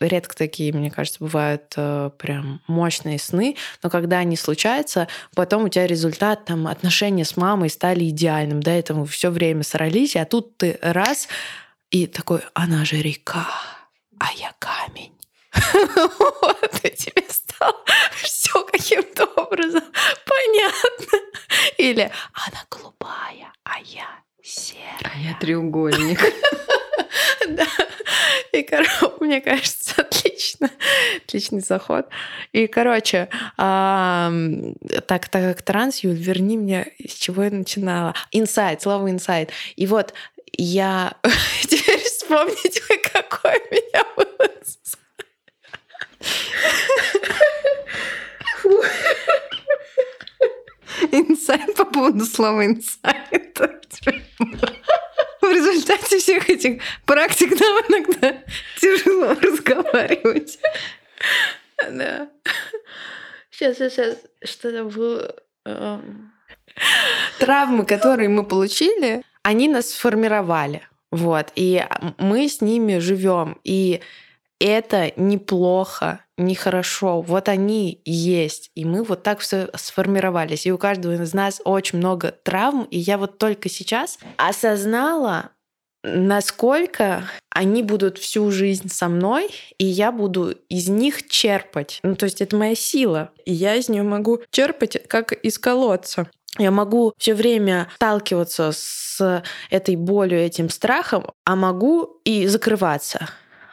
редко 0.00 0.34
такие, 0.34 0.72
мне 0.72 0.90
кажется, 0.90 1.18
бывают 1.20 1.72
э, 1.76 2.10
прям 2.18 2.60
мощные 2.66 3.18
сны, 3.18 3.56
но 3.82 3.90
когда 3.90 4.18
они 4.18 4.36
случаются, 4.36 5.08
потом 5.34 5.64
у 5.64 5.68
тебя 5.68 5.86
результат, 5.86 6.44
там, 6.44 6.66
отношения 6.66 7.24
с 7.24 7.36
мамой 7.36 7.70
стали 7.70 8.08
идеальным, 8.08 8.60
до 8.60 8.70
этого 8.70 9.06
все 9.06 9.30
время 9.30 9.62
срались, 9.62 10.16
а 10.16 10.24
тут 10.24 10.56
ты 10.56 10.78
раз, 10.82 11.28
и 11.90 12.06
такой, 12.06 12.40
она 12.54 12.84
же 12.84 12.96
река, 12.96 13.46
а 14.18 14.32
я 14.36 14.52
камень. 14.58 15.12
Вот, 16.18 16.80
и 16.82 16.90
тебе 16.90 17.22
стало 17.28 17.76
все 18.16 18.64
каким-то 18.64 19.26
образом 19.36 19.84
понятно. 20.26 21.18
Или 21.78 22.10
она 22.32 22.64
голубая, 22.70 23.52
а 23.62 23.78
я 23.80 24.08
серая. 24.42 24.98
А 25.02 25.18
я 25.18 25.34
треугольник. 25.34 26.20
Да. 27.48 27.66
И, 28.52 28.62
короче, 28.62 28.90
мне 29.20 29.40
кажется, 29.40 29.94
отлично. 30.00 30.70
Отличный 31.24 31.60
заход. 31.60 32.08
И, 32.52 32.66
короче, 32.66 33.28
так, 33.56 35.28
так 35.28 35.30
как 35.30 35.62
транс, 35.62 36.00
Юль, 36.00 36.16
верни 36.16 36.56
меня, 36.56 36.86
с 37.06 37.12
чего 37.12 37.44
я 37.44 37.50
начинала. 37.50 38.14
Инсайт, 38.32 38.82
слово 38.82 39.10
инсайт. 39.10 39.50
И 39.76 39.86
вот 39.86 40.14
я 40.52 41.14
теперь 41.62 42.02
вспомнить, 42.02 42.80
какой 43.12 43.58
у 43.58 43.74
меня 43.74 44.04
был 44.16 44.24
Инсайт 51.10 51.74
по 51.76 51.84
поводу 51.84 52.24
слова 52.24 52.64
инсайт. 52.64 53.60
В 55.44 55.52
результате 55.52 56.18
всех 56.18 56.48
этих 56.48 56.80
практик 57.04 57.50
нам 57.60 57.82
иногда 57.86 58.42
тяжело 58.80 59.34
разговаривать. 59.34 60.58
Да. 61.90 62.30
Сейчас, 63.50 63.76
сейчас, 63.76 64.16
что-то 64.42 64.84
было... 64.84 65.34
Эм. 65.66 66.32
Травмы, 67.38 67.84
которые 67.84 68.30
мы 68.30 68.44
получили, 68.44 69.22
они 69.42 69.68
нас 69.68 69.90
сформировали. 69.90 70.82
Вот. 71.10 71.52
И 71.54 71.84
мы 72.18 72.48
с 72.48 72.62
ними 72.62 72.98
живем. 72.98 73.58
И 73.64 74.00
это 74.64 75.12
неплохо, 75.16 76.20
нехорошо. 76.38 77.20
Вот 77.20 77.50
они 77.50 78.00
есть. 78.06 78.70
И 78.74 78.86
мы 78.86 79.02
вот 79.04 79.22
так 79.22 79.40
все 79.40 79.68
сформировались. 79.74 80.64
И 80.64 80.72
у 80.72 80.78
каждого 80.78 81.22
из 81.22 81.34
нас 81.34 81.60
очень 81.64 81.98
много 81.98 82.32
травм. 82.32 82.84
И 82.84 82.98
я 82.98 83.18
вот 83.18 83.36
только 83.36 83.68
сейчас 83.68 84.18
осознала, 84.38 85.50
насколько 86.02 87.24
они 87.50 87.82
будут 87.82 88.16
всю 88.16 88.50
жизнь 88.50 88.88
со 88.88 89.08
мной, 89.08 89.50
и 89.76 89.84
я 89.84 90.10
буду 90.10 90.52
из 90.70 90.88
них 90.88 91.28
черпать. 91.28 92.00
Ну, 92.02 92.16
то 92.16 92.24
есть 92.24 92.40
это 92.40 92.56
моя 92.56 92.74
сила. 92.74 93.32
И 93.44 93.52
я 93.52 93.74
из 93.74 93.90
нее 93.90 94.02
могу 94.02 94.40
черпать, 94.50 94.96
как 95.08 95.32
из 95.32 95.58
колодца. 95.58 96.30
Я 96.56 96.70
могу 96.70 97.12
все 97.18 97.34
время 97.34 97.88
сталкиваться 97.96 98.70
с 98.72 99.42
этой 99.68 99.96
болью, 99.96 100.38
этим 100.38 100.70
страхом, 100.70 101.32
а 101.44 101.54
могу 101.54 102.20
и 102.24 102.46
закрываться 102.46 103.28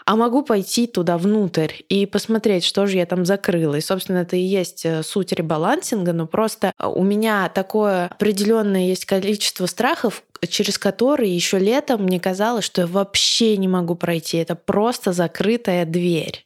а 0.06 0.16
могу 0.16 0.44
пойти 0.44 0.88
туда 0.88 1.18
внутрь 1.18 1.74
и 1.90 2.06
посмотреть, 2.06 2.64
что 2.64 2.86
же 2.86 2.98
я 2.98 3.06
там 3.06 3.26
закрыла. 3.26 3.76
И, 3.76 3.82
собственно, 3.82 4.20
это 4.20 4.36
и 4.36 4.42
есть 4.42 4.86
э, 4.86 5.04
суть 5.04 5.32
ребалансинга, 5.32 6.14
но 6.14 6.28
просто 6.28 6.74
э, 6.78 6.88
у 6.88 7.04
меня 7.04 7.50
такое 7.50 8.08
определенное 8.08 8.88
есть 8.88 9.06
количество 9.06 9.66
страхов, 9.66 10.24
через 10.48 10.78
которые 10.78 11.34
еще 11.34 11.60
летом 11.60 12.04
мне 12.04 12.20
казалось, 12.20 12.66
что 12.66 12.82
я 12.82 12.88
вообще 12.88 13.58
не 13.58 13.68
могу 13.68 13.96
пройти. 13.96 14.38
Это 14.38 14.56
просто 14.56 15.14
закрытая 15.14 15.86
дверь. 15.86 16.46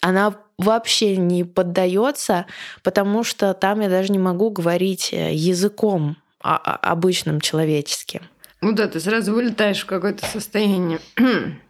Она 0.00 0.36
вообще 0.58 1.16
не 1.16 1.44
поддается, 1.44 2.46
потому 2.82 3.24
что 3.24 3.54
там 3.54 3.80
я 3.80 3.88
даже 3.88 4.12
не 4.12 4.18
могу 4.18 4.50
говорить 4.50 5.10
э, 5.12 5.34
языком 5.34 6.16
обычным 6.40 7.40
человеческим. 7.40 8.22
Ну 8.60 8.72
да, 8.72 8.88
ты 8.88 8.98
сразу 8.98 9.32
вылетаешь 9.32 9.82
в 9.82 9.86
какое-то 9.86 10.26
состояние. 10.26 10.98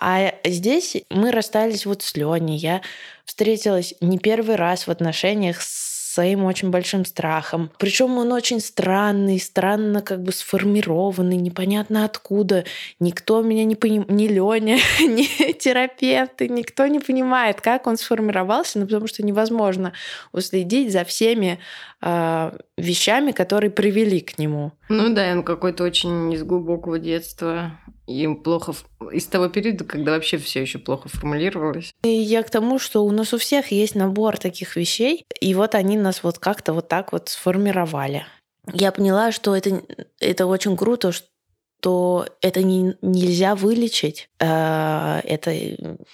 А 0.00 0.34
здесь 0.44 0.96
мы 1.10 1.30
расстались 1.30 1.84
вот 1.86 2.02
с 2.02 2.16
Леней. 2.16 2.56
Я 2.56 2.80
встретилась 3.24 3.94
не 4.00 4.18
первый 4.18 4.56
раз 4.56 4.86
в 4.86 4.90
отношениях 4.90 5.60
с 5.60 5.90
своим 6.10 6.44
очень 6.44 6.70
большим 6.70 7.04
страхом. 7.04 7.70
Причем 7.78 8.18
он 8.18 8.32
очень 8.32 8.60
странный, 8.60 9.38
странно 9.38 10.02
как 10.02 10.22
бы 10.22 10.32
сформированный, 10.32 11.36
непонятно 11.36 12.04
откуда. 12.04 12.64
Никто 12.98 13.42
меня 13.42 13.64
не 13.64 13.76
понимает, 13.76 14.10
ни 14.10 14.26
Леня, 14.26 14.78
ни 15.00 15.52
терапевты, 15.52 16.48
никто 16.48 16.86
не 16.88 16.98
понимает, 16.98 17.60
как 17.60 17.86
он 17.86 17.96
сформировался, 17.96 18.80
ну, 18.80 18.86
потому 18.86 19.06
что 19.06 19.24
невозможно 19.24 19.92
уследить 20.32 20.92
за 20.92 21.04
всеми 21.04 21.60
э, 22.02 22.52
вещами, 22.76 23.30
которые 23.30 23.70
привели 23.70 24.20
к 24.20 24.36
нему. 24.38 24.72
Ну 24.88 25.14
да, 25.14 25.30
он 25.30 25.44
какой-то 25.44 25.84
очень 25.84 26.32
из 26.32 26.42
глубокого 26.42 26.98
детства 26.98 27.78
им 28.10 28.36
плохо 28.36 28.74
из 29.12 29.26
того 29.26 29.48
периода, 29.48 29.84
когда 29.84 30.12
вообще 30.12 30.38
все 30.38 30.62
еще 30.62 30.78
плохо 30.78 31.08
формулировалось. 31.08 31.92
И 32.02 32.08
я 32.08 32.42
к 32.42 32.50
тому, 32.50 32.78
что 32.78 33.04
у 33.04 33.10
нас 33.10 33.32
у 33.32 33.38
всех 33.38 33.70
есть 33.70 33.94
набор 33.94 34.38
таких 34.38 34.76
вещей, 34.76 35.24
и 35.40 35.54
вот 35.54 35.74
они 35.74 35.96
нас 35.96 36.22
вот 36.22 36.38
как-то 36.38 36.72
вот 36.72 36.88
так 36.88 37.12
вот 37.12 37.28
сформировали. 37.28 38.26
Я 38.72 38.92
поняла, 38.92 39.32
что 39.32 39.56
это, 39.56 39.82
это 40.20 40.46
очень 40.46 40.76
круто, 40.76 41.12
что 41.12 42.26
это 42.42 42.62
не, 42.62 42.94
нельзя 43.00 43.54
вылечить, 43.54 44.28
э, 44.38 45.20
это 45.24 45.52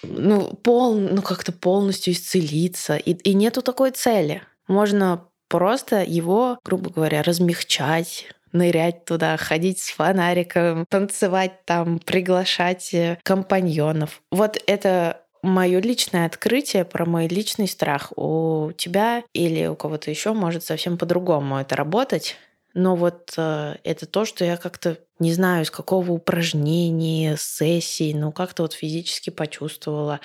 ну, 0.03 0.55
пол, 0.63 0.95
ну 0.95 1.23
как-то 1.23 1.53
полностью 1.53 2.13
исцелиться, 2.13 2.97
и, 2.97 3.13
и 3.13 3.35
нету 3.35 3.63
такой 3.63 3.91
цели. 3.91 4.43
Можно 4.69 5.29
просто 5.49 6.03
его, 6.03 6.59
грубо 6.65 6.91
говоря, 6.91 7.23
размягчать, 7.23 8.29
нырять 8.53 9.05
туда, 9.05 9.37
ходить 9.37 9.79
с 9.81 9.91
фонариком, 9.91 10.87
танцевать 10.89 11.65
там, 11.65 11.99
приглашать 11.99 12.93
э, 12.95 13.19
компаньонов. 13.23 14.23
Вот 14.31 14.63
это 14.67 15.23
мое 15.43 15.81
личное 15.81 16.27
открытие 16.27 16.85
про 16.85 17.07
мой 17.07 17.29
личный 17.29 17.69
страх. 17.69 18.13
У 18.17 18.73
тебя 18.77 19.23
или 19.33 19.67
у 19.67 19.77
кого-то 19.77 20.11
еще 20.11 20.33
может 20.33 20.65
совсем 20.65 20.99
по-другому 20.99 21.59
это 21.59 21.77
работать. 21.77 22.37
Но 22.75 22.95
вот 22.95 23.35
э, 23.37 23.77
это 23.85 24.07
то, 24.07 24.25
что 24.25 24.45
я 24.45 24.57
как-то 24.57 24.99
не 25.19 25.33
знаю, 25.33 25.65
из 25.65 25.71
какого 25.71 26.13
упражнения, 26.13 27.37
сессии, 27.39 28.13
но 28.13 28.33
как-то 28.33 28.65
вот 28.65 28.75
физически 28.75 29.31
почувствовала. 29.31 30.21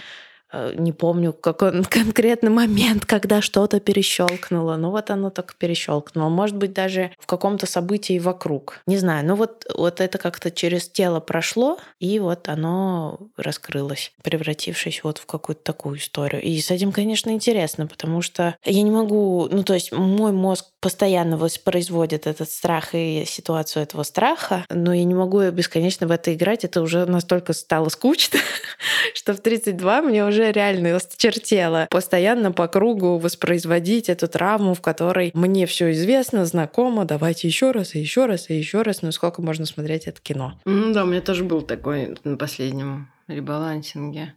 Э, 0.52 0.74
не 0.76 0.91
помню 0.91 1.34
какой 1.34 1.84
конкретный 1.89 2.49
момент, 2.49 3.06
когда 3.06 3.41
что-то 3.41 3.80
перещелкнуло. 3.80 4.76
Ну 4.76 4.91
вот 4.91 5.10
оно 5.10 5.30
так 5.30 5.56
перещелкнуло. 5.56 6.30
Может 6.30 6.58
быть, 6.58 6.74
даже 6.74 7.12
в 7.20 7.28
каком-то 7.28 7.66
событии 7.66 8.20
вокруг. 8.20 8.82
Не 8.86 8.97
знаю. 8.97 9.26
Ну 9.26 9.36
вот, 9.36 9.66
вот 9.74 10.02
это 10.02 10.18
как-то 10.18 10.52
через 10.52 10.89
тело 10.89 11.20
прошло, 11.20 11.78
и 11.99 12.20
вот 12.20 12.49
оно 12.49 13.20
раскрылось, 13.38 14.12
превратившись 14.24 15.04
вот 15.04 15.18
в 15.18 15.26
какую-то 15.26 15.64
такую 15.64 15.97
историю. 15.97 16.41
И 16.41 16.60
с 16.60 16.72
этим, 16.72 16.91
конечно, 16.91 17.30
интересно, 17.30 17.88
потому 17.88 18.22
что 18.22 18.56
я 18.66 18.82
не 18.82 18.91
могу... 18.91 19.47
Ну 19.52 19.64
то 19.64 19.74
есть 19.74 19.91
мой 19.91 20.32
мозг 20.32 20.66
постоянно 20.82 21.38
воспроизводит 21.38 22.28
этот 22.28 22.50
страх 22.50 22.90
и 22.94 23.24
ситуацию 23.26 23.84
этого 23.84 24.04
страха, 24.04 24.66
но 24.70 24.94
я 24.94 25.04
не 25.04 25.14
могу 25.14 25.50
бесконечно 25.52 26.08
в 26.08 26.12
это 26.12 26.34
играть. 26.34 26.66
Это 26.66 26.82
уже 26.82 27.06
настолько 27.06 27.54
стало 27.54 27.90
скучно, 27.90 28.40
что 29.14 29.34
в 29.34 29.40
32 29.40 30.02
мне 30.02 30.26
уже 30.26 30.52
реально 30.52 30.96
осточертела 30.96 31.88
постоянно 31.90 32.52
по 32.52 32.68
кругу 32.68 33.20
воспроизводить 33.20 34.10
эту 34.10 34.28
травму, 34.28 34.74
в 34.74 34.82
которой 34.82 35.32
мне 35.36 35.68
все 35.68 35.92
известно, 35.92 36.46
знакомо, 36.46 37.06
давайте 37.06 37.48
еще 37.48 37.72
раз, 37.72 37.94
и 37.96 38.00
еще 38.00 38.26
раз, 38.26 38.50
и 38.50 38.56
еще 38.56 38.82
раз. 38.82 39.04
Ну 39.04 39.12
сколько 39.12 39.42
можно 39.42 39.66
смотреть 39.66 40.08
это 40.08 40.20
кино? 40.20 40.60
Ну 40.66 40.92
да, 40.94 41.04
у 41.04 41.08
меня 41.08 41.22
тоже 41.22 41.44
был 41.44 41.62
такой 41.62 42.18
на 42.24 42.38
последнем 42.38 43.12
ребалансинге. 43.28 44.34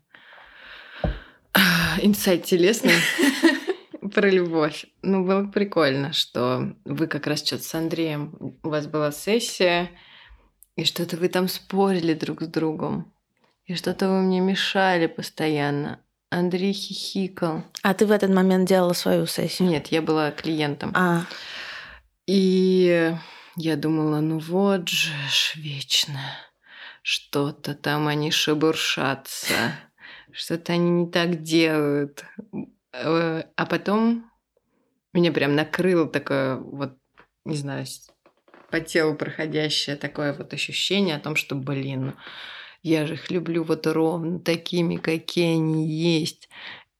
Инсайт 2.02 2.44
телесный 2.44 2.92
про 4.10 4.28
любовь. 4.28 4.86
Ну, 5.02 5.24
было 5.24 5.46
прикольно, 5.46 6.12
что 6.12 6.74
вы 6.84 7.06
как 7.06 7.26
раз 7.26 7.44
что-то 7.44 7.64
с 7.64 7.74
Андреем, 7.74 8.58
у 8.62 8.68
вас 8.68 8.86
была 8.86 9.12
сессия, 9.12 9.90
и 10.76 10.84
что-то 10.84 11.16
вы 11.16 11.28
там 11.28 11.48
спорили 11.48 12.14
друг 12.14 12.42
с 12.42 12.46
другом. 12.46 13.12
И 13.66 13.74
что-то 13.74 14.08
вы 14.08 14.20
мне 14.20 14.40
мешали 14.40 15.06
постоянно. 15.06 16.00
Андрей 16.30 16.72
хихикал. 16.72 17.64
А 17.82 17.94
ты 17.94 18.06
в 18.06 18.10
этот 18.10 18.30
момент 18.30 18.68
делала 18.68 18.92
свою 18.92 19.26
сессию? 19.26 19.68
Нет, 19.68 19.88
я 19.88 20.02
была 20.02 20.32
клиентом. 20.32 20.92
А. 20.94 21.26
И 22.26 23.14
я 23.56 23.76
думала, 23.76 24.20
ну 24.20 24.38
вот 24.38 24.88
же 24.88 25.12
ж 25.28 25.54
вечно. 25.54 26.20
Что-то 27.02 27.74
там 27.74 28.08
они 28.08 28.30
шебуршатся. 28.30 29.78
Что-то 30.32 30.72
они 30.72 30.90
не 30.90 31.10
так 31.10 31.42
делают. 31.42 32.24
Э, 32.94 33.42
а 33.56 33.66
потом 33.66 34.30
меня 35.12 35.32
прям 35.32 35.54
накрыло 35.54 36.08
такое 36.08 36.56
вот, 36.56 36.96
не 37.44 37.56
знаю, 37.56 37.86
по 38.70 38.80
телу 38.80 39.14
проходящее 39.14 39.96
такое 39.96 40.32
вот 40.32 40.52
ощущение 40.52 41.16
о 41.16 41.20
том, 41.20 41.36
что, 41.36 41.54
блин, 41.54 42.14
я 42.82 43.06
же 43.06 43.14
их 43.14 43.30
люблю 43.30 43.64
вот 43.64 43.86
ровно 43.86 44.38
такими, 44.40 44.96
какие 44.96 45.54
они 45.54 45.88
есть. 45.88 46.48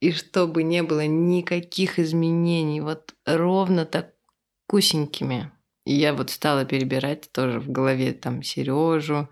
И 0.00 0.12
чтобы 0.12 0.62
не 0.62 0.82
было 0.82 1.06
никаких 1.06 1.98
изменений, 1.98 2.80
вот 2.80 3.14
ровно 3.24 3.86
так 3.86 4.14
кусенькими. 4.66 5.50
И 5.86 5.94
я 5.94 6.14
вот 6.14 6.30
стала 6.30 6.64
перебирать 6.64 7.30
тоже 7.32 7.60
в 7.60 7.70
голове 7.70 8.12
там 8.12 8.42
Сережу, 8.42 9.28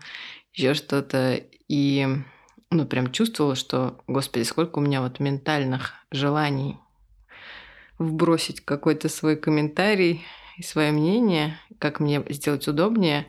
еще 0.53 0.73
что-то. 0.73 1.41
И 1.67 2.07
ну, 2.73 2.85
прям 2.85 3.11
чувствовала, 3.11 3.55
что, 3.55 3.99
господи, 4.07 4.43
сколько 4.43 4.79
у 4.79 4.81
меня 4.81 5.01
вот 5.01 5.19
ментальных 5.19 5.93
желаний 6.11 6.77
вбросить 7.99 8.61
какой-то 8.61 9.09
свой 9.09 9.35
комментарий 9.35 10.23
и 10.57 10.63
свое 10.63 10.91
мнение, 10.91 11.57
как 11.79 11.99
мне 11.99 12.23
сделать 12.29 12.67
удобнее. 12.67 13.27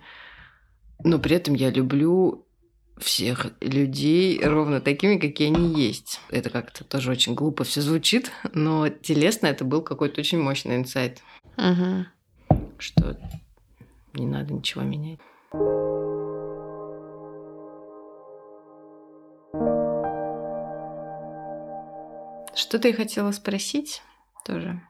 Но 1.03 1.19
при 1.19 1.37
этом 1.37 1.55
я 1.55 1.71
люблю 1.71 2.47
всех 2.99 3.49
людей 3.61 4.41
ровно 4.43 4.81
такими, 4.81 5.19
какие 5.19 5.49
они 5.49 5.81
есть. 5.81 6.21
Это 6.31 6.51
как-то 6.51 6.85
тоже 6.85 7.11
очень 7.11 7.35
глупо 7.35 7.65
все 7.65 7.81
звучит, 7.81 8.31
но 8.53 8.89
телесно 8.89 9.49
это 9.49 9.65
был 9.65 9.83
какой-то 9.83 10.21
очень 10.21 10.41
мощный 10.41 10.77
инсайт. 10.77 11.23
Угу. 11.57 12.59
Что 12.79 13.19
не 14.15 14.27
надо 14.27 14.55
ничего 14.55 14.83
менять. 14.83 15.21
Что 22.65 22.79
ты 22.79 22.95
хотела 22.95 23.31
спросить 23.33 24.01
тоже? 24.47 24.81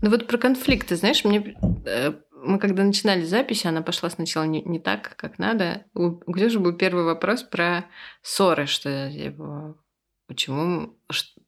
Ну 0.00 0.08
вот 0.08 0.26
про 0.26 0.38
конфликты, 0.38 0.96
знаешь, 0.96 1.22
мне 1.22 1.54
э, 1.84 2.14
мы 2.32 2.58
когда 2.58 2.82
начинали 2.82 3.26
запись, 3.26 3.66
она 3.66 3.82
пошла 3.82 4.08
сначала 4.08 4.44
не, 4.44 4.62
не 4.62 4.80
так, 4.80 5.14
как 5.16 5.38
надо. 5.38 5.84
У, 5.92 6.22
у 6.24 6.32
Ксюши 6.32 6.58
был 6.58 6.72
первый 6.72 7.04
вопрос 7.04 7.42
про 7.42 7.84
ссоры, 8.22 8.64
что 8.64 8.88
его... 8.88 9.76
Почему... 10.26 10.98
Что, 11.10 11.42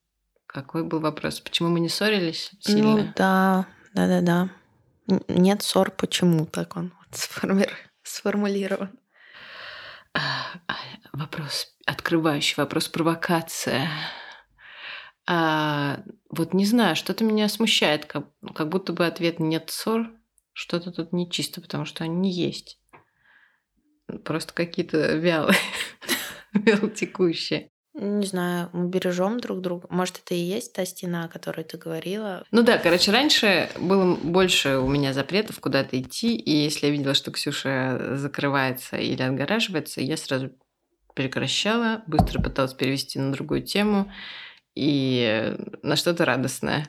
какой 0.46 0.84
был 0.84 1.00
вопрос? 1.00 1.40
Почему 1.40 1.70
мы 1.70 1.80
не 1.80 1.88
ссорились 1.88 2.50
сильно? 2.60 2.96
Ну 2.96 3.12
да, 3.16 3.66
да-да-да. 3.94 4.50
Нет 5.26 5.62
ссор, 5.62 5.90
почему 5.90 6.44
так 6.44 6.76
он 6.76 6.92
вот 6.98 7.18
сформи... 7.18 7.66
сформулирован? 8.02 8.90
А, 10.12 10.20
а, 10.68 10.74
вопрос, 11.14 11.74
открывающий 11.86 12.56
вопрос, 12.58 12.88
провокация. 12.88 13.88
А, 15.26 16.02
вот 16.30 16.52
не 16.52 16.66
знаю, 16.66 16.96
что-то 16.96 17.24
меня 17.24 17.48
смущает, 17.48 18.04
как, 18.04 18.28
как 18.54 18.68
будто 18.68 18.92
бы 18.92 19.06
ответ 19.06 19.40
«нет 19.40 19.70
ссор», 19.70 20.10
что-то 20.52 20.92
тут 20.92 21.12
нечисто, 21.12 21.60
потому 21.60 21.84
что 21.84 22.04
они 22.04 22.16
не 22.16 22.30
есть. 22.30 22.78
Просто 24.24 24.52
какие-то 24.52 25.16
вялые, 25.16 25.56
вялотекущие. 26.52 27.70
Не 27.94 28.26
знаю, 28.26 28.70
мы 28.72 28.88
бережем 28.88 29.38
друг 29.38 29.60
друга. 29.60 29.86
Может, 29.88 30.20
это 30.24 30.34
и 30.34 30.38
есть 30.38 30.72
та 30.72 30.84
стена, 30.84 31.24
о 31.24 31.28
которой 31.28 31.62
ты 31.62 31.78
говорила? 31.78 32.44
Ну 32.50 32.62
да, 32.62 32.76
короче, 32.76 33.12
раньше 33.12 33.70
было 33.78 34.16
больше 34.16 34.78
у 34.78 34.88
меня 34.88 35.12
запретов 35.12 35.60
куда-то 35.60 36.00
идти, 36.00 36.36
и 36.36 36.50
если 36.50 36.86
я 36.86 36.92
видела, 36.92 37.14
что 37.14 37.30
Ксюша 37.30 38.16
закрывается 38.16 38.96
или 38.96 39.22
отгораживается, 39.22 40.00
я 40.00 40.16
сразу 40.16 40.50
прекращала, 41.14 42.02
быстро 42.08 42.42
пыталась 42.42 42.74
перевести 42.74 43.20
на 43.20 43.32
другую 43.32 43.62
тему 43.62 44.12
и 44.74 45.54
на 45.82 45.96
что-то 45.96 46.24
радостное 46.24 46.86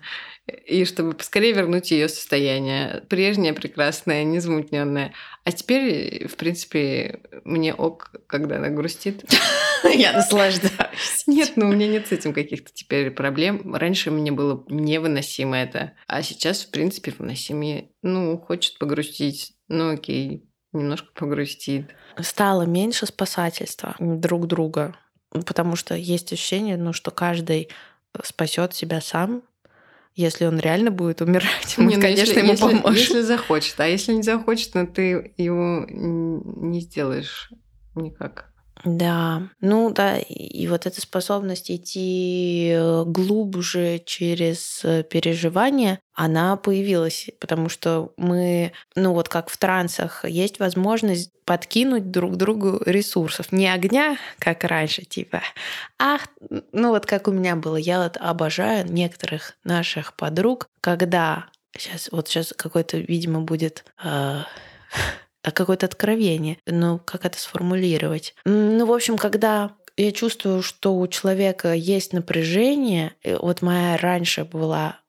и 0.48 0.86
чтобы 0.86 1.14
поскорее 1.14 1.54
вернуть 1.54 1.92
ее 1.92 2.08
состояние. 2.08 3.04
Прежнее, 3.10 3.54
прекрасное, 3.54 4.24
незамутненное. 4.24 5.14
А 5.44 5.52
теперь, 5.52 6.28
в 6.28 6.36
принципе, 6.36 7.22
мне 7.44 7.74
ок, 7.74 8.12
когда 8.28 8.58
она 8.58 8.70
грустит. 8.70 9.24
Я 9.84 10.14
наслаждаюсь. 10.14 11.24
Нет, 11.26 11.54
ну 11.56 11.70
у 11.70 11.74
меня 11.74 11.88
нет 11.88 12.08
с 12.08 12.12
этим 12.12 12.34
каких-то 12.34 12.72
теперь 12.74 13.10
проблем. 13.12 13.76
Раньше 13.76 14.12
мне 14.12 14.32
было 14.32 14.64
невыносимо 14.70 15.58
это. 15.58 15.94
А 16.08 16.22
сейчас, 16.22 16.64
в 16.64 16.72
принципе, 16.72 17.14
выносимее. 17.18 17.90
Ну, 18.04 18.38
хочет 18.38 18.78
погрустить. 18.78 19.54
Ну, 19.68 19.94
окей, 19.94 20.48
немножко 20.74 21.08
погрустит. 21.16 21.88
Стало 22.20 22.64
меньше 22.64 23.08
спасательства 23.08 23.96
друг 24.00 24.48
друга. 24.48 24.96
Потому 25.46 25.76
что 25.76 25.96
есть 25.96 26.32
ощущение, 26.32 26.78
ну, 26.78 26.94
что 26.94 27.12
каждый 27.12 27.70
спасет 28.24 28.74
себя 28.74 29.02
сам, 29.02 29.44
если 30.16 30.46
он 30.46 30.60
реально 30.60 30.92
будет 30.92 31.22
умирать, 31.22 31.76
мы, 31.78 31.86
не, 31.86 31.96
ну, 31.98 32.02
конечно, 32.02 32.22
если, 32.22 32.40
ему 32.40 32.52
если, 32.52 32.64
поможем. 32.64 32.94
Если 32.94 33.22
захочет. 33.22 33.80
А 33.80 33.88
если 33.88 34.14
не 34.14 34.24
захочет, 34.24 34.72
то 34.72 34.88
ты 34.88 35.34
его 35.38 35.86
не 35.90 36.80
сделаешь 36.80 37.52
никак. 37.96 38.55
Да, 38.86 39.42
ну 39.62 39.90
да, 39.90 40.20
и 40.20 40.68
вот 40.68 40.86
эта 40.86 41.02
способность 41.02 41.72
идти 41.72 42.70
э, 42.72 43.04
глубже 43.08 44.00
через 44.06 44.82
э, 44.86 45.02
переживания, 45.02 46.00
она 46.14 46.56
появилась, 46.56 47.32
потому 47.40 47.68
что 47.68 48.14
мы, 48.16 48.74
ну 48.96 49.14
вот 49.14 49.28
как 49.28 49.50
в 49.50 49.58
трансах, 49.58 50.24
есть 50.24 50.60
возможность 50.60 51.32
подкинуть 51.46 52.12
друг 52.12 52.36
другу 52.36 52.80
ресурсов. 52.86 53.52
Не 53.52 53.74
огня, 53.74 54.18
как 54.38 54.64
раньше, 54.64 55.04
типа, 55.04 55.42
ах, 55.98 56.28
ну 56.72 56.90
вот 56.90 57.08
как 57.08 57.28
у 57.28 57.32
меня 57.32 57.56
было, 57.56 57.78
я 57.78 58.04
вот 58.04 58.18
обожаю 58.18 58.86
некоторых 58.86 59.54
наших 59.64 60.16
подруг, 60.16 60.70
когда 60.82 61.48
сейчас, 61.76 62.10
вот 62.12 62.28
сейчас 62.28 62.54
какой-то, 62.56 62.98
видимо, 62.98 63.42
будет 63.42 63.84
э, 64.04 64.42
какое-то 65.54 65.86
откровение. 65.86 66.58
Ну, 66.66 67.00
как 67.04 67.26
это 67.26 67.40
сформулировать? 67.40 68.34
Ну, 68.46 68.86
в 68.86 68.94
общем, 68.94 69.18
когда 69.18 69.72
я 69.98 70.12
чувствую, 70.12 70.62
что 70.62 70.98
у 70.98 71.08
человека 71.08 71.74
есть 71.74 72.14
напряжение, 72.14 73.14
вот 73.24 73.62
моя 73.62 73.98
раньше 73.98 74.44
была 74.44 75.00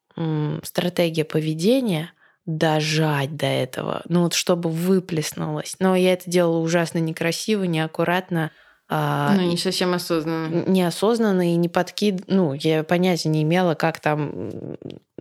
стратегия 0.62 1.24
поведения 1.24 2.12
дожать 2.46 3.36
до 3.36 3.46
этого, 3.46 4.02
ну 4.08 4.22
вот 4.22 4.34
чтобы 4.34 4.70
выплеснулось. 4.70 5.74
Но 5.80 5.96
я 5.96 6.12
это 6.12 6.30
делала 6.30 6.58
ужасно 6.58 6.98
некрасиво, 6.98 7.64
неаккуратно. 7.64 8.52
а, 8.88 9.34
Ну, 9.34 9.42
не 9.42 9.56
совсем 9.56 9.94
осознанно. 9.94 10.64
неосознанно 10.68 11.52
и 11.52 11.56
не 11.56 11.68
подкид... 11.68 12.22
Ну, 12.28 12.54
я 12.54 12.84
понятия 12.84 13.28
не 13.30 13.42
имела, 13.42 13.74
как 13.74 13.98
там... 13.98 14.76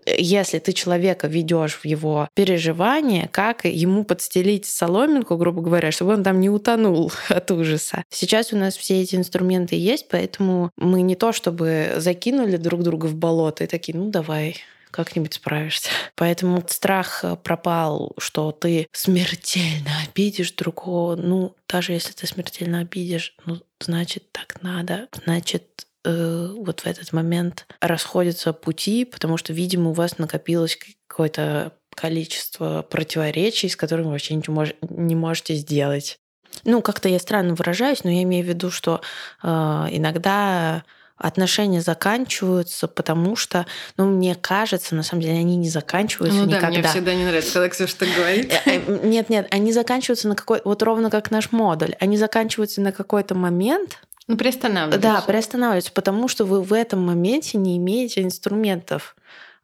Если 0.05 0.59
ты 0.59 0.73
человека 0.73 1.27
ведешь 1.27 1.75
в 1.75 1.85
его 1.85 2.29
переживания, 2.33 3.27
как 3.31 3.65
ему 3.65 4.03
подстелить 4.03 4.65
соломинку, 4.65 5.37
грубо 5.37 5.61
говоря, 5.61 5.91
чтобы 5.91 6.13
он 6.13 6.23
там 6.23 6.39
не 6.39 6.49
утонул 6.49 7.11
от 7.29 7.51
ужаса. 7.51 8.03
Сейчас 8.09 8.53
у 8.53 8.57
нас 8.57 8.75
все 8.77 9.01
эти 9.01 9.15
инструменты 9.15 9.75
есть, 9.75 10.07
поэтому 10.09 10.71
мы 10.77 11.01
не 11.01 11.15
то 11.15 11.31
чтобы 11.31 11.93
закинули 11.97 12.57
друг 12.57 12.83
друга 12.83 13.07
в 13.07 13.15
болото 13.15 13.63
и 13.63 13.67
такие, 13.67 13.97
ну 13.97 14.09
давай, 14.09 14.57
как-нибудь 14.95 15.33
справишься. 15.33 15.89
Поэтому 16.15 16.63
страх 16.67 17.25
пропал, 17.43 18.13
что 18.17 18.53
ты 18.53 18.87
смертельно 18.93 19.91
обидишь 20.07 20.53
другого. 20.53 21.17
Ну, 21.17 21.53
даже 21.67 21.91
если 21.91 22.13
ты 22.13 22.25
смертельно 22.27 22.79
обидишь, 22.79 23.35
ну, 23.45 23.61
значит, 23.81 24.31
так 24.31 24.61
надо. 24.61 25.09
Значит, 25.25 25.85
э, 26.05 26.47
вот 26.57 26.81
в 26.81 26.85
этот 26.85 27.11
момент 27.13 27.65
расходятся 27.81 28.53
пути, 28.53 29.05
потому 29.05 29.37
что, 29.37 29.51
видимо, 29.53 29.89
у 29.89 29.93
вас 29.93 30.17
накопилось 30.17 30.77
какое-то 31.07 31.73
количество 31.93 32.81
противоречий, 32.89 33.69
с 33.69 33.75
которыми 33.75 34.05
вы 34.07 34.11
вообще 34.13 34.35
ничего 34.35 34.63
мож- 34.63 34.75
не 34.89 35.15
можете 35.15 35.55
сделать. 35.55 36.17
Ну, 36.63 36.81
как-то 36.81 37.09
я 37.09 37.19
странно 37.19 37.55
выражаюсь, 37.55 38.03
но 38.03 38.09
я 38.11 38.23
имею 38.23 38.45
в 38.45 38.47
виду, 38.47 38.71
что 38.71 39.01
э, 39.43 39.47
иногда 39.47 40.83
отношения 41.17 41.81
заканчиваются, 41.81 42.87
потому 42.89 43.35
что, 43.35 43.65
ну, 43.97 44.05
мне 44.05 44.35
кажется, 44.35 44.95
на 44.95 45.03
самом 45.03 45.21
деле, 45.21 45.39
они 45.39 45.55
не 45.55 45.69
заканчиваются 45.69 46.39
Ну 46.41 46.45
да, 46.47 46.57
никогда. 46.57 46.79
мне 46.79 46.87
всегда 46.87 47.15
не 47.15 47.23
нравится, 47.25 47.53
когда 47.53 47.69
Ксюша 47.69 47.95
так 47.97 48.09
говорит. 48.15 48.51
Э, 48.53 48.59
э, 48.65 48.99
Нет, 49.07 49.29
нет, 49.29 49.47
они 49.51 49.71
заканчиваются 49.71 50.27
на 50.27 50.35
какой 50.35 50.61
вот 50.65 50.83
ровно 50.83 51.09
как 51.09 51.31
наш 51.31 51.51
модуль. 51.51 51.95
Они 51.99 52.17
заканчиваются 52.17 52.81
на 52.81 52.91
какой-то 52.91 53.33
момент, 53.35 53.99
Ну, 54.27 54.37
приостанавливайся. 54.37 55.01
да, 55.01 55.21
приостанавливаются, 55.21 55.91
потому 55.91 56.27
что 56.27 56.45
вы 56.45 56.61
в 56.61 56.73
этом 56.73 57.05
моменте 57.05 57.57
не 57.57 57.77
имеете 57.77 58.23
инструментов 58.23 59.15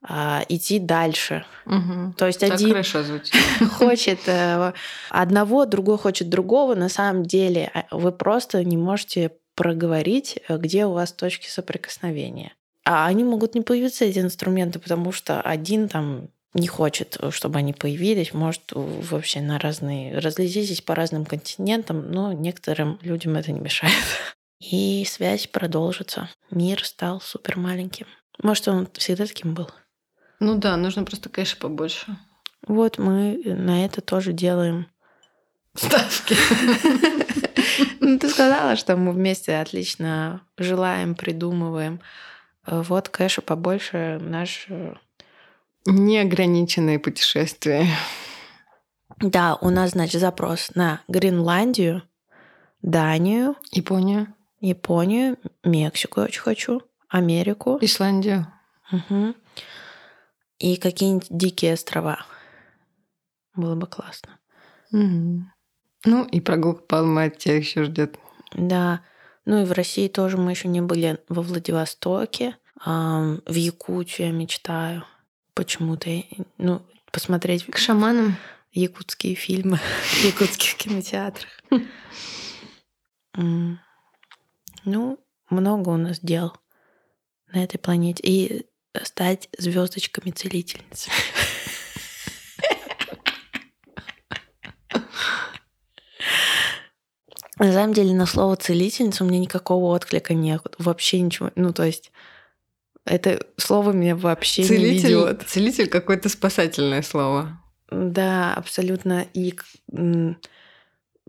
а, 0.04 0.44
идти 0.50 0.80
дальше. 0.80 1.46
Мгм. 1.66 2.14
То 2.14 2.28
есть 2.28 2.40
Так 2.40 2.54
один 2.54 2.76
хочет 3.70 4.20
э, 4.28 4.74
одного, 5.10 5.66
другой 5.66 5.98
хочет 5.98 6.30
другого. 6.30 6.76
На 6.76 6.90
самом 6.90 7.24
деле 7.24 7.72
а, 7.74 7.96
вы 7.96 8.12
просто 8.12 8.64
не 8.64 8.78
можете 8.78 9.32
проговорить, 9.56 10.40
э, 10.48 10.58
где 10.58 10.86
у 10.86 10.94
вас 10.94 11.12
точки 11.12 11.48
соприкосновения. 11.48 12.54
А 12.84 13.06
они 13.06 13.24
могут 13.24 13.54
не 13.54 13.62
появиться, 13.62 14.06
эти 14.06 14.20
инструменты, 14.20 14.80
потому 14.80 15.12
что 15.12 15.40
один 15.40 15.88
там 15.88 16.30
не 16.54 16.68
хочет, 16.68 17.18
чтобы 17.30 17.60
они 17.60 17.72
появились, 17.72 18.34
может 18.34 18.64
вообще 18.74 19.40
на 19.42 19.60
разные... 19.60 20.18
Разлетитесь 20.18 20.82
по 20.82 20.96
разным 20.96 21.26
континентам, 21.26 22.12
но 22.12 22.34
некоторым 22.34 23.00
людям 23.04 23.36
это 23.36 23.52
не 23.52 23.60
мешает. 23.60 23.94
И 24.62 25.04
связь 25.06 25.48
продолжится. 25.48 26.30
Мир 26.52 26.86
стал 26.86 27.20
супер 27.20 27.58
маленьким. 27.58 28.06
Может, 28.42 28.68
он 28.68 28.88
всегда 28.94 29.26
таким 29.26 29.54
был. 29.54 29.70
Ну 30.40 30.56
да, 30.56 30.78
нужно 30.78 31.04
просто 31.04 31.30
кэша 31.30 31.58
побольше. 31.58 32.18
Вот 32.68 32.98
мы 33.00 33.42
на 33.44 33.84
это 33.86 34.02
тоже 34.02 34.34
делаем 34.34 34.88
Ставки. 35.76 36.36
Ну, 38.04 38.18
ты 38.20 38.30
сказала, 38.30 38.76
что 38.76 38.98
мы 38.98 39.12
вместе 39.14 39.56
отлично 39.58 40.42
желаем, 40.58 41.16
придумываем. 41.16 42.02
Э, 42.66 42.82
Вот 42.82 43.10
кэша 43.10 43.42
побольше 43.42 44.18
наш... 44.22 44.66
э, 44.70 44.96
Неограниченные 45.86 47.00
путешествия. 47.00 47.88
Да, 49.18 49.56
у 49.62 49.70
нас, 49.70 49.92
значит, 49.92 50.20
запрос 50.20 50.72
на 50.76 51.02
Гренландию, 51.08 52.02
Данию, 52.82 53.56
Япония, 53.72 54.34
Японию, 54.62 55.38
Мексику 55.64 56.22
я 56.22 56.26
очень 56.28 56.42
хочу, 56.42 56.82
Америку 57.10 57.78
Исландию. 57.82 58.48
мгм, 58.92 59.36
и 60.60 60.78
какие-нибудь 60.78 61.28
дикие 61.30 61.74
острова. 61.74 62.26
Было 63.56 63.76
бы 63.76 63.88
классно. 63.88 64.38
Мгм. 64.92 65.52
Ну 66.06 66.26
и 66.26 66.40
прогулка 66.40 66.84
по 66.84 67.00
Алмате 67.00 67.58
еще 67.58 67.84
ждет. 67.84 68.18
Да. 68.54 69.02
Ну 69.46 69.62
и 69.62 69.66
в 69.66 69.72
России 69.72 70.08
тоже 70.08 70.38
мы 70.38 70.52
еще 70.52 70.68
не 70.68 70.82
были 70.82 71.18
во 71.30 71.42
Владивостоке. 71.42 72.56
Ам, 72.84 73.42
В 73.46 73.56
Якутию 73.56 74.28
я 74.28 74.34
мечтаю. 74.34 75.04
Почему-то. 75.54 76.10
Ну, 76.58 76.82
посмотреть 77.12 77.66
К 77.66 77.78
шаманам. 77.78 78.36
якутские 78.72 79.36
фильмы 79.36 79.78
в 80.04 80.24
якутских 80.24 80.76
кинотеатрах. 80.76 81.50
Ну, 84.86 85.20
много 85.50 85.90
у 85.90 85.98
нас 85.98 86.20
дел 86.20 86.54
на 87.54 87.64
этой 87.64 87.78
планете. 87.78 88.24
И 88.24 88.66
стать 89.04 89.50
звездочками-целительницами. 89.58 91.14
На 97.58 97.72
самом 97.74 97.94
деле 97.94 98.14
на 98.16 98.26
слово 98.26 98.56
целительница 98.56 99.24
у 99.24 99.28
меня 99.28 99.40
никакого 99.40 99.94
отклика 99.94 100.34
нет. 100.34 100.66
Вообще 100.80 101.22
ничего. 101.22 101.52
Ну, 101.56 101.74
то 101.74 101.84
есть 101.84 102.12
это 103.06 103.46
слово 103.58 103.92
меня 103.92 104.16
вообще 104.16 104.64
не 104.64 104.68
Целитель, 104.68 105.10
ведет. 105.10 105.44
целитель 105.48 105.88
какое-то 105.88 106.28
спасательное 106.28 107.04
слово. 107.04 107.62
Да, 107.92 108.54
абсолютно. 108.56 109.28
И 109.36 109.54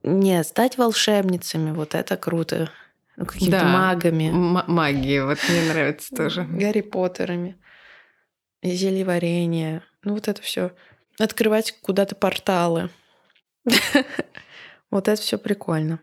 нет, 0.02 0.46
стать 0.46 0.78
волшебницами, 0.78 1.72
вот 1.72 1.94
это 1.94 2.16
круто. 2.16 2.70
Ну, 3.16 3.26
какими-то 3.26 3.58
Да. 3.60 3.64
магами, 3.68 4.28
М- 4.30 4.64
магии, 4.66 5.20
вот 5.20 5.38
мне 5.48 5.62
нравится 5.68 6.14
тоже. 6.14 6.44
Гарри 6.44 6.80
Поттерами, 6.80 7.56
зельеварение. 8.62 9.82
Ну, 10.02 10.14
вот 10.14 10.28
это 10.28 10.40
все. 10.42 10.72
Открывать 11.18 11.72
куда-то 11.82 12.14
порталы. 12.14 12.90
Вот 14.90 15.08
это 15.08 15.20
все 15.22 15.38
прикольно. 15.38 16.00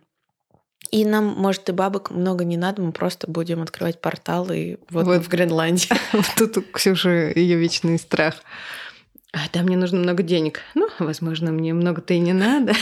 И 0.90 1.06
нам, 1.06 1.26
может, 1.28 1.70
и 1.70 1.72
бабок 1.72 2.10
много 2.10 2.44
не 2.44 2.58
надо, 2.58 2.82
мы 2.82 2.92
просто 2.92 3.30
будем 3.30 3.62
открывать 3.62 4.02
порталы 4.02 4.80
вот, 4.90 5.06
Вот. 5.06 5.24
в 5.24 5.28
Гренландии. 5.30 5.90
Вот 6.14 6.26
Тут 6.36 6.58
у 6.58 6.62
Ксюши 6.64 7.32
ее 7.36 7.58
вечный 7.58 8.00
страх. 8.00 8.36
А, 9.32 9.38
да, 9.54 9.62
мне 9.62 9.78
нужно 9.78 10.00
много 10.00 10.24
денег. 10.24 10.62
Ну, 10.74 10.90
возможно, 10.98 11.52
мне 11.52 11.72
много-то 11.76 12.16
и 12.16 12.20
не 12.20 12.34
надо. 12.34 12.74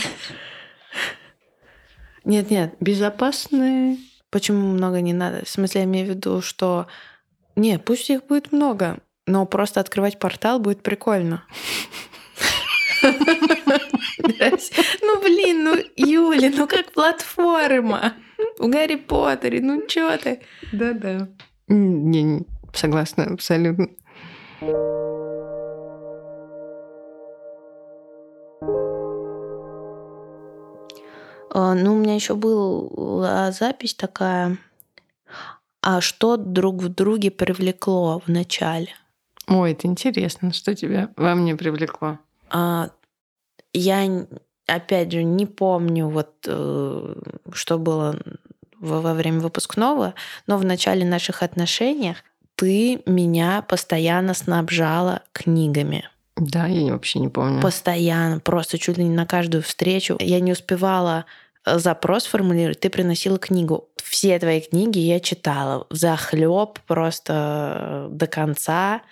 Нет-нет, 2.24 2.74
Безопасные. 2.80 3.98
Почему 4.30 4.68
много 4.68 5.00
не 5.00 5.12
надо? 5.12 5.44
В 5.44 5.48
смысле, 5.48 5.82
я 5.82 5.86
имею 5.86 6.06
в 6.06 6.10
виду, 6.10 6.42
что... 6.42 6.86
Не, 7.56 7.78
пусть 7.78 8.10
их 8.10 8.26
будет 8.26 8.52
много, 8.52 8.98
но 9.26 9.46
просто 9.46 9.80
открывать 9.80 10.18
портал 10.18 10.60
будет 10.60 10.82
прикольно. 10.82 11.44
Ну, 15.02 15.20
блин, 15.22 15.64
ну, 15.64 15.76
Юля, 15.96 16.50
ну 16.54 16.66
как 16.66 16.92
платформа? 16.92 18.14
У 18.58 18.68
Гарри 18.68 18.96
Поттере, 18.96 19.60
ну 19.60 19.86
чё 19.86 20.16
ты? 20.18 20.40
Да-да. 20.72 21.28
Не, 21.68 22.22
не, 22.22 22.46
согласна, 22.72 23.24
абсолютно. 23.24 23.88
Ну, 31.54 31.94
у 31.94 31.96
меня 31.96 32.14
еще 32.14 32.34
была 32.34 33.50
запись 33.52 33.94
такая. 33.94 34.58
А 35.82 36.00
что 36.00 36.36
друг 36.36 36.82
в 36.82 36.88
друге 36.88 37.30
привлекло 37.30 38.20
в 38.24 38.28
начале? 38.28 38.88
Ой, 39.46 39.72
это 39.72 39.86
интересно. 39.86 40.52
Что 40.52 40.74
тебя 40.74 41.10
во 41.16 41.34
мне 41.34 41.56
привлекло? 41.56 42.18
А, 42.50 42.90
я, 43.72 44.26
опять 44.66 45.12
же, 45.12 45.22
не 45.22 45.46
помню, 45.46 46.08
вот, 46.08 46.34
э, 46.46 47.14
что 47.52 47.78
было 47.78 48.18
во 48.78 49.14
время 49.14 49.40
выпускного, 49.40 50.14
но 50.46 50.58
в 50.58 50.64
начале 50.64 51.04
наших 51.04 51.42
отношений 51.42 52.16
ты 52.54 53.02
меня 53.06 53.62
постоянно 53.62 54.34
снабжала 54.34 55.22
книгами. 55.32 56.08
Да, 56.38 56.66
я 56.66 56.92
вообще 56.92 57.18
не 57.18 57.28
помню. 57.28 57.60
Постоянно, 57.60 58.40
просто 58.40 58.78
чуть 58.78 58.98
ли 58.98 59.04
не 59.04 59.14
на 59.14 59.26
каждую 59.26 59.62
встречу. 59.62 60.16
Я 60.20 60.40
не 60.40 60.52
успевала 60.52 61.26
э, 61.64 61.78
запрос 61.78 62.26
формулировать, 62.26 62.80
ты 62.80 62.90
приносила 62.90 63.38
книгу. 63.38 63.88
Все 64.02 64.38
твои 64.38 64.60
книги 64.60 64.98
я 64.98 65.20
читала 65.20 65.86
захлеб 65.90 66.78
просто 66.86 68.08
э, 68.10 68.14
до 68.14 68.26
конца 68.26 69.02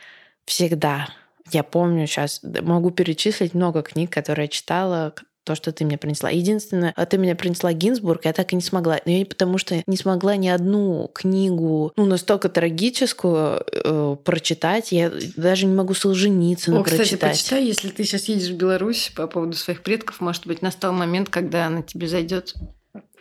всегда. 0.44 1.08
Я 1.50 1.62
помню 1.62 2.06
сейчас, 2.06 2.40
могу 2.42 2.90
перечислить 2.90 3.54
много 3.54 3.82
книг, 3.82 4.12
которые 4.12 4.44
я 4.44 4.48
читала, 4.48 5.14
то, 5.46 5.54
что 5.54 5.70
ты 5.72 5.84
мне 5.84 5.96
принесла. 5.96 6.28
Единственное, 6.28 6.92
а 6.96 7.06
ты 7.06 7.18
мне 7.18 7.36
принесла 7.36 7.72
Гинзбург, 7.72 8.24
я 8.24 8.32
так 8.32 8.52
и 8.52 8.56
не 8.56 8.62
смогла. 8.62 8.98
Но 9.06 9.12
я 9.12 9.24
потому 9.24 9.58
что 9.58 9.82
не 9.86 9.96
смогла 9.96 10.36
ни 10.36 10.48
одну 10.48 11.08
книгу, 11.14 11.92
ну, 11.96 12.04
настолько 12.04 12.48
трагическую 12.48 13.62
э, 13.72 14.16
прочитать. 14.24 14.90
Я 14.90 15.12
даже 15.36 15.66
не 15.66 15.74
могу 15.74 15.94
Солженицына 15.94 16.80
О, 16.80 16.82
кстати, 16.82 16.98
прочитать. 16.98 17.32
почитай, 17.32 17.64
если 17.64 17.88
ты 17.88 18.04
сейчас 18.04 18.24
едешь 18.24 18.48
в 18.48 18.56
Беларусь 18.56 19.12
по 19.14 19.28
поводу 19.28 19.56
своих 19.56 19.82
предков, 19.82 20.20
может 20.20 20.46
быть, 20.46 20.62
настал 20.62 20.92
момент, 20.92 21.28
когда 21.30 21.66
она 21.66 21.82
тебе 21.82 22.08
зайдет. 22.08 22.54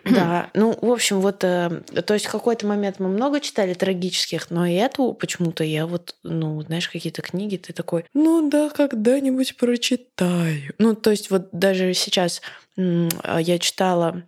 Да, 0.05 0.51
ну, 0.53 0.77
в 0.79 0.91
общем, 0.91 1.19
вот, 1.19 1.43
э, 1.43 1.81
то 2.05 2.13
есть 2.13 2.27
в 2.27 2.31
какой-то 2.31 2.67
момент 2.67 2.99
мы 2.99 3.07
много 3.07 3.39
читали 3.39 3.73
трагических, 3.73 4.51
но 4.51 4.67
эту 4.67 5.13
почему-то 5.13 5.63
я 5.63 5.87
вот, 5.87 6.15
ну, 6.23 6.61
знаешь, 6.61 6.87
какие-то 6.87 7.23
книги, 7.23 7.57
ты 7.57 7.73
такой, 7.73 8.05
ну 8.13 8.47
да, 8.49 8.69
когда-нибудь 8.69 9.57
прочитаю. 9.57 10.73
Ну, 10.77 10.95
то 10.95 11.09
есть 11.09 11.31
вот 11.31 11.49
даже 11.51 11.93
сейчас 11.93 12.41
а, 12.77 13.39
я 13.41 13.57
читала 13.57 14.23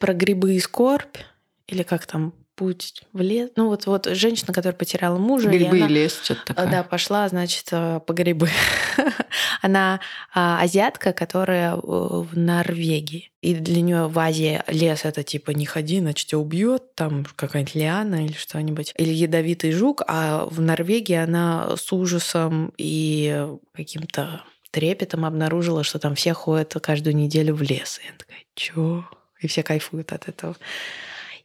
про 0.00 0.14
грибы 0.14 0.54
и 0.54 0.60
скорбь, 0.60 1.18
или 1.66 1.82
как 1.82 2.06
там, 2.06 2.32
путь 2.58 3.04
в 3.12 3.20
лес. 3.20 3.50
Ну, 3.54 3.68
вот, 3.68 3.86
вот 3.86 4.06
женщина, 4.06 4.52
которая 4.52 4.76
потеряла 4.76 5.16
мужа. 5.16 5.48
Грибы 5.48 5.78
и 5.78 5.82
она- 5.82 5.88
лес, 5.88 6.20
что-то 6.20 6.42
а, 6.42 6.46
такое. 6.46 6.70
Да, 6.70 6.82
пошла, 6.82 7.28
значит, 7.28 7.68
э, 7.70 8.00
по 8.04 8.12
грибы. 8.12 8.50
Она 9.62 10.00
а, 10.34 10.60
азиатка, 10.60 11.12
которая 11.12 11.74
э, 11.74 11.78
в 11.78 12.30
Норвегии. 12.36 13.30
И 13.42 13.54
для 13.54 13.80
нее 13.80 14.08
в 14.08 14.18
Азии 14.18 14.60
лес 14.66 15.04
это 15.04 15.22
типа 15.22 15.52
не 15.52 15.66
ходи, 15.66 16.00
иначе 16.00 16.26
тебя 16.26 16.40
убьет, 16.40 16.96
там 16.96 17.24
какая-нибудь 17.36 17.76
лиана 17.76 18.24
или 18.26 18.32
что-нибудь. 18.32 18.92
Или 18.98 19.12
ядовитый 19.12 19.70
жук. 19.70 20.02
А 20.08 20.44
в 20.50 20.60
Норвегии 20.60 21.14
она 21.14 21.76
с 21.76 21.92
ужасом 21.92 22.72
и 22.76 23.46
каким-то 23.72 24.42
трепетом 24.72 25.24
обнаружила, 25.24 25.84
что 25.84 26.00
там 26.00 26.16
все 26.16 26.34
ходят 26.34 26.74
каждую 26.82 27.14
неделю 27.14 27.54
в 27.54 27.62
лес. 27.62 28.00
И 28.04 28.08
она 28.08 28.18
такая, 28.18 28.42
чё? 28.56 29.04
И 29.40 29.46
все 29.46 29.62
кайфуют 29.62 30.12
от 30.12 30.28
этого. 30.28 30.56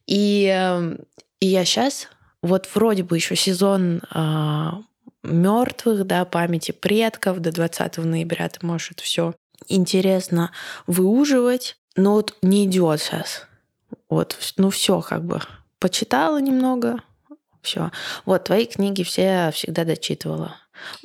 И, 0.07 0.51
э, 0.53 0.97
и 1.39 1.47
я 1.47 1.65
сейчас, 1.65 2.07
вот 2.41 2.69
вроде 2.73 3.03
бы 3.03 3.15
еще 3.15 3.35
сезон 3.35 4.01
мертвых, 5.23 6.05
да, 6.05 6.25
памяти 6.25 6.71
предков 6.71 7.39
до 7.39 7.51
20 7.51 7.97
ноября 7.99 8.49
ты 8.49 8.65
можешь 8.65 8.91
это 8.91 9.03
все 9.03 9.33
интересно 9.69 10.51
выуживать, 10.85 11.77
но 11.95 12.15
вот 12.15 12.35
не 12.41 12.65
идет 12.65 12.99
сейчас. 13.01 13.47
Вот, 14.09 14.37
ну 14.57 14.69
все 14.69 15.01
как 15.01 15.23
бы 15.23 15.39
почитала 15.79 16.41
немного, 16.41 16.97
все. 17.61 17.91
Вот 18.25 18.43
твои 18.43 18.65
книги 18.65 19.03
все 19.03 19.51
всегда 19.53 19.85
дочитывала. 19.85 20.57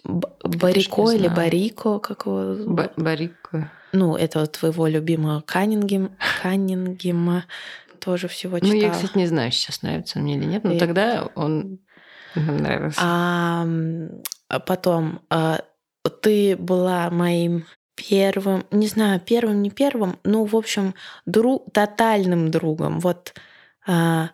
Б- 0.03 0.29
Барико 0.43 1.11
или. 1.13 1.29
Барико, 1.29 2.01
как 2.01 2.27
его? 2.27 2.57
Ба- 2.67 2.93
Барико. 2.97 3.71
Ну, 3.93 4.17
это 4.17 4.41
вот 4.41 4.53
твоего 4.53 4.87
любимого 4.87 5.41
Каннингем, 5.41 6.11
Каннингема 6.43 7.45
тоже 7.99 8.29
всего 8.29 8.59
читала. 8.59 8.73
Ну, 8.73 8.81
я, 8.81 8.91
кстати, 8.91 9.17
не 9.17 9.27
знаю, 9.27 9.51
сейчас 9.53 9.83
нравится 9.83 10.19
он 10.19 10.25
мне 10.25 10.37
или 10.37 10.45
нет, 10.45 10.65
но 10.65 10.73
И- 10.73 10.79
тогда 10.79 11.29
он 11.35 11.81
нравился. 12.35 13.01
А, 13.03 13.67
потом 14.67 15.21
а, 15.31 15.61
ты 16.23 16.57
была 16.57 17.11
моим 17.11 17.67
первым, 17.95 18.65
не 18.71 18.87
знаю, 18.87 19.21
первым, 19.21 19.63
не 19.63 19.71
первым, 19.71 20.19
ну, 20.25 20.45
в 20.45 20.55
общем, 20.55 20.95
дру, 21.27 21.65
тотальным 21.73 22.51
другом. 22.51 23.01
Вот, 23.01 23.35
а, 23.87 24.31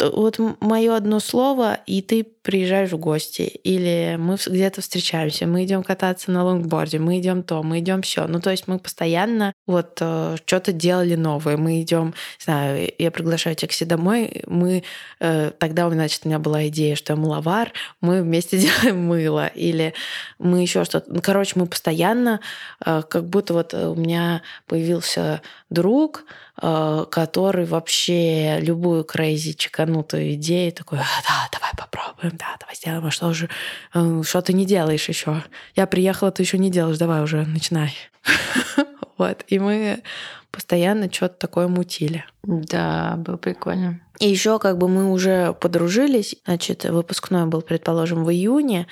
вот 0.00 0.38
мое 0.60 0.96
одно 0.96 1.20
слово, 1.20 1.78
и 1.86 2.02
ты 2.02 2.26
приезжаешь 2.44 2.92
в 2.92 2.98
гости, 2.98 3.42
или 3.42 4.16
мы 4.18 4.36
где-то 4.36 4.82
встречаемся, 4.82 5.46
мы 5.46 5.64
идем 5.64 5.82
кататься 5.82 6.30
на 6.30 6.44
лонгборде, 6.44 6.98
мы 6.98 7.18
идем 7.18 7.42
то, 7.42 7.62
мы 7.62 7.78
идем 7.78 8.02
все. 8.02 8.26
Ну, 8.26 8.38
то 8.38 8.50
есть 8.50 8.68
мы 8.68 8.78
постоянно 8.78 9.54
вот 9.66 9.96
э, 10.00 10.36
что-то 10.44 10.72
делали 10.72 11.14
новое. 11.14 11.56
Мы 11.56 11.80
идем, 11.80 12.12
знаю, 12.38 12.92
я 12.98 13.10
приглашаю 13.10 13.56
тебя 13.56 13.68
к 13.68 13.72
себе 13.72 13.88
домой, 13.88 14.42
мы 14.46 14.84
э, 15.20 15.52
тогда, 15.58 15.88
значит, 15.88 16.20
у 16.24 16.28
меня 16.28 16.38
была 16.38 16.68
идея, 16.68 16.96
что 16.96 17.14
я 17.14 17.16
мыловар, 17.16 17.72
мы 18.02 18.20
вместе 18.20 18.58
делаем 18.82 18.98
мыло, 18.98 19.46
или 19.46 19.94
мы 20.38 20.60
еще 20.60 20.84
что-то. 20.84 21.10
Ну, 21.10 21.20
короче, 21.22 21.52
мы 21.54 21.66
постоянно, 21.66 22.40
э, 22.84 23.02
как 23.08 23.24
будто 23.24 23.54
вот 23.54 23.72
э, 23.72 23.88
у 23.88 23.94
меня 23.94 24.42
появился 24.66 25.40
друг, 25.70 26.24
э, 26.60 27.06
который 27.10 27.64
вообще 27.64 28.58
любую 28.60 29.04
крейзи 29.04 29.52
чеканутую 29.74 30.34
идею 30.34 30.72
такой, 30.72 30.98
«А, 30.98 31.02
да, 31.02 31.48
давай 31.52 31.70
попробуем, 31.76 32.36
да, 32.36 32.56
давай 32.60 32.76
сделаем, 32.76 33.06
а 33.06 33.10
что 33.10 33.32
же, 33.32 33.48
э, 33.92 34.22
что 34.24 34.40
ты 34.40 34.52
не 34.52 34.64
делаешь 34.64 35.08
еще? 35.08 35.42
Я 35.74 35.86
приехала, 35.86 36.30
ты 36.30 36.42
еще 36.42 36.58
не 36.58 36.70
делаешь, 36.70 36.98
давай 36.98 37.22
уже, 37.22 37.44
начинай. 37.44 37.94
Вот, 39.16 39.44
и 39.46 39.60
мы 39.60 40.02
постоянно 40.50 41.08
что-то 41.12 41.36
такое 41.38 41.68
мутили. 41.68 42.24
Да, 42.42 43.14
было 43.16 43.36
прикольно. 43.36 44.00
И 44.18 44.28
еще 44.28 44.58
как 44.58 44.76
бы 44.76 44.88
мы 44.88 45.12
уже 45.12 45.52
подружились, 45.52 46.34
значит, 46.44 46.82
выпускной 46.84 47.46
был, 47.46 47.62
предположим, 47.62 48.24
в 48.24 48.30
июне, 48.32 48.88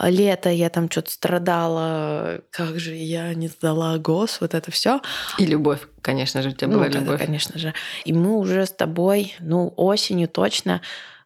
лето 0.00 0.50
я 0.50 0.68
там 0.70 0.90
что-то 0.90 1.10
страдала, 1.10 2.40
как 2.50 2.78
же 2.78 2.94
я 2.94 3.32
не 3.34 3.48
сдала 3.48 3.98
ГОС, 3.98 4.40
вот 4.40 4.54
это 4.54 4.70
все. 4.70 5.00
И 5.38 5.46
любовь, 5.46 5.80
конечно 6.02 6.42
же, 6.42 6.50
у 6.50 6.52
тебя 6.52 6.68
Ну, 6.68 6.74
была 6.74 6.84
вот 6.84 6.90
это, 6.94 7.04
любовь. 7.04 7.18
конечно 7.20 7.58
же. 7.58 7.74
И 8.04 8.12
мы 8.12 8.36
уже 8.38 8.66
с 8.66 8.70
тобой, 8.70 9.34
ну, 9.40 9.72
осенью 9.76 10.28
точно 10.28 10.80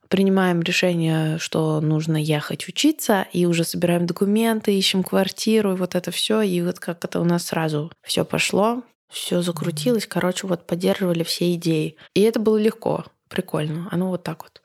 принимаем 0.09 0.61
решение, 0.63 1.39
что 1.39 1.81
нужно 1.81 2.17
ехать 2.17 2.67
учиться, 2.69 3.27
и 3.33 3.47
уже 3.47 3.63
собираем 3.65 4.07
документы, 4.07 4.77
ищем 4.77 5.05
квартиру, 5.05 5.73
и 5.75 5.77
вот 5.77 5.95
это 5.95 6.11
все, 6.11 6.41
и 6.43 6.61
вот 6.63 6.81
как 6.81 7.05
это 7.05 7.21
у 7.21 7.25
нас 7.25 7.47
сразу 7.47 7.93
все 8.03 8.25
пошло, 8.25 8.83
все 9.09 9.41
закрутилось, 9.43 10.07
короче, 10.07 10.47
вот 10.47 10.67
поддерживали 10.67 11.23
все 11.23 11.55
идеи. 11.55 11.97
И 12.15 12.23
это 12.23 12.41
было 12.41 12.57
легко, 12.57 13.05
прикольно. 13.29 13.89
Оно 13.93 14.09
вот 14.09 14.23
так 14.25 14.43
вот. 14.43 14.63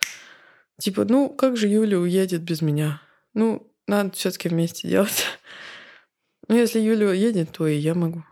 Типа, 0.80 1.06
ну, 1.06 1.30
как 1.30 1.58
же 1.58 1.68
Юля 1.68 2.00
уедет 2.00 2.42
без 2.42 2.62
меня? 2.62 3.02
Ну, 3.34 3.68
надо 3.88 4.12
все-таки 4.12 4.50
вместе 4.50 4.88
делать. 4.88 5.26
Ну, 6.48 6.56
если 6.56 6.80
Юля 6.80 7.08
уедет, 7.08 7.52
то 7.54 7.66
и 7.66 7.76
я 7.76 7.96
могу. 7.96 8.24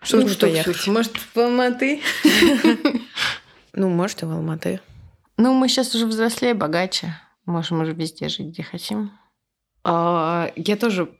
Что 0.00 0.18
Ну 0.20 0.28
что, 0.28 0.46
поехать? 0.46 0.76
Ксюша, 0.76 0.92
может, 0.92 1.16
в 1.16 1.36
Алматы? 1.36 2.00
Ну, 3.72 3.88
может, 3.90 4.22
и 4.22 4.26
в 4.26 4.30
Алматы. 4.30 4.80
Ну, 5.36 5.52
мы 5.52 5.68
сейчас 5.68 5.92
уже 5.94 6.06
взрослее, 6.06 6.54
богаче. 6.54 7.14
Можем 7.44 7.80
уже 7.80 7.92
везде 7.92 8.28
жить, 8.28 8.46
где 8.48 8.62
хотим. 8.62 9.10
А, 9.84 10.50
Я 10.56 10.76
тоже 10.76 11.10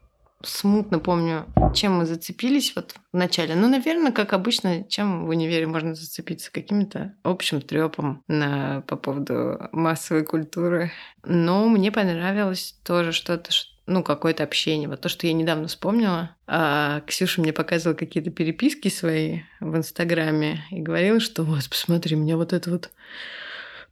смутно 0.43 0.99
помню, 1.01 1.47
чем 1.75 1.95
мы 1.99 2.07
зацепились 2.07 2.75
вот 2.77 2.95
в 3.13 3.17
начале. 3.17 3.55
Ну, 3.57 3.69
наверное, 3.69 4.13
как 4.13 4.33
обычно, 4.33 4.85
чем 4.85 5.27
в 5.27 5.31
универе 5.31 5.67
можно 5.67 5.95
зацепиться? 5.95 6.51
Каким-то 6.53 7.15
общим 7.25 7.61
трепом 7.61 8.23
на, 8.29 8.83
по 8.83 8.97
поводу 8.97 9.69
массовой 9.73 10.25
культуры. 10.25 10.93
Но 11.25 11.69
мне 11.69 11.91
понравилось 11.93 12.79
тоже 12.85 13.13
что-то, 13.13 13.51
ш- 13.53 13.67
ну, 13.87 14.03
какое-то 14.03 14.43
общение. 14.43 14.89
Вот 14.89 15.01
то, 15.01 15.09
что 15.09 15.27
я 15.27 15.33
недавно 15.33 15.69
вспомнила. 15.69 16.35
А 16.47 17.01
Ксюша 17.07 17.41
мне 17.41 17.53
показывала 17.53 17.97
какие-то 17.97 18.31
переписки 18.31 18.89
свои 18.89 19.41
в 19.61 19.77
Инстаграме 19.77 20.65
и 20.71 20.81
говорила, 20.81 21.21
что 21.21 21.45
вот, 21.45 21.69
посмотри, 21.69 22.17
меня 22.17 22.37
вот 22.37 22.53
это 22.53 22.71
вот 22.71 22.91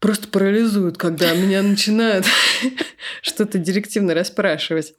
просто 0.01 0.28
парализует, 0.28 0.99
когда 0.99 1.32
меня 1.34 1.62
начинают 1.62 2.26
что-то 3.23 3.59
директивно 3.59 4.14
расспрашивать. 4.14 4.94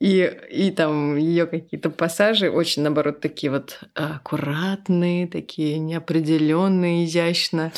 И, 0.00 0.32
и 0.50 0.70
там 0.70 1.16
ее 1.16 1.46
какие-то 1.46 1.90
пассажи 1.90 2.50
очень, 2.50 2.82
наоборот, 2.82 3.20
такие 3.20 3.50
вот 3.50 3.80
аккуратные, 3.94 5.26
такие 5.26 5.78
неопределенные, 5.78 7.04
изящно. 7.04 7.72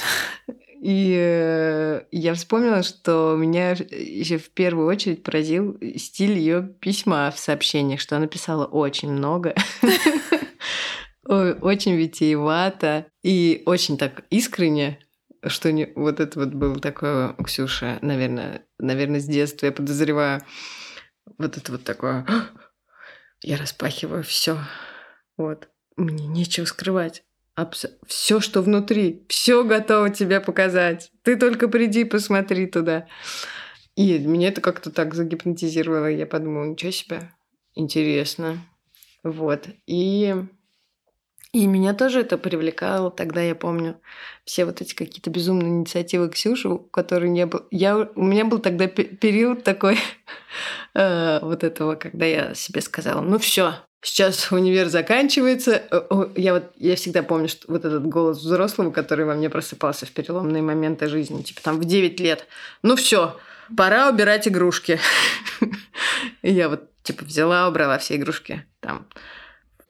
И 0.81 1.15
э, 1.15 2.05
я 2.11 2.33
вспомнила, 2.33 2.83
что 2.83 3.37
меня 3.37 3.73
еще 3.73 4.39
в 4.39 4.49
первую 4.49 4.89
очередь 4.89 5.23
поразил 5.23 5.79
стиль 5.97 6.39
ее 6.39 6.63
письма 6.81 7.31
в 7.31 7.39
сообщениях, 7.39 8.01
что 8.01 8.17
она 8.17 8.27
писала 8.27 8.65
очень 8.65 9.13
много, 9.13 9.55
очень 11.25 11.97
витиевато 11.97 13.07
и 13.23 13.63
очень 13.67 13.99
так 13.99 14.25
искренне, 14.31 15.01
что 15.47 15.71
не, 15.71 15.93
вот 15.97 16.19
это 16.19 16.39
вот 16.39 16.55
было 16.55 16.79
такое 16.81 17.35
у 17.37 17.45
Ксюши, 17.45 17.99
наверное, 18.01 18.65
наверное, 18.79 19.21
с 19.21 19.27
детства, 19.27 19.67
я 19.67 19.73
подозреваю, 19.73 20.41
вот 21.37 21.59
это 21.59 21.73
вот 21.73 21.85
такое, 21.85 22.27
я 23.43 23.59
распахиваю 23.59 24.23
все, 24.23 24.57
вот, 25.37 25.69
мне 25.97 26.27
нечего 26.27 26.65
скрывать. 26.65 27.23
Все, 28.07 28.41
что 28.41 28.63
внутри, 28.63 29.25
все 29.29 29.65
готово 29.65 30.11
тебе 30.11 30.41
показать. 30.41 31.11
Ты 31.23 31.37
только 31.37 31.69
приди, 31.69 32.05
посмотри 32.05 32.67
туда. 32.67 33.07
И 33.97 34.19
меня 34.19 34.49
это 34.49 34.61
как-то 34.61 34.91
так 34.91 35.15
загипнотизировало. 35.15 36.07
Я 36.07 36.27
подумала, 36.27 36.65
ничего 36.65 36.91
себе, 36.91 37.33
интересно. 37.75 38.59
Вот. 39.23 39.69
И, 39.87 40.35
и 41.53 41.67
меня 41.67 41.95
тоже 41.95 42.21
это 42.21 42.39
привлекало. 42.39 43.11
Тогда 43.11 43.43
я 43.43 43.55
помню 43.55 44.01
все 44.45 44.65
вот 44.65 44.81
эти 44.81 44.95
какие-то 44.95 45.31
безумные 45.31 45.69
инициативы 45.69 46.31
Ксюши, 46.31 46.69
у 46.69 46.79
которой 46.79 47.29
не 47.29 47.47
было... 47.47 47.67
Я, 47.71 48.09
у 48.15 48.23
меня 48.23 48.45
был 48.45 48.61
тогда 48.61 48.87
пе- 48.87 49.05
период 49.05 49.65
такой 49.65 49.99
э, 50.95 51.41
вот 51.43 51.65
этого, 51.65 51.97
когда 51.97 52.25
я 52.25 52.55
себе 52.55 52.81
сказала, 52.81 53.21
ну 53.21 53.39
все, 53.39 53.75
сейчас 54.03 54.51
универ 54.53 54.89
заканчивается. 54.89 55.83
Я 56.37 56.55
вот 56.55 56.73
я 56.77 56.97
всегда 56.97 57.23
помню, 57.23 57.49
что 57.49 57.71
вот 57.71 57.85
этот 57.85 58.07
голос 58.07 58.39
взрослого, 58.39 58.91
который 58.91 59.25
во 59.25 59.35
мне 59.35 59.51
просыпался 59.51 60.07
в 60.07 60.11
переломные 60.11 60.63
моменты 60.63 61.09
жизни, 61.09 61.43
типа 61.43 61.61
там 61.63 61.79
в 61.79 61.85
9 61.85 62.21
лет. 62.21 62.47
Ну 62.83 62.97
все, 62.97 63.37
пора 63.77 64.11
убирать 64.11 64.49
игрушки. 64.49 64.99
Я 66.43 66.69
вот 66.69 66.85
типа 67.03 67.25
взяла, 67.25 67.69
убрала 67.69 67.99
все 67.99 68.17
игрушки 68.17 68.65
там. 68.81 69.07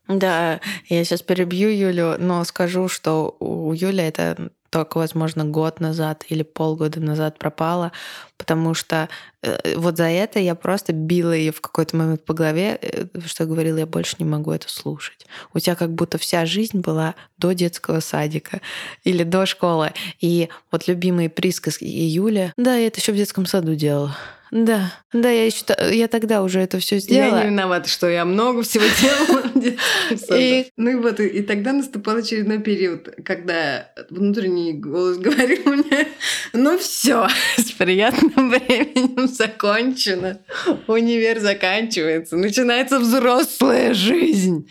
Да, 0.08 0.60
я 0.88 1.04
сейчас 1.04 1.22
перебью 1.22 1.68
Юлю, 1.68 2.16
но 2.18 2.42
скажу, 2.42 2.88
что 2.88 3.36
у 3.38 3.72
Юли 3.72 4.02
это 4.02 4.50
только, 4.70 4.98
возможно, 4.98 5.44
год 5.44 5.80
назад 5.80 6.24
или 6.28 6.42
полгода 6.42 7.00
назад 7.00 7.38
пропала, 7.38 7.92
потому 8.38 8.74
что 8.74 9.08
э, 9.42 9.76
вот 9.76 9.96
за 9.96 10.04
это 10.04 10.38
я 10.38 10.54
просто 10.54 10.92
била 10.92 11.32
ее 11.32 11.52
в 11.52 11.60
какой-то 11.60 11.96
момент 11.96 12.24
по 12.24 12.34
голове, 12.34 12.78
э, 12.80 13.06
что 13.26 13.46
говорила, 13.46 13.78
я 13.78 13.86
больше 13.86 14.16
не 14.20 14.24
могу 14.24 14.52
это 14.52 14.68
слушать. 14.68 15.26
У 15.52 15.58
тебя 15.58 15.74
как 15.74 15.92
будто 15.92 16.18
вся 16.18 16.46
жизнь 16.46 16.80
была 16.80 17.16
до 17.36 17.52
детского 17.52 18.00
садика 18.00 18.60
или 19.02 19.24
до 19.24 19.44
школы. 19.44 19.92
И 20.20 20.48
вот 20.70 20.86
любимые 20.86 21.28
присказки 21.28 21.84
Юля, 21.84 22.52
да, 22.56 22.76
я 22.76 22.86
это 22.86 23.00
еще 23.00 23.12
в 23.12 23.16
детском 23.16 23.46
саду 23.46 23.74
делала. 23.74 24.16
Да, 24.50 24.92
да, 25.12 25.30
я 25.30 25.46
еще 25.46 25.64
я 25.92 26.08
тогда 26.08 26.42
уже 26.42 26.60
это 26.60 26.80
все 26.80 26.98
сделала. 26.98 27.36
Я 27.36 27.42
не 27.44 27.50
виновата, 27.50 27.88
что 27.88 28.08
я 28.08 28.24
много 28.24 28.62
всего 28.62 28.84
делала. 29.00 30.38
И... 30.38 30.66
Ну 30.76 30.90
и 30.90 30.94
вот, 30.96 31.20
и 31.20 31.42
тогда 31.42 31.72
наступал 31.72 32.16
очередной 32.16 32.58
период, 32.58 33.08
когда 33.24 33.92
внутренний 34.10 34.72
голос 34.72 35.18
говорил 35.18 35.62
мне, 35.74 36.08
ну 36.52 36.76
все, 36.78 37.28
с 37.56 37.70
приятным 37.72 38.50
временем 38.50 39.28
закончено, 39.28 40.40
универ 40.88 41.38
заканчивается, 41.38 42.36
начинается 42.36 42.98
взрослая 42.98 43.94
жизнь. 43.94 44.68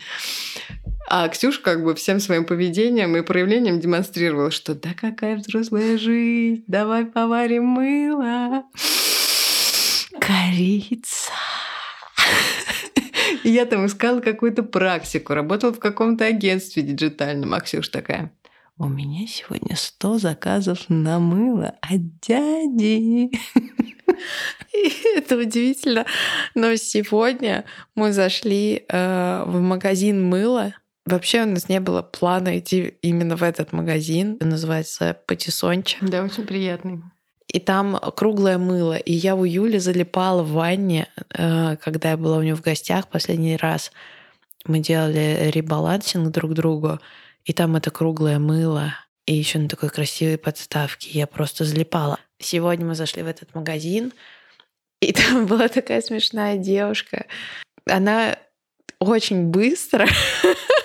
А 1.08 1.26
Ксюша 1.28 1.60
как 1.60 1.82
бы 1.82 1.94
всем 1.94 2.20
своим 2.20 2.44
поведением 2.44 3.16
и 3.16 3.22
проявлением 3.22 3.80
демонстрировала, 3.80 4.50
что 4.50 4.74
да 4.74 4.90
какая 4.94 5.36
взрослая 5.36 5.98
жизнь, 5.98 6.62
давай 6.68 7.06
поварим 7.06 7.64
мыло 7.64 8.62
корица. 10.18 11.32
Я 13.44 13.66
там 13.66 13.86
искала 13.86 14.20
какую-то 14.20 14.62
практику, 14.62 15.34
работала 15.34 15.72
в 15.72 15.78
каком-то 15.78 16.24
агентстве 16.24 16.82
диджитальном. 16.82 17.54
А 17.54 17.60
Ксюша 17.60 17.90
такая, 17.90 18.32
у 18.78 18.88
меня 18.88 19.26
сегодня 19.26 19.76
100 19.76 20.18
заказов 20.18 20.88
на 20.88 21.18
мыло 21.18 21.74
от 21.80 22.20
дяди. 22.20 23.30
И 24.72 24.92
это 25.16 25.36
удивительно. 25.36 26.06
Но 26.54 26.74
сегодня 26.76 27.64
мы 27.94 28.12
зашли 28.12 28.84
э, 28.88 29.44
в 29.46 29.60
магазин 29.60 30.24
мыла. 30.24 30.74
Вообще 31.06 31.42
у 31.42 31.46
нас 31.46 31.68
не 31.68 31.80
было 31.80 32.02
плана 32.02 32.58
идти 32.58 32.94
именно 33.02 33.36
в 33.36 33.42
этот 33.42 33.72
магазин. 33.72 34.36
Называется 34.40 35.16
Патиссонча. 35.26 35.96
Да, 36.00 36.22
очень 36.22 36.46
приятный 36.46 37.02
и 37.52 37.58
там 37.58 37.98
круглое 38.16 38.58
мыло. 38.58 38.96
И 38.96 39.12
я 39.12 39.34
у 39.34 39.44
Юли 39.44 39.78
залипала 39.78 40.42
в 40.42 40.52
ванне, 40.52 41.08
э, 41.34 41.76
когда 41.76 42.10
я 42.10 42.16
была 42.16 42.38
у 42.38 42.42
нее 42.42 42.54
в 42.54 42.60
гостях 42.60 43.08
последний 43.08 43.56
раз. 43.56 43.90
Мы 44.66 44.78
делали 44.78 45.50
ребалансинг 45.52 46.30
друг 46.30 46.52
другу, 46.54 47.00
и 47.44 47.52
там 47.52 47.74
это 47.74 47.90
круглое 47.90 48.38
мыло, 48.38 48.94
и 49.26 49.34
еще 49.34 49.58
на 49.58 49.68
такой 49.68 49.88
красивой 49.88 50.38
подставке. 50.38 51.10
Я 51.10 51.26
просто 51.26 51.64
залипала. 51.64 52.20
Сегодня 52.38 52.86
мы 52.86 52.94
зашли 52.94 53.22
в 53.22 53.26
этот 53.26 53.52
магазин, 53.54 54.12
и 55.00 55.12
там 55.12 55.46
была 55.46 55.68
такая 55.68 56.02
смешная 56.02 56.56
девушка. 56.56 57.26
Она 57.84 58.38
очень 59.00 59.46
быстро 59.46 60.06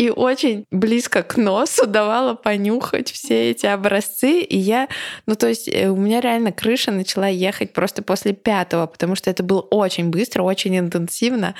и 0.00 0.08
очень 0.08 0.64
близко 0.70 1.22
к 1.22 1.36
носу 1.36 1.86
давала 1.86 2.32
понюхать 2.32 3.12
все 3.12 3.50
эти 3.50 3.66
образцы. 3.66 4.40
И 4.40 4.56
я, 4.56 4.88
ну 5.26 5.34
то 5.34 5.46
есть 5.46 5.68
э, 5.68 5.90
у 5.90 5.96
меня 5.96 6.22
реально 6.22 6.52
крыша 6.52 6.90
начала 6.90 7.26
ехать 7.26 7.74
просто 7.74 8.00
после 8.02 8.32
пятого, 8.32 8.86
потому 8.86 9.14
что 9.14 9.28
это 9.28 9.42
было 9.42 9.60
очень 9.60 10.08
быстро, 10.08 10.42
очень 10.42 10.78
интенсивно. 10.78 11.54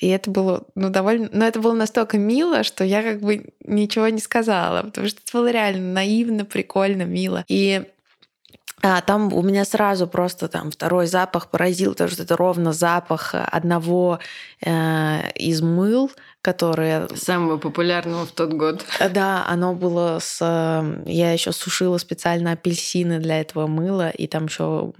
И 0.00 0.08
это 0.08 0.28
было, 0.28 0.64
ну 0.74 0.90
довольно, 0.90 1.28
но 1.32 1.46
это 1.46 1.60
было 1.60 1.74
настолько 1.74 2.18
мило, 2.18 2.64
что 2.64 2.82
я 2.82 3.00
как 3.00 3.20
бы 3.20 3.52
ничего 3.64 4.08
не 4.08 4.18
сказала, 4.18 4.82
потому 4.82 5.06
что 5.06 5.20
это 5.24 5.38
было 5.38 5.52
реально 5.52 5.92
наивно, 5.92 6.44
прикольно, 6.44 7.02
мило. 7.02 7.44
И 7.46 7.84
а, 8.82 9.02
там 9.02 9.32
у 9.32 9.40
меня 9.40 9.64
сразу 9.64 10.08
просто 10.08 10.48
там 10.48 10.72
второй 10.72 11.06
запах 11.06 11.48
поразил, 11.48 11.92
потому 11.92 12.10
что 12.10 12.24
это 12.24 12.36
ровно 12.36 12.72
запах 12.72 13.34
одного 13.34 14.18
э, 14.60 15.30
из 15.36 15.62
мыл, 15.62 16.10
которые... 16.44 17.08
Самого 17.16 17.56
популярного 17.56 18.26
в 18.26 18.32
тот 18.32 18.52
год. 18.52 18.84
Э, 19.00 19.08
да, 19.08 19.46
оно 19.48 19.72
было 19.74 20.18
с... 20.20 20.38
Эм, 20.42 21.02
я 21.06 21.32
еще 21.32 21.52
сушила 21.52 21.96
специально 21.96 22.52
апельсины 22.52 23.18
для 23.18 23.40
этого 23.40 23.66
мыла, 23.66 24.10
и 24.10 24.26
там 24.26 24.44
еще 24.44 24.92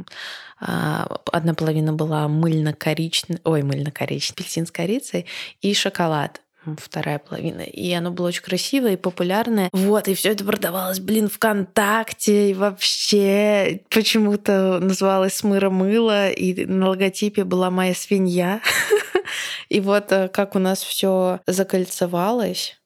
а, 0.59 1.19
одна 1.31 1.53
половина 1.53 1.93
была 1.93 2.27
мыльно-коричневая, 2.29 3.43
ой, 3.45 3.63
мыльно-коричневая, 3.63 4.33
апельсин 4.33 4.67
с 4.67 4.71
корицей 4.71 5.27
и 5.61 5.75
шоколад 5.75 6.41
вторая 6.79 7.19
половина. 7.19 7.61
И 7.61 7.93
оно 7.93 8.11
было 8.11 8.29
очень 8.29 8.43
красивое 8.43 8.95
и 8.95 8.97
популярное. 8.97 9.69
Вот, 9.73 10.09
и 10.09 10.15
все 10.15 10.31
это 10.31 10.45
продавалось, 10.45 10.99
блин, 10.99 11.29
ВКонтакте. 11.29 12.51
И 12.51 12.55
вообще 12.55 13.83
почему-то 13.91 14.79
называлось 14.81 15.35
«Смыра 15.35 15.69
мыло», 15.69 16.31
и 16.31 16.65
на 16.65 16.89
логотипе 16.89 17.45
была 17.45 17.71
моя 17.71 17.95
свинья. 17.95 18.61
И 19.69 19.81
вот 19.81 20.13
э, 20.13 20.29
как 20.29 20.55
у 20.55 20.59
нас 20.59 20.83
все 20.83 21.41
закольцевалось, 21.47 22.77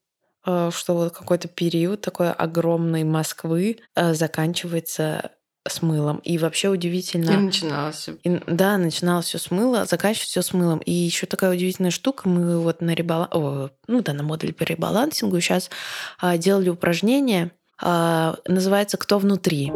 э, 0.47 0.71
что 0.73 0.95
вот 0.95 1.13
какой-то 1.13 1.49
период 1.49 2.01
такой 2.01 2.33
огромной 2.33 3.05
Москвы 3.05 3.79
э, 3.95 4.15
заканчивается 4.15 5.33
с 5.67 5.83
мылом. 5.83 6.19
И 6.19 6.39
вообще 6.39 6.69
удивительно. 6.69 7.31
И 7.31 7.37
начиналось. 7.37 8.09
И, 8.25 8.41
да, 8.47 8.79
начиналось 8.79 9.27
все 9.27 9.39
с 9.39 9.51
мыла, 9.51 9.85
заканчивалось 9.85 10.31
все 10.31 10.43
с 10.43 10.53
мылом. 10.53 10.79
И 10.79 10.93
еще 10.93 11.27
такая 11.27 11.53
удивительная 11.53 11.91
штука. 11.91 12.29
Мы 12.29 12.59
вот 12.61 12.81
на 12.81 12.95
ребаланс... 12.95 13.31
ну 13.33 14.03
да, 14.03 14.13
на 14.13 14.23
модуле 14.23 14.53
по 14.53 14.63
ребалансингу 14.63 15.41
сейчас 15.41 15.71
а, 16.19 16.39
делали 16.39 16.71
упражнение. 16.71 17.53
А, 17.81 18.37
называется 18.47 18.97
«Кто 18.97 19.19
внутри?». 19.19 19.71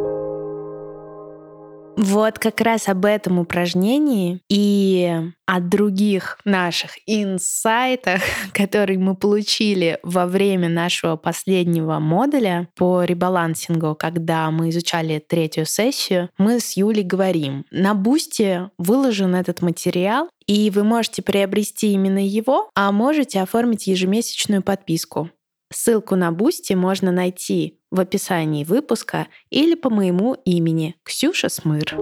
Вот 1.96 2.38
как 2.38 2.60
раз 2.60 2.88
об 2.88 3.04
этом 3.04 3.38
упражнении 3.38 4.40
и 4.48 5.10
о 5.46 5.60
других 5.60 6.38
наших 6.44 6.92
инсайтах, 7.06 8.22
которые 8.54 8.98
мы 8.98 9.14
получили 9.14 9.98
во 10.02 10.26
время 10.26 10.68
нашего 10.68 11.16
последнего 11.16 11.98
модуля 11.98 12.68
по 12.76 13.04
ребалансингу, 13.04 13.94
когда 13.94 14.50
мы 14.50 14.70
изучали 14.70 15.18
третью 15.18 15.66
сессию, 15.66 16.30
мы 16.38 16.60
с 16.60 16.76
Юлей 16.76 17.04
говорим. 17.04 17.66
На 17.70 17.94
Бусте 17.94 18.70
выложен 18.78 19.34
этот 19.34 19.60
материал, 19.60 20.28
и 20.46 20.70
вы 20.70 20.84
можете 20.84 21.22
приобрести 21.22 21.92
именно 21.92 22.24
его, 22.24 22.70
а 22.74 22.90
можете 22.90 23.40
оформить 23.40 23.86
ежемесячную 23.86 24.62
подписку. 24.62 25.30
Ссылку 25.72 26.16
на 26.16 26.32
Boosty 26.32 26.74
можно 26.74 27.12
найти 27.12 27.81
в 27.92 28.00
описании 28.00 28.64
выпуска 28.64 29.28
или 29.50 29.74
по 29.74 29.90
моему 29.90 30.34
имени 30.44 30.96
Ксюша 31.04 31.48
Смыр. 31.50 31.94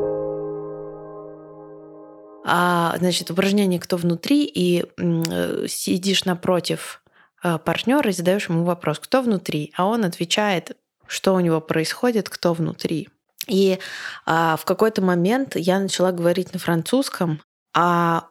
А, 2.47 2.97
значит, 2.99 3.31
упражнение 3.31 3.81
«Кто 3.81 3.97
внутри?» 3.97 4.45
и 4.45 4.85
э, 4.97 5.67
сидишь 5.69 6.25
напротив 6.25 7.03
э, 7.43 7.59
партнера 7.59 8.09
и 8.09 8.15
задаешь 8.15 8.49
ему 8.49 8.65
вопрос 8.65 9.01
«Кто 9.01 9.21
внутри?» 9.21 9.75
А 9.77 9.85
он 9.87 10.05
отвечает, 10.05 10.77
что 11.07 11.35
у 11.35 11.41
него 11.41 11.61
происходит, 11.61 12.29
кто 12.29 12.55
внутри. 12.55 13.09
И 13.49 13.79
а, 14.27 14.57
в 14.57 14.65
какой-то 14.65 15.03
момент 15.03 15.57
я 15.57 15.81
начала 15.81 16.13
говорить 16.13 16.53
на 16.53 16.61
французском, 16.61 17.43
а 17.75 18.29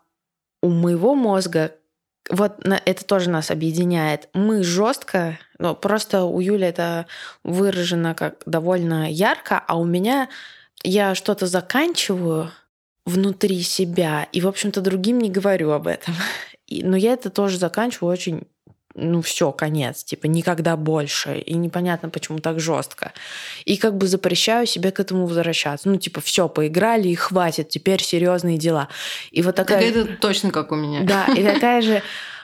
у 0.61 0.69
моего 0.69 1.13
мозга 1.13 1.75
вот 2.29 2.63
это 2.63 3.05
тоже 3.05 3.29
нас 3.29 3.51
объединяет. 3.51 4.29
Мы 4.33 4.63
жестко, 4.63 5.39
но 5.57 5.75
просто 5.75 6.23
у 6.23 6.39
Юли 6.39 6.65
это 6.67 7.07
выражено 7.43 8.13
как 8.13 8.43
довольно 8.45 9.11
ярко, 9.11 9.63
а 9.67 9.77
у 9.79 9.83
меня 9.83 10.29
я 10.83 11.15
что-то 11.15 11.47
заканчиваю 11.47 12.51
внутри 13.05 13.61
себя, 13.63 14.27
и, 14.31 14.41
в 14.41 14.47
общем-то, 14.47 14.81
другим 14.81 15.19
не 15.19 15.29
говорю 15.29 15.71
об 15.71 15.87
этом. 15.87 16.13
Но 16.69 16.95
я 16.95 17.13
это 17.13 17.31
тоже 17.31 17.57
заканчиваю 17.57 18.13
очень 18.13 18.43
ну 18.95 19.21
все, 19.21 19.51
конец, 19.51 20.03
типа 20.03 20.25
никогда 20.27 20.75
больше, 20.75 21.37
и 21.37 21.53
непонятно, 21.53 22.09
почему 22.09 22.39
так 22.39 22.59
жестко. 22.59 23.13
И 23.65 23.77
как 23.77 23.97
бы 23.97 24.07
запрещаю 24.07 24.65
себе 24.65 24.91
к 24.91 24.99
этому 24.99 25.25
возвращаться. 25.25 25.89
Ну, 25.89 25.97
типа, 25.97 26.21
все, 26.21 26.49
поиграли 26.49 27.07
и 27.07 27.15
хватит, 27.15 27.69
теперь 27.69 28.01
серьезные 28.01 28.57
дела. 28.57 28.89
И 29.31 29.41
вот 29.41 29.55
такая... 29.55 29.79
Так 29.79 29.89
это 29.89 30.17
точно 30.17 30.51
как 30.51 30.71
у 30.71 30.75
меня. 30.75 31.03
Да, 31.03 31.27
и 31.33 31.43
такая 31.43 31.81
же 31.83 32.01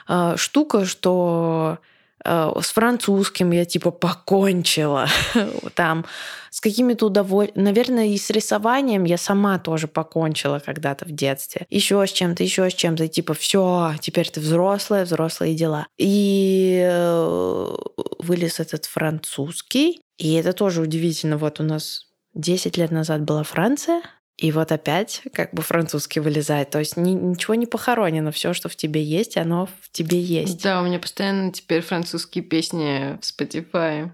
э, 0.08 0.34
штука, 0.36 0.84
что 0.84 1.78
с 2.24 2.72
французским 2.72 3.50
я 3.52 3.64
типа 3.64 3.90
покончила. 3.90 5.08
Там 5.74 6.04
с 6.50 6.60
какими-то 6.60 7.06
удовольствиями. 7.06 7.64
Наверное, 7.64 8.06
и 8.06 8.16
с 8.16 8.30
рисованием 8.30 9.04
я 9.04 9.18
сама 9.18 9.58
тоже 9.58 9.88
покончила 9.88 10.58
когда-то 10.58 11.04
в 11.04 11.12
детстве. 11.12 11.66
Еще 11.68 12.04
с 12.06 12.10
чем-то, 12.10 12.42
еще 12.42 12.70
с 12.70 12.74
чем-то. 12.74 13.08
Типа, 13.08 13.34
все, 13.34 13.92
теперь 14.00 14.28
ты 14.30 14.40
взрослая, 14.40 15.04
взрослые 15.04 15.54
дела. 15.54 15.86
И 15.98 16.82
э, 16.82 17.76
вылез 18.18 18.60
этот 18.60 18.86
французский. 18.86 20.00
И 20.18 20.32
это 20.34 20.52
тоже 20.52 20.80
удивительно. 20.80 21.36
Вот 21.36 21.60
у 21.60 21.62
нас 21.62 22.06
10 22.34 22.76
лет 22.76 22.90
назад 22.90 23.22
была 23.22 23.42
Франция, 23.42 24.02
и 24.36 24.52
вот 24.52 24.70
опять 24.70 25.22
как 25.32 25.54
бы 25.54 25.62
французский 25.62 26.20
вылезает. 26.20 26.70
То 26.70 26.78
есть 26.78 26.96
ни, 26.96 27.10
ничего 27.10 27.54
не 27.54 27.66
похоронено. 27.66 28.30
Все, 28.32 28.52
что 28.52 28.68
в 28.68 28.76
тебе 28.76 29.02
есть, 29.02 29.36
оно 29.36 29.66
в 29.66 29.90
тебе 29.90 30.20
есть. 30.20 30.62
Да, 30.62 30.82
у 30.82 30.84
меня 30.84 30.98
постоянно 30.98 31.52
теперь 31.52 31.80
французские 31.80 32.44
песни 32.44 33.18
в 33.18 33.20
Spotify. 33.20 34.10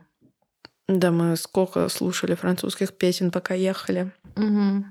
Да, 0.89 1.11
мы 1.11 1.37
сколько 1.37 1.89
слушали 1.89 2.35
французских 2.35 2.97
песен, 2.97 3.31
пока 3.31 3.55
ехали. 3.55 4.13
Угу. 4.37 4.85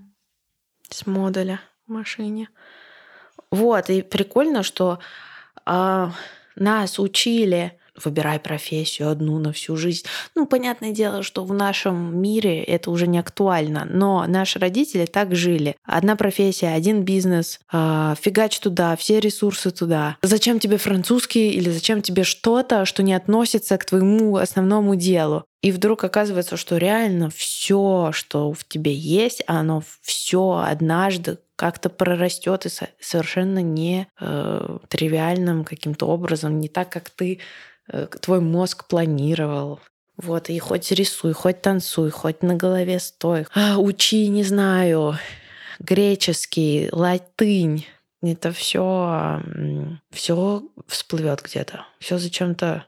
С 0.90 1.06
модуля 1.06 1.62
в 1.88 1.92
машине. 1.92 2.50
Вот, 3.52 3.90
и 3.90 4.02
прикольно, 4.02 4.64
что 4.64 5.00
а, 5.66 6.14
нас 6.56 7.00
учили 7.00 7.80
выбирай 8.04 8.40
профессию 8.40 9.10
одну 9.10 9.40
на 9.40 9.52
всю 9.52 9.76
жизнь. 9.76 10.06
Ну, 10.36 10.46
понятное 10.46 10.92
дело, 10.92 11.24
что 11.24 11.44
в 11.44 11.54
нашем 11.54 12.20
мире 12.22 12.64
это 12.64 12.92
уже 12.92 13.08
не 13.08 13.20
актуально, 13.20 13.86
но 13.90 14.26
наши 14.28 14.60
родители 14.60 15.06
так 15.06 15.36
жили. 15.36 15.76
Одна 15.84 16.16
профессия, 16.16 16.70
один 16.70 17.04
бизнес, 17.04 17.60
э, 17.72 18.16
фигач 18.20 18.60
туда, 18.60 18.96
все 18.96 19.20
ресурсы 19.20 19.72
туда. 19.72 20.18
Зачем 20.22 20.60
тебе 20.60 20.78
французский 20.78 21.52
или 21.52 21.70
зачем 21.70 22.02
тебе 22.02 22.24
что-то, 22.24 22.86
что 22.86 23.04
не 23.04 23.14
относится 23.14 23.78
к 23.78 23.86
твоему 23.86 24.38
основному 24.38 24.96
делу? 24.96 25.46
И 25.62 25.72
вдруг 25.72 26.04
оказывается, 26.04 26.58
что 26.58 26.78
реально 26.78 27.30
все, 27.30 28.10
что 28.14 28.52
в 28.52 28.64
тебе 28.68 28.94
есть, 28.94 29.44
оно 29.46 29.84
все 30.02 30.64
однажды 30.66 31.38
как-то 31.56 31.90
прорастет 31.90 32.66
и 32.66 32.70
совершенно 33.00 33.60
не 33.60 34.08
э, 34.20 34.78
тривиальным 34.88 35.64
каким-то 35.64 36.08
образом, 36.08 36.60
не 36.60 36.68
так, 36.68 36.92
как 36.92 37.12
ты 37.12 37.40
твой 38.22 38.40
мозг 38.40 38.88
планировал. 38.88 39.80
Вот, 40.18 40.50
и 40.50 40.60
хоть 40.60 40.92
рисуй, 40.92 41.34
хоть 41.34 41.62
танцуй, 41.62 42.12
хоть 42.12 42.44
на 42.44 42.56
голове 42.56 43.00
стой. 43.00 43.48
А, 43.56 43.78
учи, 43.78 44.28
не 44.28 44.44
знаю, 44.44 45.18
греческий, 45.80 46.90
латынь. 46.92 47.86
Это 48.22 48.52
все, 48.52 49.42
все 50.12 50.64
всплывет 50.88 51.42
где-то. 51.42 51.88
Все 52.00 52.20
зачем-то 52.20 52.86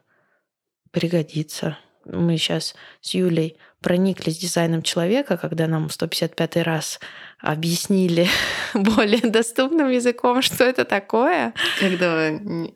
пригодится. 0.91 1.77
Мы 2.05 2.37
сейчас 2.37 2.75
с 3.01 3.15
Юлей 3.15 3.57
прониклись 3.81 4.37
дизайном 4.37 4.83
человека, 4.83 5.37
когда 5.37 5.67
нам 5.67 5.89
155 5.89 6.57
раз 6.57 6.99
объяснили 7.43 8.27
более 8.73 9.21
доступным 9.21 9.89
языком, 9.89 10.41
что 10.41 10.63
это 10.63 10.85
такое. 10.85 11.53
Когда 11.79 12.31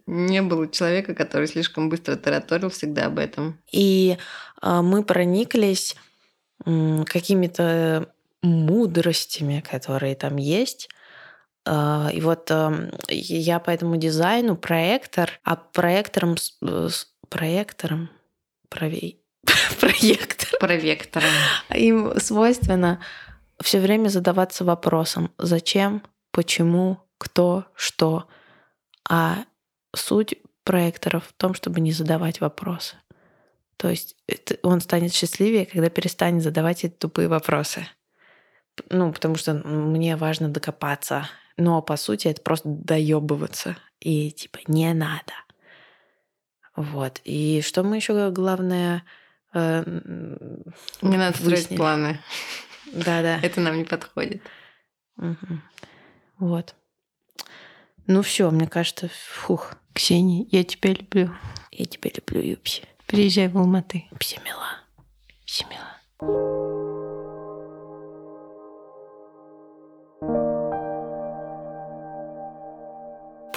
не 0.05 0.41
было 0.41 0.67
человека, 0.67 1.15
который 1.15 1.47
слишком 1.47 1.89
быстро 1.89 2.15
тараторил 2.17 2.69
всегда 2.69 3.05
об 3.05 3.17
этом. 3.17 3.59
И 3.71 4.17
э, 4.61 4.81
мы 4.81 5.03
прониклись 5.03 5.95
какими-то 6.65 8.11
мудростями, 8.41 9.63
которые 9.69 10.15
там 10.15 10.35
есть. 10.37 10.89
Э, 11.65 12.09
и 12.11 12.19
вот 12.19 12.51
э, 12.51 12.91
я 13.09 13.59
по 13.59 13.69
этому 13.69 13.97
дизайну 13.97 14.55
проектор, 14.57 15.39
а 15.43 15.55
проектором, 15.55 16.35
э, 16.61 16.89
проектором, 17.29 18.09
правей, 18.69 19.21
проектор. 19.79 20.49
Провектором. 20.59 21.29
Им 21.73 22.19
свойственно 22.19 22.99
все 23.61 23.79
время 23.79 24.09
задаваться 24.09 24.63
вопросом, 24.63 25.31
зачем, 25.37 26.03
почему, 26.31 26.99
кто, 27.17 27.65
что. 27.75 28.27
А 29.09 29.45
суть 29.95 30.35
проекторов 30.63 31.25
в 31.27 31.33
том, 31.33 31.53
чтобы 31.53 31.79
не 31.79 31.91
задавать 31.91 32.41
вопросы. 32.41 32.97
То 33.77 33.89
есть 33.89 34.15
это, 34.27 34.57
он 34.63 34.81
станет 34.81 35.13
счастливее, 35.13 35.65
когда 35.65 35.89
перестанет 35.89 36.43
задавать 36.43 36.83
эти 36.83 36.93
тупые 36.93 37.27
вопросы. 37.27 37.87
Ну, 38.89 39.11
потому 39.11 39.35
что 39.35 39.53
мне 39.53 40.15
важно 40.15 40.49
докопаться. 40.49 41.29
Но 41.57 41.81
по 41.81 41.95
сути 41.95 42.27
это 42.27 42.41
просто 42.41 42.69
доебываться. 42.69 43.77
И 43.99 44.31
типа 44.31 44.59
не 44.67 44.93
надо. 44.93 45.33
Вот. 46.75 47.21
И 47.23 47.61
что 47.61 47.83
мы 47.83 47.95
еще 47.95 48.29
главное... 48.31 49.03
Э, 49.53 49.83
не 51.01 51.17
надо 51.17 51.37
строить 51.37 51.69
выяснили? 51.69 51.77
Планы. 52.91 53.05
Да-да. 53.05 53.39
Это 53.41 53.61
нам 53.61 53.77
не 53.77 53.83
подходит. 53.83 54.41
Угу. 55.17 55.59
Вот. 56.39 56.75
Ну 58.05 58.21
все, 58.21 58.49
мне 58.51 58.67
кажется, 58.67 59.09
фух. 59.09 59.73
Ксения, 59.93 60.45
я 60.51 60.63
тебя 60.63 60.93
люблю. 60.93 61.35
Я 61.71 61.85
тебя 61.85 62.11
люблю, 62.15 62.41
Юпси. 62.41 62.83
Приезжай 63.07 63.47
в 63.47 63.57
Алматы. 63.57 64.05
Все 64.19 64.39
мила. 64.43 64.67
Мила. 65.69 66.86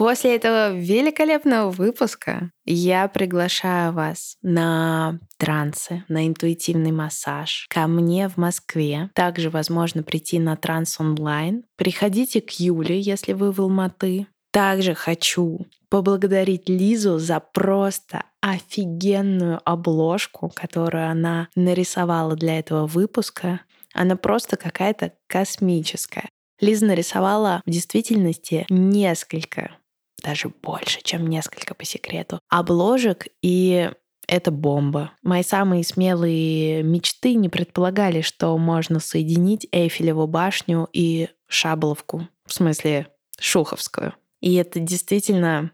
После 0.00 0.34
этого 0.34 0.72
великолепного 0.72 1.68
выпуска 1.68 2.52
я 2.64 3.06
приглашаю 3.06 3.92
вас 3.92 4.38
на 4.40 5.20
трансы, 5.36 6.04
на 6.08 6.26
интуитивный 6.26 6.90
массаж 6.90 7.66
ко 7.68 7.86
мне 7.86 8.30
в 8.30 8.38
Москве. 8.38 9.10
Также 9.14 9.50
возможно 9.50 10.02
прийти 10.02 10.38
на 10.38 10.56
транс 10.56 10.98
онлайн. 11.00 11.64
Приходите 11.76 12.40
к 12.40 12.48
Юле, 12.52 12.98
если 12.98 13.34
вы 13.34 13.52
в 13.52 13.60
Алматы. 13.60 14.26
Также 14.52 14.94
хочу 14.94 15.66
поблагодарить 15.90 16.66
Лизу 16.66 17.18
за 17.18 17.38
просто 17.38 18.22
офигенную 18.40 19.60
обложку, 19.66 20.50
которую 20.54 21.10
она 21.10 21.48
нарисовала 21.54 22.36
для 22.36 22.58
этого 22.58 22.86
выпуска. 22.86 23.60
Она 23.92 24.16
просто 24.16 24.56
какая-то 24.56 25.12
космическая. 25.26 26.30
Лиза 26.58 26.86
нарисовала 26.86 27.60
в 27.66 27.70
действительности 27.70 28.64
несколько 28.70 29.72
даже 30.20 30.48
больше, 30.48 31.00
чем 31.02 31.26
несколько 31.26 31.74
по 31.74 31.84
секрету, 31.84 32.40
обложек, 32.48 33.26
и 33.42 33.90
это 34.26 34.50
бомба. 34.50 35.12
Мои 35.22 35.42
самые 35.42 35.84
смелые 35.84 36.82
мечты 36.82 37.34
не 37.34 37.48
предполагали, 37.48 38.20
что 38.20 38.56
можно 38.58 39.00
соединить 39.00 39.66
Эйфелеву 39.72 40.26
башню 40.26 40.88
и 40.92 41.28
Шабловку, 41.48 42.28
в 42.46 42.52
смысле 42.52 43.08
Шуховскую. 43.40 44.14
И 44.40 44.54
это 44.54 44.78
действительно 44.78 45.72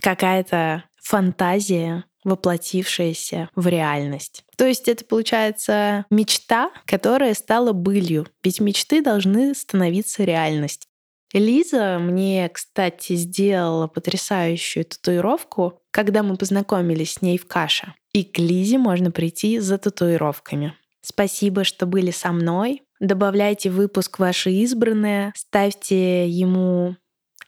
какая-то 0.00 0.84
фантазия, 1.00 2.04
воплотившаяся 2.24 3.50
в 3.54 3.66
реальность. 3.66 4.44
То 4.56 4.66
есть 4.66 4.88
это 4.88 5.04
получается 5.04 6.06
мечта, 6.10 6.70
которая 6.86 7.34
стала 7.34 7.72
былью. 7.72 8.26
Ведь 8.42 8.60
мечты 8.60 9.02
должны 9.02 9.54
становиться 9.54 10.24
реальностью. 10.24 10.88
Лиза 11.34 11.98
мне, 11.98 12.48
кстати, 12.48 13.14
сделала 13.16 13.88
потрясающую 13.88 14.84
татуировку, 14.84 15.82
когда 15.90 16.22
мы 16.22 16.36
познакомились 16.36 17.14
с 17.14 17.22
ней 17.22 17.38
в 17.38 17.46
Каше. 17.46 17.94
И 18.12 18.22
к 18.22 18.38
Лизе 18.38 18.78
можно 18.78 19.10
прийти 19.10 19.58
за 19.58 19.76
татуировками. 19.78 20.74
Спасибо, 21.00 21.64
что 21.64 21.86
были 21.86 22.12
со 22.12 22.30
мной. 22.30 22.82
Добавляйте 23.00 23.68
выпуск 23.68 24.20
ваши 24.20 24.52
избранные, 24.52 25.32
ставьте 25.34 26.28
ему 26.28 26.96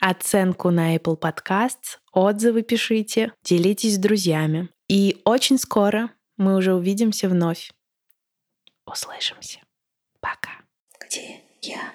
оценку 0.01 0.71
на 0.71 0.97
Apple 0.97 1.19
Podcasts, 1.19 1.99
отзывы 2.13 2.63
пишите, 2.63 3.33
делитесь 3.45 3.95
с 3.95 3.99
друзьями. 3.99 4.69
И 4.89 5.23
очень 5.25 5.59
скоро 5.59 6.11
мы 6.37 6.57
уже 6.57 6.75
увидимся 6.75 7.29
вновь. 7.29 7.71
Услышимся. 8.85 9.61
Пока. 10.21 10.51
Где 11.01 11.41
я? 11.63 11.93